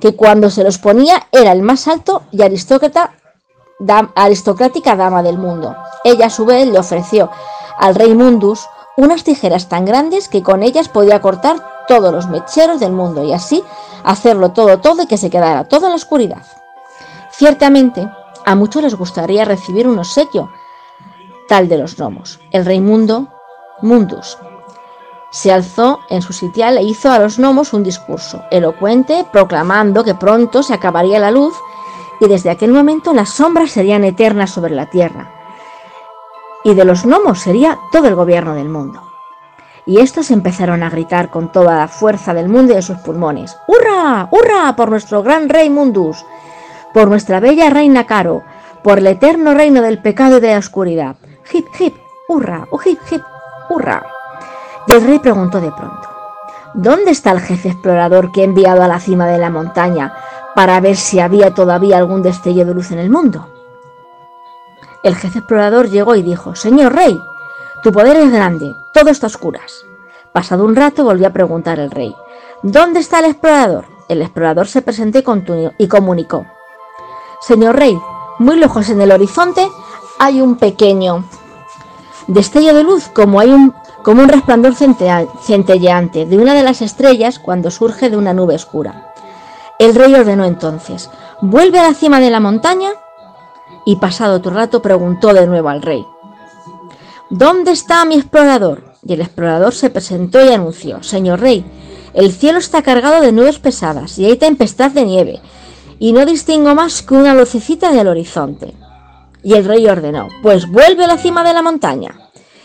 que 0.00 0.16
cuando 0.16 0.50
se 0.50 0.64
los 0.64 0.78
ponía 0.78 1.28
era 1.30 1.52
el 1.52 1.62
más 1.62 1.86
alto 1.86 2.22
y 2.32 2.42
aristocrática 2.42 4.96
dama 4.96 5.22
del 5.22 5.38
mundo. 5.38 5.76
Ella 6.02 6.26
a 6.26 6.30
su 6.30 6.44
vez 6.44 6.66
le 6.66 6.78
ofreció 6.78 7.30
al 7.78 7.94
rey 7.94 8.14
Mundus 8.14 8.66
unas 8.96 9.22
tijeras 9.22 9.68
tan 9.68 9.84
grandes 9.84 10.28
que 10.28 10.42
con 10.42 10.62
ellas 10.62 10.88
podía 10.88 11.22
cortar 11.22 11.75
todos 11.86 12.12
los 12.12 12.28
mecheros 12.28 12.80
del 12.80 12.92
mundo 12.92 13.24
y 13.24 13.32
así 13.32 13.62
hacerlo 14.04 14.52
todo 14.52 14.78
todo 14.78 15.02
y 15.02 15.06
que 15.06 15.18
se 15.18 15.30
quedara 15.30 15.64
todo 15.64 15.86
en 15.86 15.90
la 15.90 15.96
oscuridad. 15.96 16.42
Ciertamente, 17.32 18.08
a 18.44 18.54
muchos 18.54 18.82
les 18.82 18.94
gustaría 18.94 19.44
recibir 19.44 19.88
un 19.88 19.98
obsequio 19.98 20.50
tal 21.48 21.68
de 21.68 21.78
los 21.78 21.96
gnomos. 21.96 22.40
El 22.50 22.64
rey 22.64 22.80
Mundo, 22.80 23.28
Mundus, 23.82 24.38
se 25.30 25.52
alzó 25.52 26.00
en 26.08 26.22
su 26.22 26.32
sitial 26.32 26.78
e 26.78 26.82
hizo 26.82 27.10
a 27.10 27.18
los 27.18 27.38
gnomos 27.38 27.72
un 27.72 27.82
discurso 27.82 28.42
elocuente 28.50 29.26
proclamando 29.30 30.04
que 30.04 30.14
pronto 30.14 30.62
se 30.62 30.74
acabaría 30.74 31.18
la 31.18 31.30
luz 31.30 31.54
y 32.20 32.28
desde 32.28 32.50
aquel 32.50 32.72
momento 32.72 33.12
las 33.12 33.30
sombras 33.30 33.70
serían 33.70 34.04
eternas 34.04 34.50
sobre 34.50 34.74
la 34.74 34.88
tierra. 34.88 35.30
Y 36.64 36.74
de 36.74 36.84
los 36.84 37.04
gnomos 37.04 37.40
sería 37.40 37.78
todo 37.92 38.08
el 38.08 38.14
gobierno 38.14 38.54
del 38.54 38.68
mundo. 38.68 39.05
Y 39.86 40.00
estos 40.00 40.30
empezaron 40.30 40.82
a 40.82 40.90
gritar 40.90 41.30
con 41.30 41.52
toda 41.52 41.76
la 41.76 41.88
fuerza 41.88 42.34
del 42.34 42.48
mundo 42.48 42.72
y 42.72 42.76
de 42.76 42.82
sus 42.82 42.98
pulmones. 42.98 43.56
¡Hurra! 43.68 44.28
¡Hurra! 44.30 44.74
por 44.76 44.90
nuestro 44.90 45.22
gran 45.22 45.48
rey 45.48 45.70
Mundus, 45.70 46.24
por 46.92 47.08
nuestra 47.08 47.40
bella 47.40 47.70
reina 47.70 48.04
Caro, 48.06 48.42
por 48.82 48.98
el 48.98 49.06
eterno 49.06 49.54
reino 49.54 49.82
del 49.82 50.02
pecado 50.02 50.38
y 50.38 50.40
de 50.40 50.52
la 50.52 50.58
oscuridad. 50.58 51.16
¡Hip, 51.52 51.66
hip! 51.78 51.94
¡Hurra! 52.28 52.66
¡Oh, 52.70 52.80
hip, 52.84 52.98
hip! 53.10 53.22
¡Hurra! 53.68 54.04
Y 54.88 54.92
el 54.92 55.06
rey 55.06 55.18
preguntó 55.20 55.60
de 55.60 55.70
pronto. 55.70 56.08
¿Dónde 56.74 57.12
está 57.12 57.30
el 57.30 57.40
jefe 57.40 57.68
explorador 57.68 58.32
que 58.32 58.40
he 58.40 58.44
enviado 58.44 58.82
a 58.82 58.88
la 58.88 59.00
cima 59.00 59.26
de 59.26 59.38
la 59.38 59.50
montaña 59.50 60.12
para 60.56 60.80
ver 60.80 60.96
si 60.96 61.20
había 61.20 61.52
todavía 61.52 61.98
algún 61.98 62.22
destello 62.22 62.64
de 62.64 62.72
luz 62.72 62.90
en 62.90 62.98
el 62.98 63.10
mundo. 63.10 63.46
El 65.02 65.14
jefe 65.14 65.40
explorador 65.40 65.90
llegó 65.90 66.16
y 66.16 66.22
dijo, 66.22 66.54
Señor 66.54 66.94
rey, 66.94 67.20
tu 67.82 67.92
poder 67.92 68.16
es 68.16 68.32
grande, 68.32 68.74
todo 68.92 69.10
está 69.10 69.26
a 69.26 69.28
oscuras. 69.28 69.84
Pasado 70.32 70.64
un 70.64 70.76
rato 70.76 71.04
volvió 71.04 71.28
a 71.28 71.32
preguntar 71.32 71.78
el 71.78 71.90
rey, 71.90 72.14
¿dónde 72.62 73.00
está 73.00 73.20
el 73.20 73.26
explorador? 73.26 73.86
El 74.08 74.22
explorador 74.22 74.68
se 74.68 74.82
presentó 74.82 75.18
y 75.78 75.88
comunicó, 75.88 76.46
Señor 77.40 77.76
rey, 77.76 77.98
muy 78.38 78.56
lejos 78.56 78.88
en 78.88 79.00
el 79.00 79.12
horizonte 79.12 79.68
hay 80.18 80.40
un 80.40 80.56
pequeño 80.56 81.24
destello 82.26 82.74
de 82.74 82.82
luz 82.82 83.08
como 83.08 83.38
un 83.38 83.74
como 84.02 84.22
un 84.22 84.28
resplandor 84.28 84.74
centelleante 84.76 86.26
de 86.26 86.38
una 86.38 86.54
de 86.54 86.62
las 86.62 86.80
estrellas 86.80 87.40
cuando 87.40 87.72
surge 87.72 88.08
de 88.08 88.16
una 88.16 88.32
nube 88.32 88.54
oscura. 88.54 89.12
El 89.80 89.96
rey 89.96 90.14
ordenó 90.14 90.44
entonces, 90.44 91.10
vuelve 91.40 91.80
a 91.80 91.88
la 91.88 91.94
cima 91.94 92.20
de 92.20 92.30
la 92.30 92.38
montaña 92.38 92.90
y 93.84 93.96
pasado 93.96 94.36
otro 94.36 94.52
rato 94.52 94.80
preguntó 94.80 95.34
de 95.34 95.48
nuevo 95.48 95.70
al 95.70 95.82
rey, 95.82 96.06
¿Dónde 97.30 97.72
está 97.72 98.04
mi 98.04 98.14
explorador? 98.14 98.84
Y 99.04 99.14
el 99.14 99.20
explorador 99.20 99.74
se 99.74 99.90
presentó 99.90 100.44
y 100.44 100.52
anunció, 100.52 101.02
Señor 101.02 101.40
rey, 101.40 101.64
el 102.14 102.30
cielo 102.30 102.58
está 102.58 102.82
cargado 102.82 103.20
de 103.20 103.32
nubes 103.32 103.58
pesadas 103.58 104.16
y 104.18 104.26
hay 104.26 104.36
tempestad 104.36 104.92
de 104.92 105.04
nieve, 105.04 105.40
y 105.98 106.12
no 106.12 106.24
distingo 106.24 106.74
más 106.76 107.02
que 107.02 107.14
una 107.14 107.34
lucecita 107.34 107.90
en 107.90 107.98
el 107.98 108.06
horizonte. 108.06 108.74
Y 109.42 109.54
el 109.54 109.64
rey 109.64 109.88
ordenó, 109.88 110.28
pues 110.40 110.70
vuelve 110.70 111.04
a 111.04 111.08
la 111.08 111.18
cima 111.18 111.42
de 111.42 111.52
la 111.52 111.62
montaña. 111.62 112.14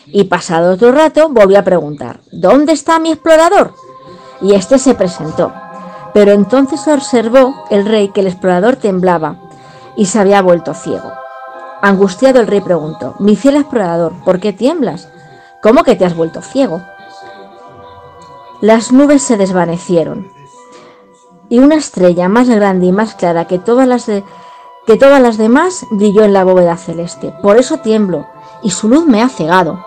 Y 0.06 0.26
pasado 0.26 0.74
otro 0.74 0.92
rato 0.92 1.30
volvió 1.30 1.58
a 1.58 1.64
preguntar, 1.64 2.20
¿dónde 2.32 2.74
está 2.74 3.00
mi 3.00 3.12
explorador? 3.12 3.74
Y 4.42 4.54
éste 4.54 4.78
se 4.78 4.94
presentó. 4.94 5.52
Pero 6.14 6.34
entonces 6.34 6.88
observó 6.88 7.66
el 7.72 7.86
rey 7.86 8.10
que 8.10 8.22
el 8.22 8.28
explorador 8.28 8.76
temblaba 8.76 9.38
y 9.98 10.06
se 10.06 10.20
había 10.20 10.42
vuelto 10.44 10.76
ciego. 10.76 11.21
Angustiado 11.82 12.40
el 12.40 12.48
rey 12.48 12.62
preguntó, 12.62 13.16
mi 13.20 13.36
fiel 13.36 13.58
explorador, 13.58 14.14
¿por 14.24 14.40
qué 14.40 14.54
tiemblas? 14.54 15.10
¿Cómo 15.64 15.84
que 15.84 15.96
te 15.96 16.06
has 16.06 16.16
vuelto 16.16 16.42
ciego? 16.42 16.82
Las 18.62 18.92
nubes 18.92 19.24
se 19.24 19.38
desvanecieron 19.38 20.32
y 21.50 21.60
una 21.60 21.76
estrella 21.76 22.30
más 22.30 22.48
grande 22.48 22.86
y 22.86 22.92
más 22.92 23.16
clara 23.16 23.46
que 23.46 23.58
todas 23.58 23.88
las, 23.88 24.06
que 24.06 24.98
todas 24.98 25.22
las 25.22 25.38
demás 25.38 25.86
brilló 25.92 26.24
en 26.24 26.34
la 26.34 26.44
bóveda 26.44 26.78
celeste. 26.78 27.34
Por 27.42 27.58
eso 27.58 27.78
tiemblo 27.80 28.28
y 28.62 28.70
su 28.70 28.88
luz 28.88 29.06
me 29.06 29.22
ha 29.22 29.30
cegado. 29.30 29.84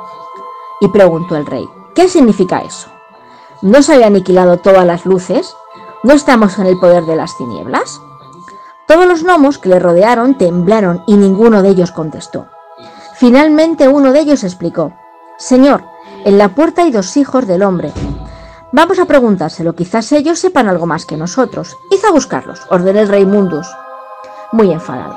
Y 0.81 0.89
preguntó 0.89 1.37
el 1.37 1.47
rey, 1.47 1.65
¿qué 1.95 2.09
significa 2.09 2.59
eso? 2.59 2.89
¿No 3.63 3.83
se 3.83 3.95
había 3.95 4.09
aniquilado 4.09 4.59
todas 4.59 4.85
las 4.85 5.07
luces? 5.07 5.57
¿No 6.03 6.13
estamos 6.13 6.59
en 6.59 6.67
el 6.67 6.79
poder 6.79 7.05
de 7.05 7.17
las 7.17 7.37
tinieblas? 7.39 8.01
Todos 8.87 9.07
los 9.07 9.23
gnomos 9.23 9.59
que 9.59 9.71
le 9.71 9.79
rodearon 9.79 10.37
temblaron 10.37 11.03
y 11.07 11.17
ninguno 11.17 11.63
de 11.63 11.71
ellos 11.71 11.91
contestó. 11.91 12.49
Finalmente 13.15 13.89
uno 13.89 14.13
de 14.13 14.21
ellos 14.21 14.45
explicó, 14.45 14.93
Señor, 15.39 15.85
en 16.25 16.37
la 16.37 16.51
puerta 16.51 16.83
hay 16.83 16.91
dos 16.91 17.17
hijos 17.17 17.47
del 17.47 17.63
hombre. 17.63 17.93
Vamos 18.73 18.99
a 18.99 19.07
preguntárselo, 19.07 19.75
quizás 19.75 20.11
ellos 20.13 20.39
sepan 20.39 20.69
algo 20.69 20.87
más 20.87 21.07
que 21.07 21.17
nosotros. 21.17 21.77
Id 21.91 22.05
a 22.05 22.11
buscarlos, 22.13 22.61
ordenó 22.71 23.01
el 23.01 23.09
rey 23.09 23.25
Mundus. 23.25 23.69
Muy 24.53 24.71
enfadado. 24.71 25.17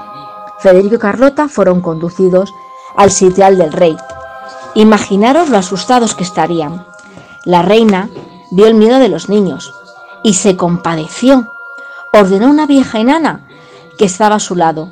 Federico 0.59 0.95
y 0.95 0.99
Carlota 0.99 1.49
fueron 1.49 1.81
conducidos 1.81 2.53
al 2.95 3.11
sitial 3.11 3.57
del 3.57 3.73
rey. 3.73 3.97
Imaginaros 4.75 5.49
lo 5.49 5.57
asustados 5.57 6.15
que 6.15 6.23
estarían. 6.23 6.85
La 7.45 7.63
reina 7.63 8.09
vio 8.51 8.67
el 8.67 8.75
miedo 8.75 8.99
de 8.99 9.09
los 9.09 9.27
niños, 9.27 9.73
y 10.23 10.33
se 10.35 10.55
compadeció. 10.55 11.53
Ordenó 12.13 12.47
a 12.47 12.51
una 12.51 12.65
vieja 12.65 12.99
enana 12.99 13.46
que 13.97 14.05
estaba 14.05 14.35
a 14.35 14.39
su 14.39 14.55
lado 14.55 14.89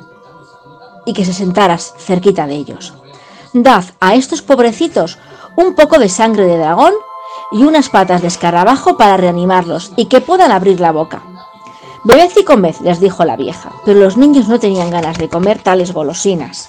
y 1.04 1.12
que 1.12 1.24
se 1.24 1.32
sentara 1.32 1.78
cerquita 1.78 2.46
de 2.46 2.54
ellos. 2.54 2.94
Dad 3.52 3.84
a 4.00 4.14
estos 4.14 4.42
pobrecitos 4.42 5.18
un 5.56 5.74
poco 5.74 5.98
de 5.98 6.08
sangre 6.08 6.46
de 6.46 6.58
dragón 6.58 6.92
y 7.52 7.62
unas 7.62 7.88
patas 7.88 8.22
de 8.22 8.28
escarabajo 8.28 8.96
para 8.96 9.16
reanimarlos 9.16 9.92
y 9.96 10.06
que 10.06 10.20
puedan 10.20 10.50
abrir 10.50 10.80
la 10.80 10.92
boca. 10.92 11.22
Bebed 12.04 12.30
y 12.36 12.44
comed, 12.44 12.76
les 12.82 13.00
dijo 13.00 13.24
la 13.24 13.36
vieja, 13.36 13.72
pero 13.84 14.00
los 14.00 14.16
niños 14.16 14.48
no 14.48 14.60
tenían 14.60 14.90
ganas 14.90 15.18
de 15.18 15.28
comer 15.28 15.62
tales 15.62 15.92
golosinas. 15.92 16.68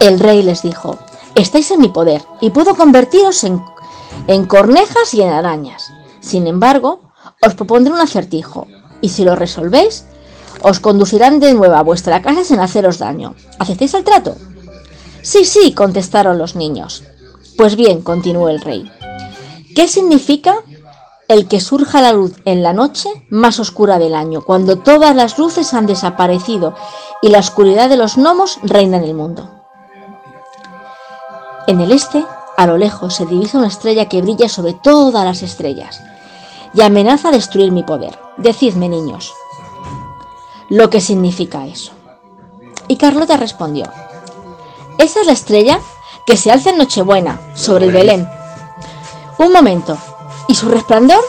El 0.00 0.18
rey 0.18 0.42
les 0.42 0.62
dijo, 0.62 0.98
estáis 1.34 1.70
en 1.70 1.80
mi 1.80 1.88
poder 1.88 2.24
y 2.40 2.50
puedo 2.50 2.74
convertiros 2.74 3.44
en 3.44 3.62
en 4.26 4.46
cornejas 4.46 5.14
y 5.14 5.22
en 5.22 5.30
arañas. 5.30 5.92
Sin 6.20 6.46
embargo, 6.46 7.00
os 7.44 7.54
propondré 7.54 7.92
un 7.92 8.00
acertijo, 8.00 8.68
y 9.00 9.08
si 9.08 9.24
lo 9.24 9.34
resolvéis, 9.34 10.04
os 10.62 10.78
conducirán 10.78 11.40
de 11.40 11.54
nuevo 11.54 11.74
a 11.74 11.82
vuestra 11.82 12.22
casa 12.22 12.44
sin 12.44 12.60
haceros 12.60 12.98
daño. 12.98 13.34
¿Aceptáis 13.58 13.94
el 13.94 14.04
trato? 14.04 14.36
Sí, 15.22 15.44
sí, 15.44 15.74
contestaron 15.74 16.38
los 16.38 16.54
niños. 16.54 17.02
Pues 17.58 17.74
bien, 17.74 18.02
continuó 18.02 18.48
el 18.48 18.60
rey. 18.60 18.90
¿Qué 19.74 19.88
significa 19.88 20.54
el 21.26 21.48
que 21.48 21.60
surja 21.60 22.00
la 22.00 22.12
luz 22.12 22.34
en 22.44 22.62
la 22.62 22.72
noche 22.72 23.08
más 23.28 23.58
oscura 23.58 23.98
del 23.98 24.14
año, 24.14 24.42
cuando 24.42 24.78
todas 24.78 25.16
las 25.16 25.36
luces 25.38 25.74
han 25.74 25.86
desaparecido 25.86 26.76
y 27.22 27.30
la 27.30 27.40
oscuridad 27.40 27.88
de 27.88 27.96
los 27.96 28.16
gnomos 28.16 28.60
reina 28.62 28.98
en 28.98 29.04
el 29.04 29.14
mundo? 29.14 29.50
En 31.66 31.80
el 31.80 31.90
este 31.90 32.24
a 32.56 32.66
lo 32.66 32.76
lejos 32.76 33.14
se 33.14 33.26
divisa 33.26 33.58
una 33.58 33.68
estrella 33.68 34.08
que 34.08 34.22
brilla 34.22 34.48
sobre 34.48 34.74
todas 34.74 35.24
las 35.24 35.42
estrellas 35.42 36.02
y 36.74 36.82
amenaza 36.82 37.30
destruir 37.30 37.72
mi 37.72 37.82
poder. 37.82 38.18
Decidme, 38.36 38.88
niños, 38.88 39.32
lo 40.68 40.90
que 40.90 41.00
significa 41.00 41.66
eso. 41.66 41.92
Y 42.88 42.96
Carlota 42.96 43.36
respondió, 43.36 43.86
esa 44.98 45.20
es 45.20 45.26
la 45.26 45.32
estrella 45.32 45.80
que 46.26 46.36
se 46.36 46.50
alza 46.50 46.70
en 46.70 46.78
Nochebuena, 46.78 47.40
sobre 47.54 47.86
el 47.86 47.92
Belén. 47.92 48.28
Un 49.38 49.52
momento, 49.52 49.96
y 50.48 50.54
su 50.54 50.68
resplandor 50.68 51.22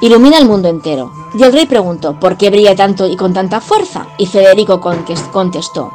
ilumina 0.00 0.38
el 0.38 0.46
mundo 0.46 0.68
entero. 0.68 1.12
Y 1.34 1.42
el 1.42 1.52
rey 1.52 1.66
preguntó, 1.66 2.18
¿por 2.18 2.36
qué 2.36 2.50
brilla 2.50 2.74
tanto 2.74 3.06
y 3.06 3.16
con 3.16 3.34
tanta 3.34 3.60
fuerza? 3.60 4.06
Y 4.16 4.26
Federico 4.26 4.80
contestó, 4.80 5.92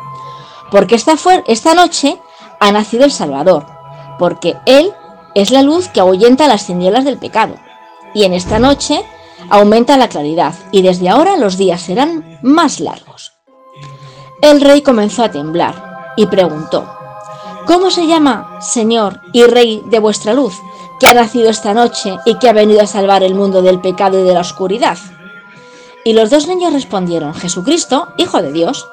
porque 0.70 0.96
esta, 0.96 1.16
esta 1.48 1.74
noche 1.74 2.22
ha 2.60 2.72
nacido 2.72 3.06
el 3.06 3.12
Salvador, 3.12 3.66
porque 4.20 4.58
Él 4.66 4.94
es 5.36 5.52
la 5.52 5.64
luz 5.64 5.88
que 5.88 6.00
ahuyenta 6.00 6.48
las 6.48 6.68
tinieblas 6.68 7.06
del 7.06 7.18
pecado. 7.18 7.56
Y 8.14 8.24
en 8.24 8.34
esta 8.34 8.60
noche 8.60 9.04
Aumenta 9.50 9.98
la 9.98 10.10
claridad 10.10 10.56
y 10.72 10.82
desde 10.82 11.10
ahora 11.10 11.38
los 11.38 11.58
días 11.58 11.82
serán 11.82 12.40
más 12.42 12.80
largos. 12.80 13.34
El 14.42 14.62
rey 14.62 14.82
comenzó 14.82 15.24
a 15.24 15.32
temblar 15.32 16.14
y 16.18 16.26
preguntó, 16.26 16.88
¿Cómo 17.66 17.92
se 17.92 18.08
llama, 18.08 18.60
Señor 18.62 19.22
y 19.32 19.44
Rey 19.44 19.82
de 19.86 20.00
vuestra 20.00 20.34
luz, 20.34 20.54
que 21.00 21.08
ha 21.08 21.14
nacido 21.14 21.50
esta 21.50 21.74
noche 21.74 22.18
y 22.26 22.38
que 22.38 22.50
ha 22.50 22.54
venido 22.54 22.82
a 22.82 22.88
salvar 22.88 23.24
el 23.24 23.36
mundo 23.36 23.62
del 23.62 23.80
pecado 23.80 24.20
y 24.20 24.24
de 24.24 24.34
la 24.34 24.42
oscuridad? 24.42 24.98
Y 26.04 26.14
los 26.14 26.30
dos 26.30 26.48
niños 26.48 26.74
respondieron, 26.74 27.34
Jesucristo, 27.34 28.10
Hijo 28.18 28.42
de 28.42 28.52
Dios. 28.52 28.88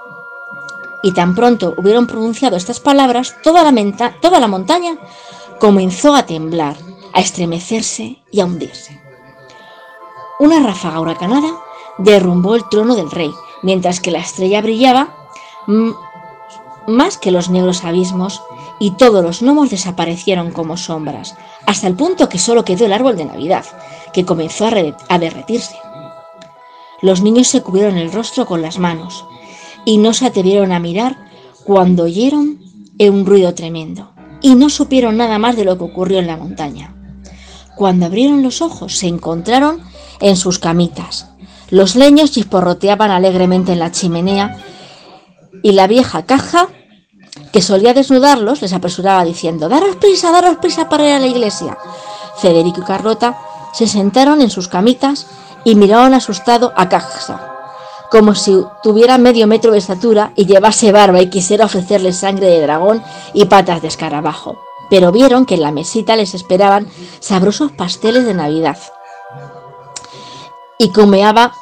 Y 1.02 1.12
tan 1.12 1.34
pronto 1.34 1.74
hubieron 1.78 2.06
pronunciado 2.06 2.56
estas 2.56 2.78
palabras, 2.78 3.34
toda 3.42 3.64
la, 3.64 4.48
montaña 4.48 4.98
comenzó 5.58 6.14
a 6.14 6.26
temblar, 6.26 6.76
a 7.12 7.20
estremecerse 7.20 8.18
y 8.30 8.40
a 8.40 8.44
hundirse. 8.44 8.99
Una 10.40 10.58
ráfaga 10.58 11.00
huracanada 11.00 11.60
derrumbó 11.98 12.54
el 12.54 12.66
trono 12.70 12.96
del 12.96 13.10
rey, 13.10 13.30
mientras 13.62 14.00
que 14.00 14.10
la 14.10 14.20
estrella 14.20 14.62
brillaba 14.62 15.14
más 16.86 17.18
que 17.18 17.30
los 17.30 17.50
negros 17.50 17.84
abismos 17.84 18.42
y 18.78 18.92
todos 18.92 19.22
los 19.22 19.42
gnomos 19.42 19.68
desaparecieron 19.68 20.50
como 20.50 20.78
sombras, 20.78 21.36
hasta 21.66 21.86
el 21.88 21.94
punto 21.94 22.30
que 22.30 22.38
solo 22.38 22.64
quedó 22.64 22.86
el 22.86 22.94
árbol 22.94 23.18
de 23.18 23.26
Navidad, 23.26 23.66
que 24.14 24.24
comenzó 24.24 24.64
a, 24.64 25.18
derretirse. 25.18 25.76
Los 27.02 27.20
niños 27.20 27.48
se 27.48 27.62
cubrieron 27.62 27.98
el 27.98 28.10
rostro 28.10 28.46
con 28.46 28.62
las 28.62 28.78
manos 28.78 29.26
y 29.84 29.98
no 29.98 30.14
se 30.14 30.24
atrevieron 30.24 30.72
a 30.72 30.80
mirar 30.80 31.18
cuando 31.64 32.04
oyeron 32.04 32.60
un 32.98 33.26
ruido 33.26 33.54
tremendo 33.54 34.12
y 34.40 34.54
no 34.54 34.70
supieron 34.70 35.18
nada 35.18 35.38
más 35.38 35.54
de 35.54 35.66
lo 35.66 35.76
que 35.76 35.84
ocurrió 35.84 36.18
en 36.18 36.28
la 36.28 36.38
montaña. 36.38 36.94
Cuando 37.76 38.06
abrieron 38.06 38.42
los 38.42 38.62
ojos 38.62 38.96
se 38.96 39.06
encontraron 39.06 39.89
en 40.20 40.36
sus 40.36 40.58
camitas. 40.58 41.26
Los 41.70 41.96
leños 41.96 42.32
chisporroteaban 42.32 43.10
alegremente 43.10 43.72
en 43.72 43.78
la 43.78 43.92
chimenea 43.92 44.56
y 45.62 45.72
la 45.72 45.86
vieja 45.86 46.24
caja 46.24 46.68
que 47.52 47.62
solía 47.62 47.94
desnudarlos, 47.94 48.62
les 48.62 48.72
apresuraba 48.72 49.24
diciendo, 49.24 49.68
Daros 49.68 49.96
prisa, 49.96 50.30
daros 50.30 50.58
prisa 50.58 50.88
para 50.88 51.06
ir 51.06 51.14
a 51.14 51.18
la 51.18 51.26
iglesia. 51.26 51.76
Federico 52.36 52.80
y 52.80 52.84
Carlota 52.84 53.38
se 53.72 53.86
sentaron 53.86 54.40
en 54.40 54.50
sus 54.50 54.68
camitas 54.68 55.26
y 55.64 55.74
miraron 55.74 56.14
asustado 56.14 56.72
a 56.76 56.88
Caja, 56.88 57.52
como 58.10 58.34
si 58.34 58.64
tuviera 58.82 59.18
medio 59.18 59.46
metro 59.46 59.72
de 59.72 59.78
estatura 59.78 60.32
y 60.36 60.46
llevase 60.46 60.92
barba 60.92 61.20
y 61.20 61.30
quisiera 61.30 61.66
ofrecerle 61.66 62.12
sangre 62.12 62.46
de 62.46 62.62
dragón 62.62 63.02
y 63.34 63.44
patas 63.44 63.82
de 63.82 63.88
escarabajo. 63.88 64.58
Pero 64.88 65.12
vieron 65.12 65.46
que 65.46 65.54
en 65.54 65.62
la 65.62 65.70
mesita 65.70 66.16
les 66.16 66.34
esperaban 66.34 66.88
sabrosos 67.20 67.70
pasteles 67.72 68.24
de 68.24 68.34
Navidad. 68.34 68.78
Y 70.80 70.92
comeaba 70.92 71.52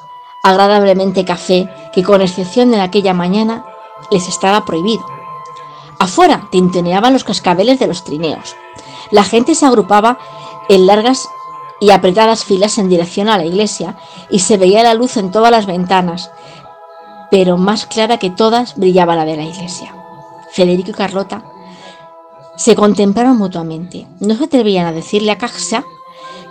agradablemente 0.45 1.25
café 1.25 1.69
que 1.93 2.05
con 2.05 2.23
excepción 2.23 2.71
de 2.71 2.81
aquella 2.81 3.15
mañana 3.15 3.65
les 4.13 4.29
estaba 4.29 4.65
prohibido. 4.65 5.05
Afuera 5.99 6.47
tintineaban 6.53 7.15
los 7.15 7.25
cascabeles 7.25 7.81
de 7.81 7.89
los 7.89 8.05
trineos. 8.05 8.55
La 9.11 9.25
gente 9.25 9.57
se 9.57 9.67
agrupaba 9.67 10.21
en 10.69 10.87
largas 10.87 11.29
y 11.81 11.91
apretadas 11.91 12.45
filas 12.45 12.79
en 12.79 12.89
dirección 12.89 13.29
a 13.29 13.37
la 13.37 13.45
iglesia 13.45 13.99
y 14.31 14.39
se 14.39 14.57
veía 14.57 14.85
la 14.85 14.95
luz 14.95 15.17
en 15.17 15.33
todas 15.33 15.51
las 15.51 15.67
ventanas, 15.67 16.31
pero 17.29 17.57
más 17.57 17.87
clara 17.87 18.19
que 18.19 18.31
todas 18.31 18.77
brillaba 18.77 19.17
la 19.17 19.25
de 19.25 19.37
la 19.37 19.43
iglesia. 19.43 19.97
Federico 20.53 20.93
y 20.93 20.95
Carlota 20.95 21.43
se 22.57 22.77
contemplaron 22.77 23.37
mutuamente. 23.37 24.07
No 24.21 24.37
se 24.37 24.45
atrevían 24.45 24.87
a 24.87 24.93
decirle 24.93 25.33
a 25.33 25.39
Caxa 25.39 25.83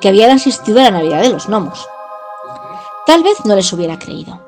que 0.01 0.09
habían 0.09 0.31
asistido 0.31 0.81
a 0.81 0.83
la 0.83 0.91
Navidad 0.91 1.21
de 1.21 1.29
los 1.29 1.47
gnomos. 1.47 1.87
Tal 3.07 3.23
vez 3.23 3.45
no 3.45 3.55
les 3.55 3.71
hubiera 3.71 3.97
creído. 3.97 4.41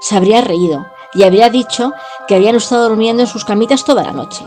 Se 0.00 0.16
habría 0.16 0.40
reído 0.40 0.86
y 1.14 1.24
habría 1.24 1.50
dicho 1.50 1.92
que 2.28 2.36
habían 2.36 2.54
estado 2.54 2.88
durmiendo 2.88 3.24
en 3.24 3.28
sus 3.28 3.44
camitas 3.44 3.84
toda 3.84 4.04
la 4.04 4.12
noche. 4.12 4.44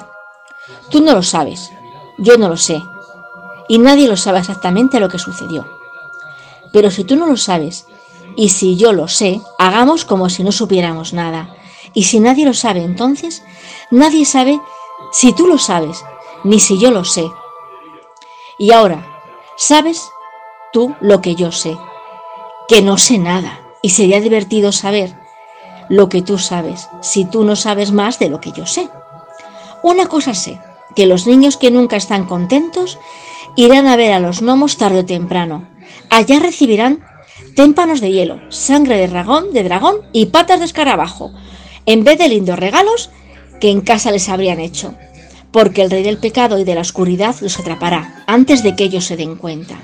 Tú 0.89 1.01
no 1.01 1.13
lo 1.13 1.21
sabes, 1.21 1.69
yo 2.17 2.37
no 2.37 2.47
lo 2.47 2.55
sé, 2.55 2.81
y 3.67 3.77
nadie 3.77 4.07
lo 4.07 4.15
sabe 4.15 4.39
exactamente 4.39 5.01
lo 5.01 5.09
que 5.09 5.19
sucedió. 5.19 5.67
Pero 6.71 6.91
si 6.91 7.03
tú 7.03 7.17
no 7.17 7.27
lo 7.27 7.35
sabes, 7.35 7.87
y 8.37 8.47
si 8.49 8.77
yo 8.77 8.93
lo 8.93 9.09
sé, 9.09 9.41
hagamos 9.59 10.05
como 10.05 10.29
si 10.29 10.45
no 10.45 10.53
supiéramos 10.53 11.11
nada. 11.11 11.53
Y 11.93 12.03
si 12.03 12.21
nadie 12.21 12.45
lo 12.45 12.53
sabe, 12.53 12.83
entonces, 12.83 13.43
nadie 13.89 14.25
sabe 14.25 14.61
si 15.11 15.33
tú 15.33 15.45
lo 15.45 15.57
sabes, 15.57 16.05
ni 16.45 16.61
si 16.61 16.79
yo 16.79 16.89
lo 16.89 17.03
sé. 17.03 17.29
Y 18.57 18.71
ahora, 18.71 19.05
¿sabes 19.57 20.09
tú 20.71 20.95
lo 21.01 21.19
que 21.19 21.35
yo 21.35 21.51
sé? 21.51 21.77
Que 22.71 22.81
no 22.81 22.97
sé 22.97 23.17
nada, 23.17 23.59
y 23.81 23.89
sería 23.89 24.21
divertido 24.21 24.71
saber 24.71 25.13
lo 25.89 26.07
que 26.07 26.21
tú 26.21 26.37
sabes, 26.37 26.87
si 27.01 27.25
tú 27.25 27.43
no 27.43 27.57
sabes 27.57 27.91
más 27.91 28.17
de 28.17 28.29
lo 28.29 28.39
que 28.39 28.53
yo 28.53 28.65
sé. 28.65 28.87
Una 29.83 30.05
cosa 30.05 30.33
sé, 30.33 30.57
que 30.95 31.05
los 31.05 31.27
niños 31.27 31.57
que 31.57 31.69
nunca 31.69 31.97
están 31.97 32.25
contentos 32.25 32.97
irán 33.57 33.87
a 33.87 33.97
ver 33.97 34.13
a 34.13 34.21
los 34.21 34.41
gnomos 34.41 34.77
tarde 34.77 34.99
o 34.99 35.05
temprano. 35.05 35.67
Allá 36.09 36.39
recibirán 36.39 37.03
témpanos 37.57 37.99
de 37.99 38.13
hielo, 38.13 38.39
sangre 38.47 38.95
de 38.95 39.09
dragón, 39.09 39.51
de 39.51 39.63
dragón 39.65 39.97
y 40.13 40.27
patas 40.27 40.59
de 40.59 40.65
escarabajo, 40.65 41.33
en 41.85 42.05
vez 42.05 42.19
de 42.19 42.29
lindos 42.29 42.57
regalos 42.57 43.09
que 43.59 43.69
en 43.69 43.81
casa 43.81 44.11
les 44.11 44.29
habrían 44.29 44.61
hecho, 44.61 44.95
porque 45.51 45.81
el 45.81 45.91
rey 45.91 46.03
del 46.03 46.19
pecado 46.19 46.57
y 46.57 46.63
de 46.63 46.75
la 46.75 46.81
oscuridad 46.87 47.35
los 47.41 47.59
atrapará 47.59 48.23
antes 48.27 48.63
de 48.63 48.77
que 48.77 48.85
ellos 48.85 49.03
se 49.03 49.17
den 49.17 49.35
cuenta. 49.35 49.77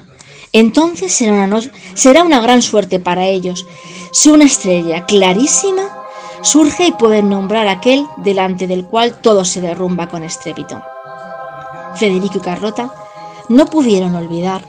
Entonces 0.53 1.13
será 1.13 2.23
una, 2.23 2.39
gran 2.39 2.61
suerte 2.61 2.99
para 2.99 3.25
ellos 3.25 3.65
si 4.11 4.29
una 4.29 4.45
estrella 4.45 5.05
clarísima 5.05 5.83
surge 6.41 6.87
y 6.87 6.91
pueden 6.91 7.29
nombrar 7.29 7.67
aquel 7.67 8.07
delante 8.17 8.67
del 8.67 8.85
cual 8.85 9.19
todo 9.19 9.43
se 9.43 9.61
derrumba 9.61 10.07
con 10.07 10.23
estrépito. 10.23 10.81
Federico 11.95 12.37
y 12.37 12.41
Carlota 12.41 12.93
no 13.49 13.65
pudieron 13.65 14.15
olvidar 14.15 14.63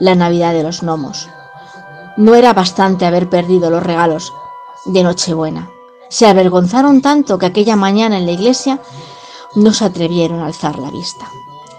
la 0.00 0.14
Navidad 0.14 0.52
de 0.52 0.62
los 0.62 0.82
gnomos. 0.82 1.28
No 2.16 2.34
era 2.34 2.52
bastante 2.52 3.06
haber 3.06 3.28
perdido 3.28 3.70
los 3.70 3.82
regalos 3.82 4.32
de 4.84 5.02
Nochebuena. 5.02 5.70
Se 6.08 6.26
avergonzaron 6.26 7.02
tanto 7.02 7.38
que 7.38 7.46
aquella 7.46 7.74
mañana 7.74 8.18
en 8.18 8.26
la 8.26 8.32
iglesia 8.32 8.80
no 9.56 9.72
se 9.72 9.84
atrevieron 9.84 10.40
a 10.40 10.46
alzar 10.46 10.78
la 10.78 10.90
vista. 10.90 11.28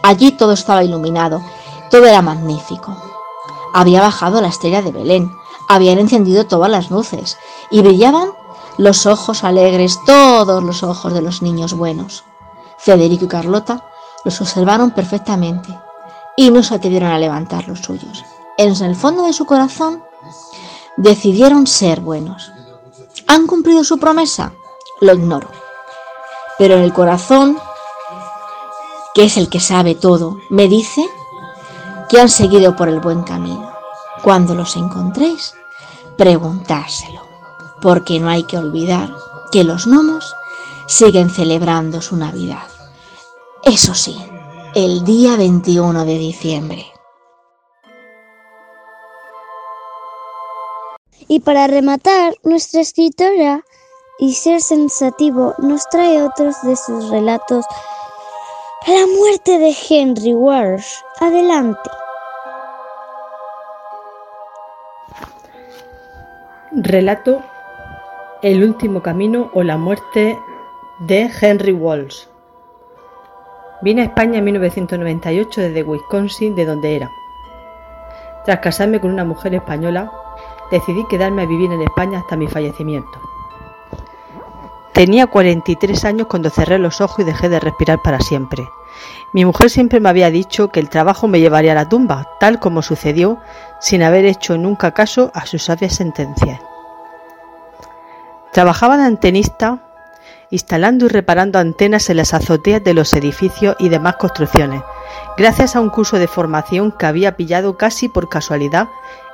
Allí 0.01 0.31
todo 0.31 0.53
estaba 0.53 0.83
iluminado, 0.83 1.41
todo 1.89 2.05
era 2.05 2.21
magnífico. 2.21 3.04
Había 3.77 3.99
bajado 3.99 4.39
la 4.39 4.47
estrella 4.47 4.81
de 4.81 4.93
Belén, 4.93 5.35
habían 5.67 5.99
encendido 5.99 6.47
todas 6.47 6.71
las 6.71 6.91
luces 6.91 7.37
y 7.69 7.81
brillaban 7.81 8.29
los 8.77 9.05
ojos 9.05 9.43
alegres, 9.43 9.99
todos 10.05 10.63
los 10.63 10.81
ojos 10.81 11.13
de 11.13 11.21
los 11.21 11.41
niños 11.41 11.73
buenos. 11.73 12.23
Federico 12.77 13.25
y 13.25 13.27
Carlota 13.27 13.85
los 14.23 14.39
observaron 14.39 14.91
perfectamente 14.91 15.77
y 16.37 16.51
no 16.51 16.63
se 16.63 16.75
atrevieron 16.75 17.11
a 17.11 17.19
levantar 17.19 17.67
los 17.67 17.79
suyos. 17.79 18.23
En 18.57 18.69
el 18.81 18.95
fondo 18.95 19.23
de 19.23 19.33
su 19.33 19.45
corazón 19.45 20.01
decidieron 20.95 21.67
ser 21.67 21.99
buenos. 21.99 22.53
¿Han 23.27 23.45
cumplido 23.45 23.83
su 23.83 23.97
promesa? 23.97 24.53
Lo 25.01 25.15
ignoro. 25.15 25.49
Pero 26.57 26.75
en 26.75 26.83
el 26.83 26.93
corazón, 26.93 27.57
que 29.13 29.25
es 29.25 29.35
el 29.35 29.49
que 29.49 29.59
sabe 29.59 29.95
todo, 29.95 30.37
me 30.49 30.69
dice 30.69 31.05
que 32.09 32.19
han 32.19 32.29
seguido 32.29 32.75
por 32.75 32.89
el 32.89 32.99
buen 32.99 33.23
camino. 33.23 33.71
Cuando 34.23 34.55
los 34.55 34.75
encontréis, 34.75 35.53
preguntárselo 36.17 37.25
porque 37.81 38.19
no 38.19 38.29
hay 38.29 38.43
que 38.43 38.57
olvidar 38.57 39.13
que 39.51 39.63
los 39.63 39.85
gnomos 39.85 40.35
siguen 40.87 41.29
celebrando 41.29 42.01
su 42.01 42.15
Navidad. 42.15 42.67
Eso 43.63 43.93
sí, 43.93 44.17
el 44.73 45.03
día 45.03 45.35
21 45.35 46.03
de 46.03 46.17
diciembre. 46.17 46.85
Y 51.27 51.41
para 51.41 51.67
rematar, 51.67 52.35
nuestra 52.43 52.81
escritora 52.81 53.63
y 54.17 54.33
ser 54.33 54.61
sensativo 54.61 55.53
nos 55.59 55.87
trae 55.89 56.23
otros 56.23 56.55
de 56.63 56.75
sus 56.75 57.09
relatos. 57.09 57.65
La 58.87 59.07
muerte 59.07 59.57
de 59.57 59.75
Henry 59.89 60.35
Walsh. 60.35 60.85
Adelante. 61.19 61.89
Relato 66.71 67.41
el 68.43 68.63
último 68.63 69.01
camino 69.01 69.49
o 69.55 69.63
la 69.63 69.77
muerte 69.77 70.37
de 70.99 71.31
Henry 71.41 71.71
Walsh. 71.71 72.27
Vine 73.81 74.03
a 74.03 74.05
España 74.05 74.37
en 74.37 74.43
1998 74.45 75.61
desde 75.61 75.81
Wisconsin, 75.81 76.55
de 76.55 76.65
donde 76.65 76.95
era. 76.95 77.09
Tras 78.45 78.59
casarme 78.59 79.01
con 79.01 79.11
una 79.11 79.25
mujer 79.25 79.55
española, 79.55 80.11
decidí 80.69 81.03
quedarme 81.07 81.41
a 81.41 81.47
vivir 81.47 81.71
en 81.71 81.81
España 81.81 82.19
hasta 82.19 82.35
mi 82.35 82.45
fallecimiento. 82.47 83.34
Tenía 84.95 85.27
43 85.27 86.05
años 86.05 86.27
cuando 86.27 86.49
cerré 86.49 86.79
los 86.79 87.01
ojos 87.01 87.19
y 87.19 87.23
dejé 87.25 87.49
de 87.49 87.59
respirar 87.59 88.01
para 88.01 88.21
siempre. 88.21 88.65
Mi 89.33 89.43
mujer 89.43 89.69
siempre 89.69 89.99
me 89.99 90.07
había 90.07 90.31
dicho 90.31 90.69
que 90.69 90.79
el 90.79 90.87
trabajo 90.87 91.27
me 91.27 91.41
llevaría 91.41 91.73
a 91.73 91.75
la 91.75 91.89
tumba, 91.89 92.29
tal 92.39 92.61
como 92.61 92.81
sucedió, 92.81 93.37
sin 93.81 94.03
haber 94.03 94.23
hecho 94.23 94.57
nunca 94.57 94.93
caso 94.93 95.31
a 95.33 95.45
sus 95.45 95.65
sabias 95.65 95.95
sentencias. 95.95 96.61
Trabajaba 98.53 98.95
de 98.95 99.03
antenista, 99.03 99.79
instalando 100.49 101.07
y 101.07 101.09
reparando 101.09 101.59
antenas 101.59 102.09
en 102.09 102.15
las 102.15 102.33
azoteas 102.33 102.81
de 102.81 102.93
los 102.93 103.13
edificios 103.15 103.75
y 103.79 103.89
demás 103.89 104.15
construcciones, 104.15 104.81
gracias 105.37 105.75
a 105.75 105.81
un 105.81 105.89
curso 105.89 106.19
de 106.19 106.29
formación 106.29 106.93
que 106.93 107.05
había 107.05 107.35
pillado 107.35 107.75
casi 107.75 108.07
por 108.07 108.29
casualidad 108.29 108.87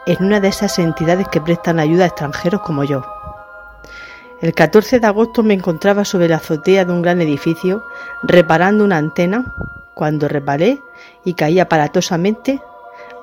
en 0.07 0.26
una 0.26 0.39
de 0.39 0.47
esas 0.47 0.80
entidades 0.80 1.28
que 1.28 1.39
prestan 1.39 1.80
ayuda 1.80 2.05
a 2.05 2.07
extranjeros 2.07 2.62
como 2.62 2.84
yo. 2.84 3.05
El 4.42 4.56
14 4.56 5.00
de 5.00 5.06
agosto 5.06 5.44
me 5.44 5.54
encontraba 5.54 6.04
sobre 6.04 6.28
la 6.28 6.38
azotea 6.38 6.84
de 6.84 6.92
un 6.92 7.04
gran 7.04 7.22
edificio 7.22 7.86
reparando 8.24 8.84
una 8.84 8.98
antena 8.98 9.54
cuando 9.94 10.28
reparé 10.28 10.82
y 11.24 11.36
caí 11.36 11.60
aparatosamente 11.60 12.60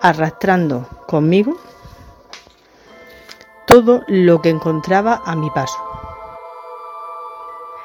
arrastrando 0.00 0.88
conmigo 1.08 1.56
todo 3.66 4.04
lo 4.06 4.40
que 4.40 4.50
encontraba 4.50 5.20
a 5.24 5.34
mi 5.34 5.50
paso. 5.50 5.76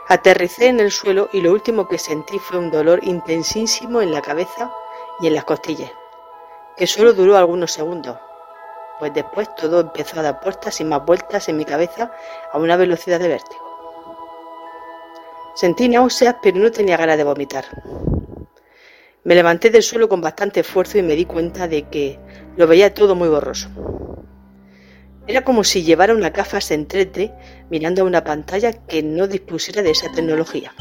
Aterricé 0.10 0.68
en 0.68 0.80
el 0.80 0.92
suelo 0.92 1.28
y 1.34 1.42
lo 1.42 1.54
último 1.54 1.88
que 1.88 1.98
sentí 1.98 2.38
fue 2.38 2.60
un 2.60 2.70
dolor 2.70 3.00
intensísimo 3.02 4.02
en 4.04 4.12
la 4.12 4.22
cabeza 4.22 4.72
y 5.22 5.28
en 5.28 5.34
las 5.34 5.46
costillas, 5.46 5.92
que 6.78 6.86
solo 6.86 7.14
duró 7.14 7.36
algunos 7.36 7.72
segundos, 7.72 8.16
pues 9.04 9.14
después 9.14 9.54
todo 9.56 9.82
empezó 9.82 10.18
a 10.18 10.24
dar 10.24 10.39
puertas 10.39 10.80
y 10.80 10.86
más 10.86 11.06
vueltas 11.06 11.49
en 11.49 11.58
mi 11.58 11.66
cabeza 11.66 12.14
a 12.54 12.58
una 12.58 12.78
velocidad 12.78 13.20
de 13.20 13.28
vértigo. 13.28 13.62
Sentí 15.56 15.89
náuseas, 15.89 16.38
pero 16.41 16.58
no 16.58 16.72
tenía 16.72 16.95
ganas 16.95 17.18
de 17.18 17.26
vomitar. 17.26 17.66
Me 19.26 19.36
levanté 19.36 19.72
del 19.72 19.84
suelo 19.84 20.08
con 20.08 20.22
bastante 20.22 20.62
esfuerzo 20.62 20.97
y 20.99 21.01
me 21.01 21.18
di 21.18 21.26
cuenta 21.26 21.68
de 21.68 21.89
que 21.89 22.18
lo 22.56 22.66
veía 22.66 22.93
todo 22.93 23.14
muy 23.14 23.28
borroso. 23.28 23.68
Era 25.28 25.41
como 25.41 25.66
si 25.66 25.84
llevara 25.84 26.14
una 26.14 26.30
gafas 26.30 26.72
en 26.72 26.88
3 26.88 27.32
mirando 27.70 28.04
a 28.04 28.06
una 28.06 28.24
pantalla 28.24 28.72
que 28.72 29.04
no 29.04 29.28
dispusiera 29.28 29.82
de 29.82 29.91
esa 29.91 30.10
tecnología. 30.14 30.74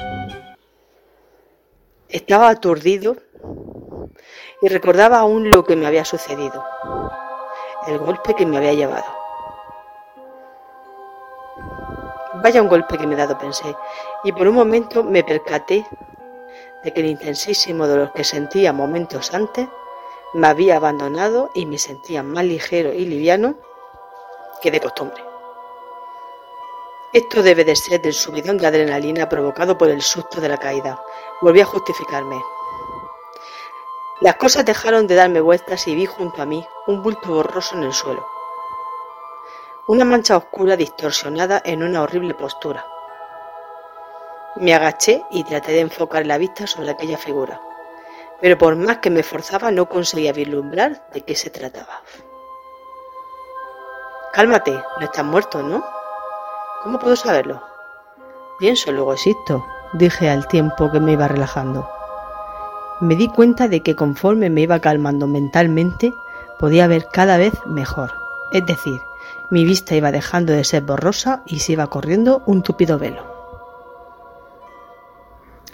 Estaba 2.09 2.51
aturdido 2.51 3.17
y 4.61 4.69
recordaba 4.69 5.19
aún 5.19 5.51
lo 5.51 5.65
que 5.65 5.75
me 5.75 5.87
había 5.87 6.05
sucedido, 6.05 6.65
el 7.87 7.99
golpe 7.99 8.35
que 8.35 8.47
me 8.47 8.57
había 8.57 8.75
llevado. 8.75 9.05
Vaya 12.43 12.63
un 12.63 12.69
golpe 12.69 12.99
que 12.99 13.07
me 13.07 13.15
he 13.15 13.19
dado, 13.19 13.39
pensé, 13.39 13.77
y 14.25 14.33
por 14.33 14.49
un 14.49 14.55
momento 14.55 15.05
me 15.05 15.23
percaté 15.23 15.87
de 16.83 16.93
que 16.93 17.01
el 17.01 17.07
intensísimo 17.07 17.87
dolor 17.87 18.13
que 18.13 18.25
sentía 18.25 18.73
momentos 18.73 19.33
antes 19.35 19.69
me 20.35 20.47
había 20.47 20.77
abandonado 20.77 21.51
y 21.55 21.67
me 21.67 21.79
sentía 21.79 22.23
más 22.23 22.45
ligero 22.45 22.93
y 22.93 23.05
liviano 23.05 23.55
que 24.61 24.71
de 24.71 24.81
costumbre. 24.81 25.23
Esto 27.13 27.43
debe 27.43 27.65
de 27.65 27.77
ser 27.77 28.01
del 28.01 28.15
subidón 28.15 28.57
de 28.57 28.67
adrenalina 28.67 29.29
provocado 29.29 29.77
por 29.77 29.91
el 29.91 30.01
susto 30.01 30.41
de 30.41 30.49
la 30.49 30.57
caída. 30.57 30.99
Volví 31.43 31.61
a 31.61 31.67
justificarme. 31.67 32.41
Las 34.23 34.37
cosas 34.37 34.65
dejaron 34.65 35.09
de 35.09 35.17
darme 35.17 35.41
vueltas 35.41 35.89
y 35.89 35.97
vi 35.97 36.07
junto 36.07 36.43
a 36.43 36.47
mí 36.47 36.65
un 36.87 37.03
bulto 37.03 37.33
borroso 37.33 37.75
en 37.75 37.83
el 37.83 37.93
suelo. 37.93 38.25
Una 39.89 40.05
mancha 40.05 40.37
oscura 40.37 40.77
distorsionada 40.77 41.61
en 41.65 41.83
una 41.83 42.03
horrible 42.03 42.33
postura. 42.33 42.87
Me 44.55 44.75
agaché 44.75 45.25
y 45.33 45.43
traté 45.43 45.73
de 45.73 45.81
enfocar 45.81 46.25
la 46.25 46.39
vista 46.39 46.69
sobre 46.69 46.93
aquella 46.93 47.19
figura, 47.19 47.61
pero 48.41 48.57
por 48.57 48.77
más 48.77 48.99
que 48.99 49.11
me 49.11 49.21
esforzaba 49.21 49.73
no 49.73 49.89
conseguía 49.89 50.33
vislumbrar 50.33 51.05
de 51.13 51.23
qué 51.23 51.35
se 51.35 51.51
trataba. 51.51 52.03
Cálmate, 54.33 54.71
no 54.71 55.05
estás 55.05 55.25
muerto, 55.25 55.65
¿no? 55.65 55.85
¿Cómo 56.85 57.01
puedo 57.01 57.17
saberlo? 57.17 57.61
Pienso, 58.61 58.93
luego 58.93 59.15
existo, 59.15 59.67
dije 59.95 60.31
al 60.31 60.47
tiempo 60.47 60.93
que 60.93 61.01
me 61.01 61.11
iba 61.11 61.27
relajando. 61.27 62.02
Me 63.03 63.17
di 63.17 63.27
cuenta 63.27 63.67
de 63.67 63.83
que 63.83 63.97
conforme 63.97 64.49
me 64.49 64.61
iba 64.61 64.79
calmando 64.79 65.27
mentalmente, 65.27 66.15
podía 66.61 66.87
ver 66.87 67.09
cada 67.13 67.37
vez 67.37 67.53
mejor. 67.67 68.13
Es 68.53 68.65
decir, 68.65 69.01
mi 69.51 69.65
vista 69.65 69.97
iba 69.97 70.13
dejando 70.13 70.53
de 70.53 70.63
ser 70.63 70.85
borrosa 70.85 71.43
y 71.45 71.59
se 71.59 71.73
iba 71.73 71.89
corriendo 71.89 72.45
un 72.47 72.63
tupido 72.63 73.01
velo. 73.01 73.25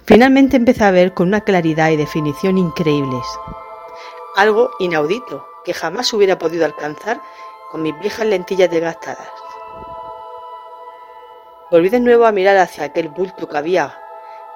Finalmente 0.07 0.57
empecé 0.57 0.85
a 0.85 0.91
ver 0.91 1.13
con 1.13 1.29
una 1.29 1.43
claridad 1.43 1.91
y 1.91 1.97
definición 1.97 2.57
increíbles. 2.57 3.27
Algo 4.35 4.71
inaudito 4.79 5.45
que 5.67 5.75
jamás 5.75 6.11
hubiera 6.15 6.39
podido 6.39 6.65
alcanzar 6.65 7.21
con 7.71 7.83
mis 7.83 7.93
viejas 8.01 8.27
lentillas 8.27 8.71
desgastadas. 8.71 9.29
Volví 11.71 11.91
de 11.91 12.01
nuevo 12.01 12.25
a 12.25 12.33
mirar 12.33 12.57
hacia 12.57 12.85
aquel 12.85 13.11
bulto 13.11 13.47
que 13.47 13.59
había 13.59 13.95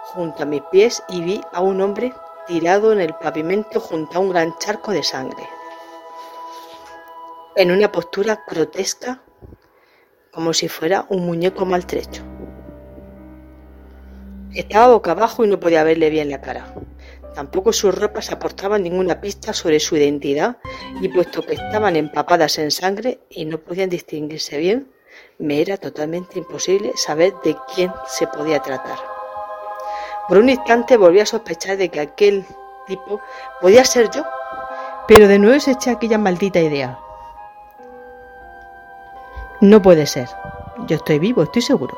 junto 0.05 0.43
a 0.43 0.47
mis 0.47 0.62
pies 0.73 1.03
y 1.11 1.20
vi 1.20 1.43
a 1.53 1.61
un 1.61 1.83
hombre 1.83 2.14
tirado 2.47 2.93
en 2.93 3.01
el 3.01 3.14
pavimento 3.14 3.80
junto 3.80 4.18
a 4.18 4.20
un 4.20 4.30
gran 4.30 4.57
charco 4.59 4.93
de 4.93 5.03
sangre. 5.03 5.49
En 7.57 7.70
una 7.70 7.93
postura 7.93 8.45
grotesca, 8.49 9.22
como 10.32 10.53
si 10.53 10.68
fuera 10.68 11.07
un 11.11 11.26
muñeco 11.26 11.66
maltrecho. 11.66 12.22
Estaba 14.55 14.88
boca 14.93 15.12
abajo 15.12 15.45
y 15.45 15.49
no 15.49 15.61
podía 15.61 15.84
verle 15.84 16.11
bien 16.11 16.30
la 16.30 16.40
cara. 16.40 16.74
Tampoco 17.34 17.72
sus 17.72 17.95
ropas 17.95 18.30
aportaban 18.30 18.82
ninguna 18.82 19.20
pista 19.20 19.53
sobre 19.53 19.80
su 19.80 19.97
identidad 19.97 20.59
y 21.01 21.09
puesto 21.09 21.45
que 21.45 21.55
estaban 21.55 21.97
empapadas 21.97 22.59
en 22.59 22.70
sangre 22.70 23.20
y 23.30 23.47
no 23.47 23.59
podían 23.59 23.88
distinguirse 23.88 24.59
bien, 24.59 24.93
me 25.38 25.61
era 25.61 25.76
totalmente 25.76 26.38
imposible 26.38 26.93
saber 26.97 27.32
de 27.45 27.57
quién 27.74 27.93
se 28.07 28.26
podía 28.26 28.61
tratar. 28.61 29.11
Por 30.29 30.39
un 30.39 30.49
instante 30.49 30.97
volví 30.97 31.20
a 31.20 31.27
sospechar 31.27 31.77
de 31.77 31.89
que 31.89 32.01
aquel 32.01 32.47
tipo 32.87 33.20
podía 33.61 33.85
ser 33.85 34.11
yo, 34.11 34.23
pero 35.07 35.29
de 35.29 35.39
nuevo 35.39 35.59
se 35.61 35.73
eché 35.73 35.91
aquella 35.91 36.18
maldita 36.18 36.61
idea. 36.61 36.99
No 39.61 39.81
puede 39.83 40.07
ser. 40.07 40.29
Yo 40.87 40.97
estoy 40.97 41.18
vivo, 41.18 41.43
estoy 41.43 41.62
seguro. 41.62 41.97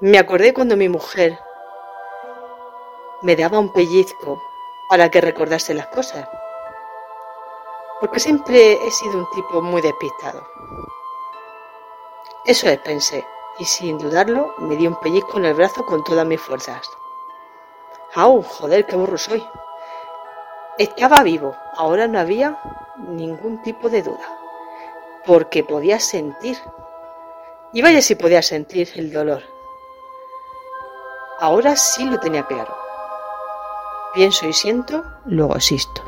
Me 0.00 0.18
acordé 0.18 0.54
cuando 0.54 0.76
mi 0.76 0.88
mujer 0.88 1.38
me 3.22 3.36
daba 3.36 3.58
un 3.58 3.72
pellizco 3.72 4.40
para 4.88 5.10
que 5.10 5.20
recordase 5.20 5.74
las 5.74 5.88
cosas. 5.88 6.26
Porque 8.00 8.18
siempre 8.18 8.72
he 8.72 8.90
sido 8.90 9.18
un 9.18 9.30
tipo 9.30 9.60
muy 9.60 9.82
despistado. 9.82 10.42
Eso 12.46 12.68
es, 12.68 12.78
pensé, 12.78 13.22
y 13.60 13.64
sin 13.66 13.98
dudarlo 13.98 14.54
me 14.58 14.74
di 14.74 14.86
un 14.86 14.98
pellizco 14.98 15.36
en 15.36 15.44
el 15.44 15.54
brazo 15.54 15.84
con 15.84 16.02
todas 16.02 16.26
mis 16.26 16.40
fuerzas. 16.40 16.90
¡Au! 18.14 18.42
Joder, 18.42 18.86
qué 18.86 18.96
burro 18.96 19.18
soy. 19.18 19.44
Estaba 20.78 21.22
vivo, 21.22 21.54
ahora 21.76 22.08
no 22.08 22.18
había 22.18 22.58
ningún 22.96 23.62
tipo 23.62 23.90
de 23.90 24.02
duda, 24.02 24.38
porque 25.26 25.62
podía 25.62 26.00
sentir. 26.00 26.56
Y 27.72 27.82
vaya 27.82 28.00
si 28.00 28.14
podía 28.14 28.42
sentir 28.42 28.88
el 28.96 29.12
dolor 29.12 29.42
Ahora 31.42 31.74
sí 31.74 32.04
lo 32.04 32.20
tenía 32.20 32.46
claro. 32.46 32.76
Pienso 34.12 34.46
y 34.46 34.52
siento, 34.52 35.02
luego 35.24 35.56
existo. 35.56 36.02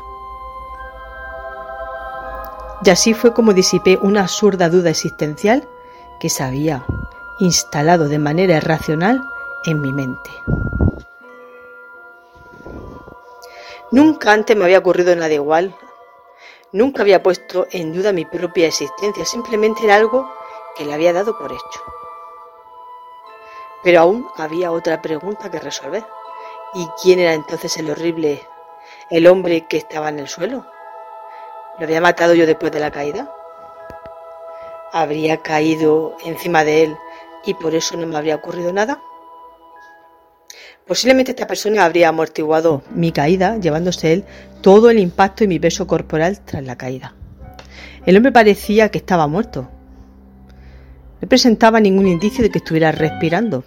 Y 2.83 2.89
así 2.91 3.15
fue 3.15 3.33
como 3.33 3.53
disipé 3.53 3.97
una 3.99 4.21
absurda 4.21 4.69
duda 4.69 4.91
existencial 4.91 5.67
que 6.19 6.29
se 6.29 6.43
había 6.43 6.85
instalado 7.39 8.07
de 8.07 8.19
manera 8.19 8.57
irracional 8.57 9.23
en 9.65 9.81
mi 9.81 9.91
mente. 9.91 10.29
Nunca 13.91 14.31
antes 14.31 14.55
me 14.57 14.63
había 14.63 14.79
ocurrido 14.79 15.15
nada 15.15 15.33
igual. 15.33 15.75
Nunca 16.71 17.03
había 17.03 17.21
puesto 17.21 17.67
en 17.71 17.93
duda 17.93 18.11
mi 18.11 18.25
propia 18.25 18.67
existencia, 18.67 19.25
simplemente 19.25 19.83
era 19.83 19.95
algo 19.95 20.27
que 20.75 20.85
le 20.85 20.93
había 20.93 21.13
dado 21.13 21.37
por 21.37 21.51
hecho. 21.51 21.81
Pero 23.83 24.01
aún 24.01 24.27
había 24.37 24.71
otra 24.71 25.01
pregunta 25.01 25.51
que 25.51 25.59
resolver. 25.59 26.03
¿Y 26.73 26.87
quién 27.01 27.19
era 27.19 27.33
entonces 27.33 27.77
el 27.77 27.91
horrible, 27.91 28.41
el 29.11 29.27
hombre 29.27 29.67
que 29.67 29.77
estaba 29.77 30.09
en 30.09 30.19
el 30.19 30.27
suelo? 30.27 30.65
¿Lo 31.77 31.85
había 31.85 32.01
matado 32.01 32.33
yo 32.33 32.47
después 32.47 32.71
de 32.71 32.79
la 32.79 32.89
caída? 32.89 33.31
¿Habría 34.91 35.37
caído 35.37 36.17
encima 36.23 36.63
de 36.63 36.83
él 36.83 36.97
y 37.45 37.53
por 37.53 37.75
eso 37.75 37.97
no 37.97 38.07
me 38.07 38.17
habría 38.17 38.35
ocurrido 38.35 38.71
nada? 38.71 39.01
Posiblemente 40.85 41.31
esta 41.31 41.47
persona 41.47 41.85
habría 41.85 42.09
amortiguado 42.09 42.83
mi 42.91 43.11
caída, 43.11 43.57
llevándose 43.57 44.13
él 44.13 44.25
todo 44.61 44.89
el 44.89 44.99
impacto 44.99 45.43
y 45.43 45.47
mi 45.47 45.59
peso 45.59 45.87
corporal 45.87 46.39
tras 46.43 46.63
la 46.63 46.77
caída. 46.77 47.15
El 48.05 48.17
hombre 48.17 48.31
parecía 48.31 48.89
que 48.89 48.97
estaba 48.97 49.27
muerto. 49.27 49.69
No 51.21 51.29
presentaba 51.29 51.79
ningún 51.79 52.07
indicio 52.07 52.43
de 52.43 52.49
que 52.49 52.57
estuviera 52.57 52.91
respirando, 52.91 53.63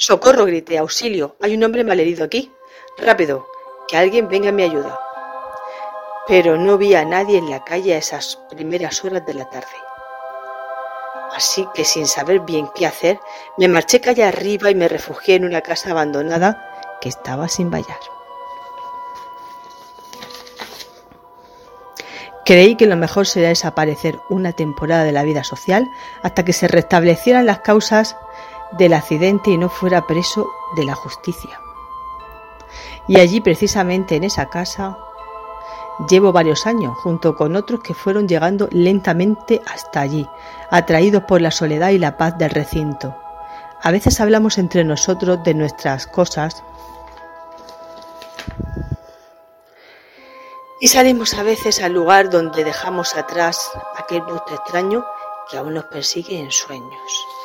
¡Socorro! 0.00 0.44
grité. 0.46 0.78
¡Auxilio! 0.78 1.34
Hay 1.40 1.56
un 1.56 1.64
hombre 1.64 1.82
malherido 1.82 2.24
aquí. 2.24 2.52
Rápido, 2.98 3.48
que 3.88 3.96
alguien 3.96 4.28
venga 4.28 4.50
a 4.50 4.52
mi 4.52 4.62
ayuda. 4.62 4.96
Pero 6.28 6.56
no 6.56 6.78
vi 6.78 6.94
a 6.94 7.04
nadie 7.04 7.38
en 7.38 7.50
la 7.50 7.64
calle 7.64 7.94
a 7.94 7.98
esas 7.98 8.38
primeras 8.48 9.04
horas 9.04 9.26
de 9.26 9.34
la 9.34 9.50
tarde. 9.50 9.87
Así 11.38 11.68
que 11.72 11.84
sin 11.84 12.08
saber 12.08 12.40
bien 12.40 12.68
qué 12.74 12.84
hacer, 12.84 13.20
me 13.58 13.68
marché 13.68 14.00
calle 14.00 14.24
arriba 14.24 14.72
y 14.72 14.74
me 14.74 14.88
refugié 14.88 15.36
en 15.36 15.44
una 15.44 15.60
casa 15.60 15.92
abandonada 15.92 16.98
que 17.00 17.08
estaba 17.08 17.46
sin 17.46 17.70
vallar. 17.70 18.00
Creí 22.44 22.74
que 22.74 22.86
lo 22.86 22.96
mejor 22.96 23.28
sería 23.28 23.50
desaparecer 23.50 24.18
una 24.28 24.50
temporada 24.50 25.04
de 25.04 25.12
la 25.12 25.22
vida 25.22 25.44
social 25.44 25.88
hasta 26.24 26.44
que 26.44 26.52
se 26.52 26.66
restablecieran 26.66 27.46
las 27.46 27.60
causas 27.60 28.16
del 28.72 28.94
accidente 28.94 29.52
y 29.52 29.58
no 29.58 29.68
fuera 29.68 30.08
preso 30.08 30.50
de 30.74 30.86
la 30.86 30.96
justicia. 30.96 31.60
Y 33.06 33.20
allí, 33.20 33.40
precisamente 33.40 34.16
en 34.16 34.24
esa 34.24 34.48
casa, 34.48 34.98
llevo 36.08 36.32
varios 36.32 36.66
años, 36.66 36.96
junto 36.98 37.34
con 37.34 37.56
otros 37.56 37.80
que 37.80 37.94
fueron 37.94 38.28
llegando 38.28 38.68
lentamente 38.70 39.60
hasta 39.66 40.00
allí, 40.00 40.26
atraídos 40.70 41.24
por 41.24 41.40
la 41.40 41.50
soledad 41.50 41.90
y 41.90 41.98
la 41.98 42.16
paz 42.16 42.38
del 42.38 42.50
recinto. 42.50 43.16
A 43.82 43.90
veces 43.90 44.20
hablamos 44.20 44.58
entre 44.58 44.84
nosotros 44.84 45.42
de 45.44 45.54
nuestras 45.54 46.06
cosas 46.06 46.62
y 50.80 50.88
salimos 50.88 51.34
a 51.34 51.42
veces 51.42 51.80
al 51.82 51.92
lugar 51.92 52.30
donde 52.30 52.64
dejamos 52.64 53.16
atrás 53.16 53.70
aquel 53.96 54.22
monstruo 54.22 54.58
extraño 54.58 55.04
que 55.50 55.58
aún 55.58 55.74
nos 55.74 55.84
persigue 55.86 56.38
en 56.38 56.50
sueños. 56.50 57.37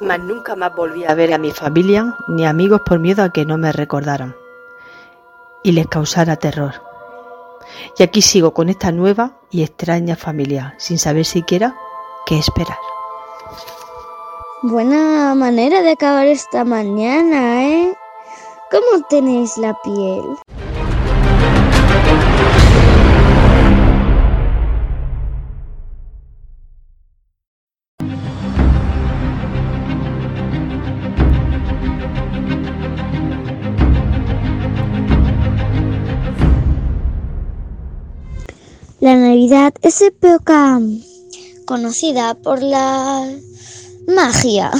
Mas 0.00 0.20
nunca 0.20 0.56
más 0.56 0.74
volví 0.74 1.04
a 1.04 1.14
ver 1.14 1.32
a 1.32 1.38
mi 1.38 1.52
familia 1.52 2.16
ni 2.28 2.46
amigos 2.46 2.82
por 2.84 2.98
miedo 2.98 3.22
a 3.22 3.30
que 3.30 3.46
no 3.46 3.56
me 3.56 3.72
recordaran 3.72 4.34
y 5.62 5.72
les 5.72 5.88
causara 5.88 6.36
terror. 6.36 6.74
Y 7.98 8.02
aquí 8.02 8.22
sigo 8.22 8.52
con 8.52 8.68
esta 8.68 8.92
nueva 8.92 9.32
y 9.50 9.62
extraña 9.62 10.14
familia, 10.14 10.74
sin 10.78 10.98
saber 10.98 11.24
siquiera 11.24 11.74
qué 12.26 12.38
esperar. 12.38 12.78
Buena 14.62 15.34
manera 15.34 15.82
de 15.82 15.90
acabar 15.90 16.26
esta 16.26 16.64
mañana, 16.64 17.68
¿eh? 17.68 17.96
¿Cómo 18.70 19.04
tenéis 19.08 19.56
la 19.58 19.74
piel? 19.82 20.22
Es 39.48 40.02
época 40.02 40.80
conocida 41.66 42.34
por 42.34 42.60
la 42.60 43.30
magia, 44.08 44.72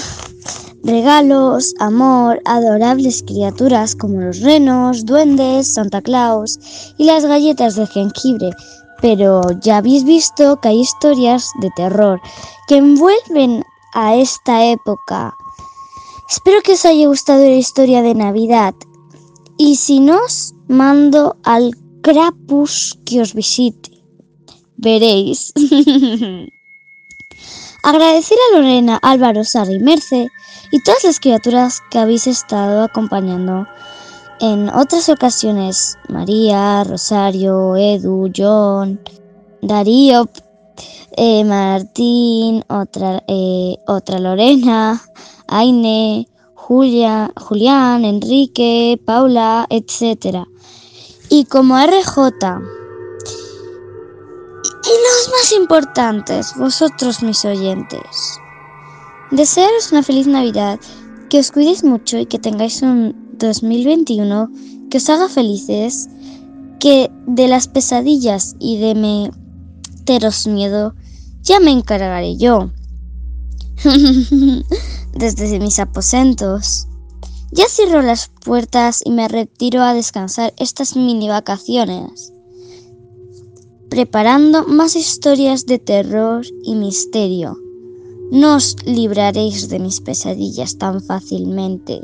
regalos, 0.82 1.72
amor, 1.78 2.40
adorables 2.46 3.22
criaturas 3.22 3.94
como 3.94 4.22
los 4.22 4.40
renos, 4.40 5.06
duendes, 5.06 5.72
Santa 5.72 6.02
Claus 6.02 6.58
y 6.98 7.04
las 7.04 7.24
galletas 7.24 7.76
de 7.76 7.86
jengibre. 7.86 8.50
Pero 9.00 9.42
ya 9.60 9.76
habéis 9.76 10.02
visto 10.02 10.60
que 10.60 10.70
hay 10.70 10.80
historias 10.80 11.48
de 11.60 11.70
terror 11.76 12.20
que 12.66 12.78
envuelven 12.78 13.62
a 13.94 14.16
esta 14.16 14.64
época. 14.64 15.32
Espero 16.28 16.60
que 16.62 16.72
os 16.72 16.84
haya 16.84 17.06
gustado 17.06 17.42
la 17.42 17.54
historia 17.54 18.02
de 18.02 18.16
Navidad. 18.16 18.74
Y 19.58 19.76
si 19.76 20.00
no, 20.00 20.16
os 20.24 20.54
mando 20.66 21.36
al 21.44 21.70
Crapus 22.02 22.98
que 23.04 23.20
os 23.20 23.32
visite. 23.32 23.95
Veréis. 24.76 25.52
Agradecer 27.82 28.36
a 28.36 28.56
Lorena, 28.56 28.98
Álvaro, 29.02 29.44
Sara 29.44 29.72
y 29.72 29.78
Merce 29.78 30.28
y 30.72 30.82
todas 30.82 31.04
las 31.04 31.20
criaturas 31.20 31.80
que 31.90 31.98
habéis 31.98 32.26
estado 32.26 32.82
acompañando 32.82 33.66
en 34.40 34.68
otras 34.70 35.08
ocasiones. 35.08 35.96
María, 36.08 36.82
Rosario, 36.84 37.76
Edu, 37.76 38.30
John, 38.36 39.00
Darío, 39.62 40.28
eh, 41.16 41.44
Martín, 41.44 42.64
otra, 42.68 43.22
eh, 43.28 43.76
otra 43.86 44.18
Lorena, 44.18 45.00
Aine, 45.46 46.28
Julia, 46.54 47.32
Julián, 47.36 48.04
Enrique, 48.04 49.00
Paula, 49.06 49.66
etc. 49.70 50.44
Y 51.30 51.44
como 51.44 51.78
RJ, 51.78 52.58
y 54.86 54.88
los 54.88 55.30
más 55.32 55.52
importantes, 55.52 56.54
vosotros 56.56 57.22
mis 57.22 57.44
oyentes. 57.44 58.38
Desearos 59.32 59.90
una 59.90 60.04
feliz 60.04 60.28
Navidad, 60.28 60.78
que 61.28 61.40
os 61.40 61.50
cuidéis 61.50 61.82
mucho 61.82 62.18
y 62.18 62.26
que 62.26 62.38
tengáis 62.38 62.82
un 62.82 63.14
2021 63.38 64.48
que 64.88 64.98
os 64.98 65.10
haga 65.10 65.28
felices, 65.28 66.08
que 66.78 67.10
de 67.26 67.48
las 67.48 67.66
pesadillas 67.66 68.54
y 68.60 68.78
de 68.78 68.94
meteros 68.94 70.46
miedo 70.46 70.94
ya 71.42 71.58
me 71.58 71.72
encargaré 71.72 72.36
yo. 72.36 72.70
Desde 75.12 75.58
mis 75.58 75.80
aposentos. 75.80 76.86
Ya 77.50 77.64
cierro 77.68 78.02
las 78.02 78.30
puertas 78.44 79.00
y 79.04 79.10
me 79.10 79.26
retiro 79.26 79.82
a 79.82 79.94
descansar 79.94 80.54
estas 80.58 80.94
mini 80.94 81.28
vacaciones 81.28 82.32
preparando 83.88 84.64
más 84.66 84.96
historias 84.96 85.66
de 85.66 85.78
terror 85.78 86.44
y 86.64 86.74
misterio. 86.74 87.56
No 88.30 88.56
os 88.56 88.76
libraréis 88.84 89.68
de 89.68 89.78
mis 89.78 90.00
pesadillas 90.00 90.78
tan 90.78 91.00
fácilmente, 91.02 92.02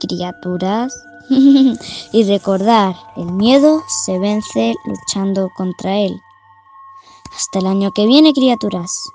criaturas. 0.00 0.94
y 2.12 2.24
recordar, 2.24 2.94
el 3.16 3.32
miedo 3.32 3.82
se 4.04 4.18
vence 4.18 4.74
luchando 4.86 5.50
contra 5.56 5.98
él. 5.98 6.14
Hasta 7.34 7.58
el 7.58 7.66
año 7.66 7.92
que 7.92 8.06
viene, 8.06 8.32
criaturas. 8.32 9.10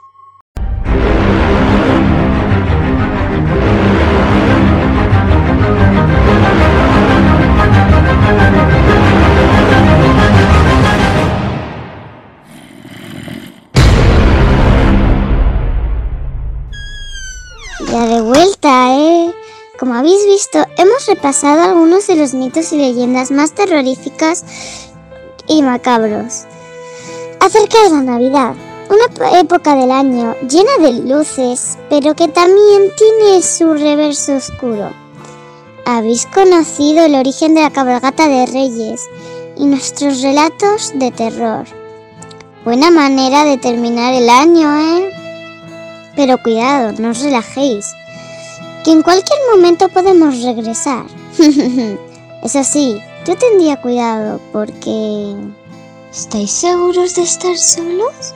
Como 19.79 19.95
habéis 19.95 20.25
visto, 20.25 20.59
hemos 20.77 21.05
repasado 21.07 21.61
algunos 21.61 22.07
de 22.07 22.15
los 22.15 22.33
mitos 22.33 22.71
y 22.73 22.77
leyendas 22.77 23.31
más 23.31 23.53
terroríficas 23.53 24.45
y 25.47 25.61
macabros 25.61 26.45
acerca 27.39 27.83
de 27.83 27.89
la 27.89 28.01
Navidad, 28.01 28.55
una 28.89 29.39
época 29.39 29.75
del 29.75 29.91
año 29.91 30.35
llena 30.47 30.77
de 30.79 30.93
luces, 31.01 31.77
pero 31.89 32.15
que 32.15 32.29
también 32.29 32.91
tiene 32.95 33.41
su 33.41 33.73
reverso 33.73 34.35
oscuro. 34.35 34.91
Habéis 35.85 36.25
conocido 36.27 37.03
el 37.03 37.15
origen 37.15 37.55
de 37.55 37.61
la 37.61 37.69
cabalgata 37.69 38.29
de 38.29 38.45
Reyes 38.45 39.01
y 39.57 39.65
nuestros 39.65 40.21
relatos 40.21 40.93
de 40.95 41.11
terror. 41.11 41.65
Buena 42.63 42.91
manera 42.91 43.43
de 43.43 43.57
terminar 43.57 44.13
el 44.13 44.29
año, 44.29 44.77
¿eh? 44.77 45.11
Pero 46.15 46.41
cuidado, 46.41 46.93
no 46.97 47.09
os 47.09 47.21
relajéis, 47.21 47.93
que 48.83 48.91
en 48.91 49.01
cualquier 49.01 49.39
momento 49.53 49.89
podemos 49.89 50.41
regresar. 50.43 51.05
Eso 52.43 52.63
sí, 52.63 52.99
yo 53.25 53.37
tendría 53.37 53.81
cuidado 53.81 54.39
porque... 54.51 55.35
¿Estáis 56.11 56.51
seguros 56.51 57.15
de 57.15 57.23
estar 57.23 57.57
solos? 57.57 58.35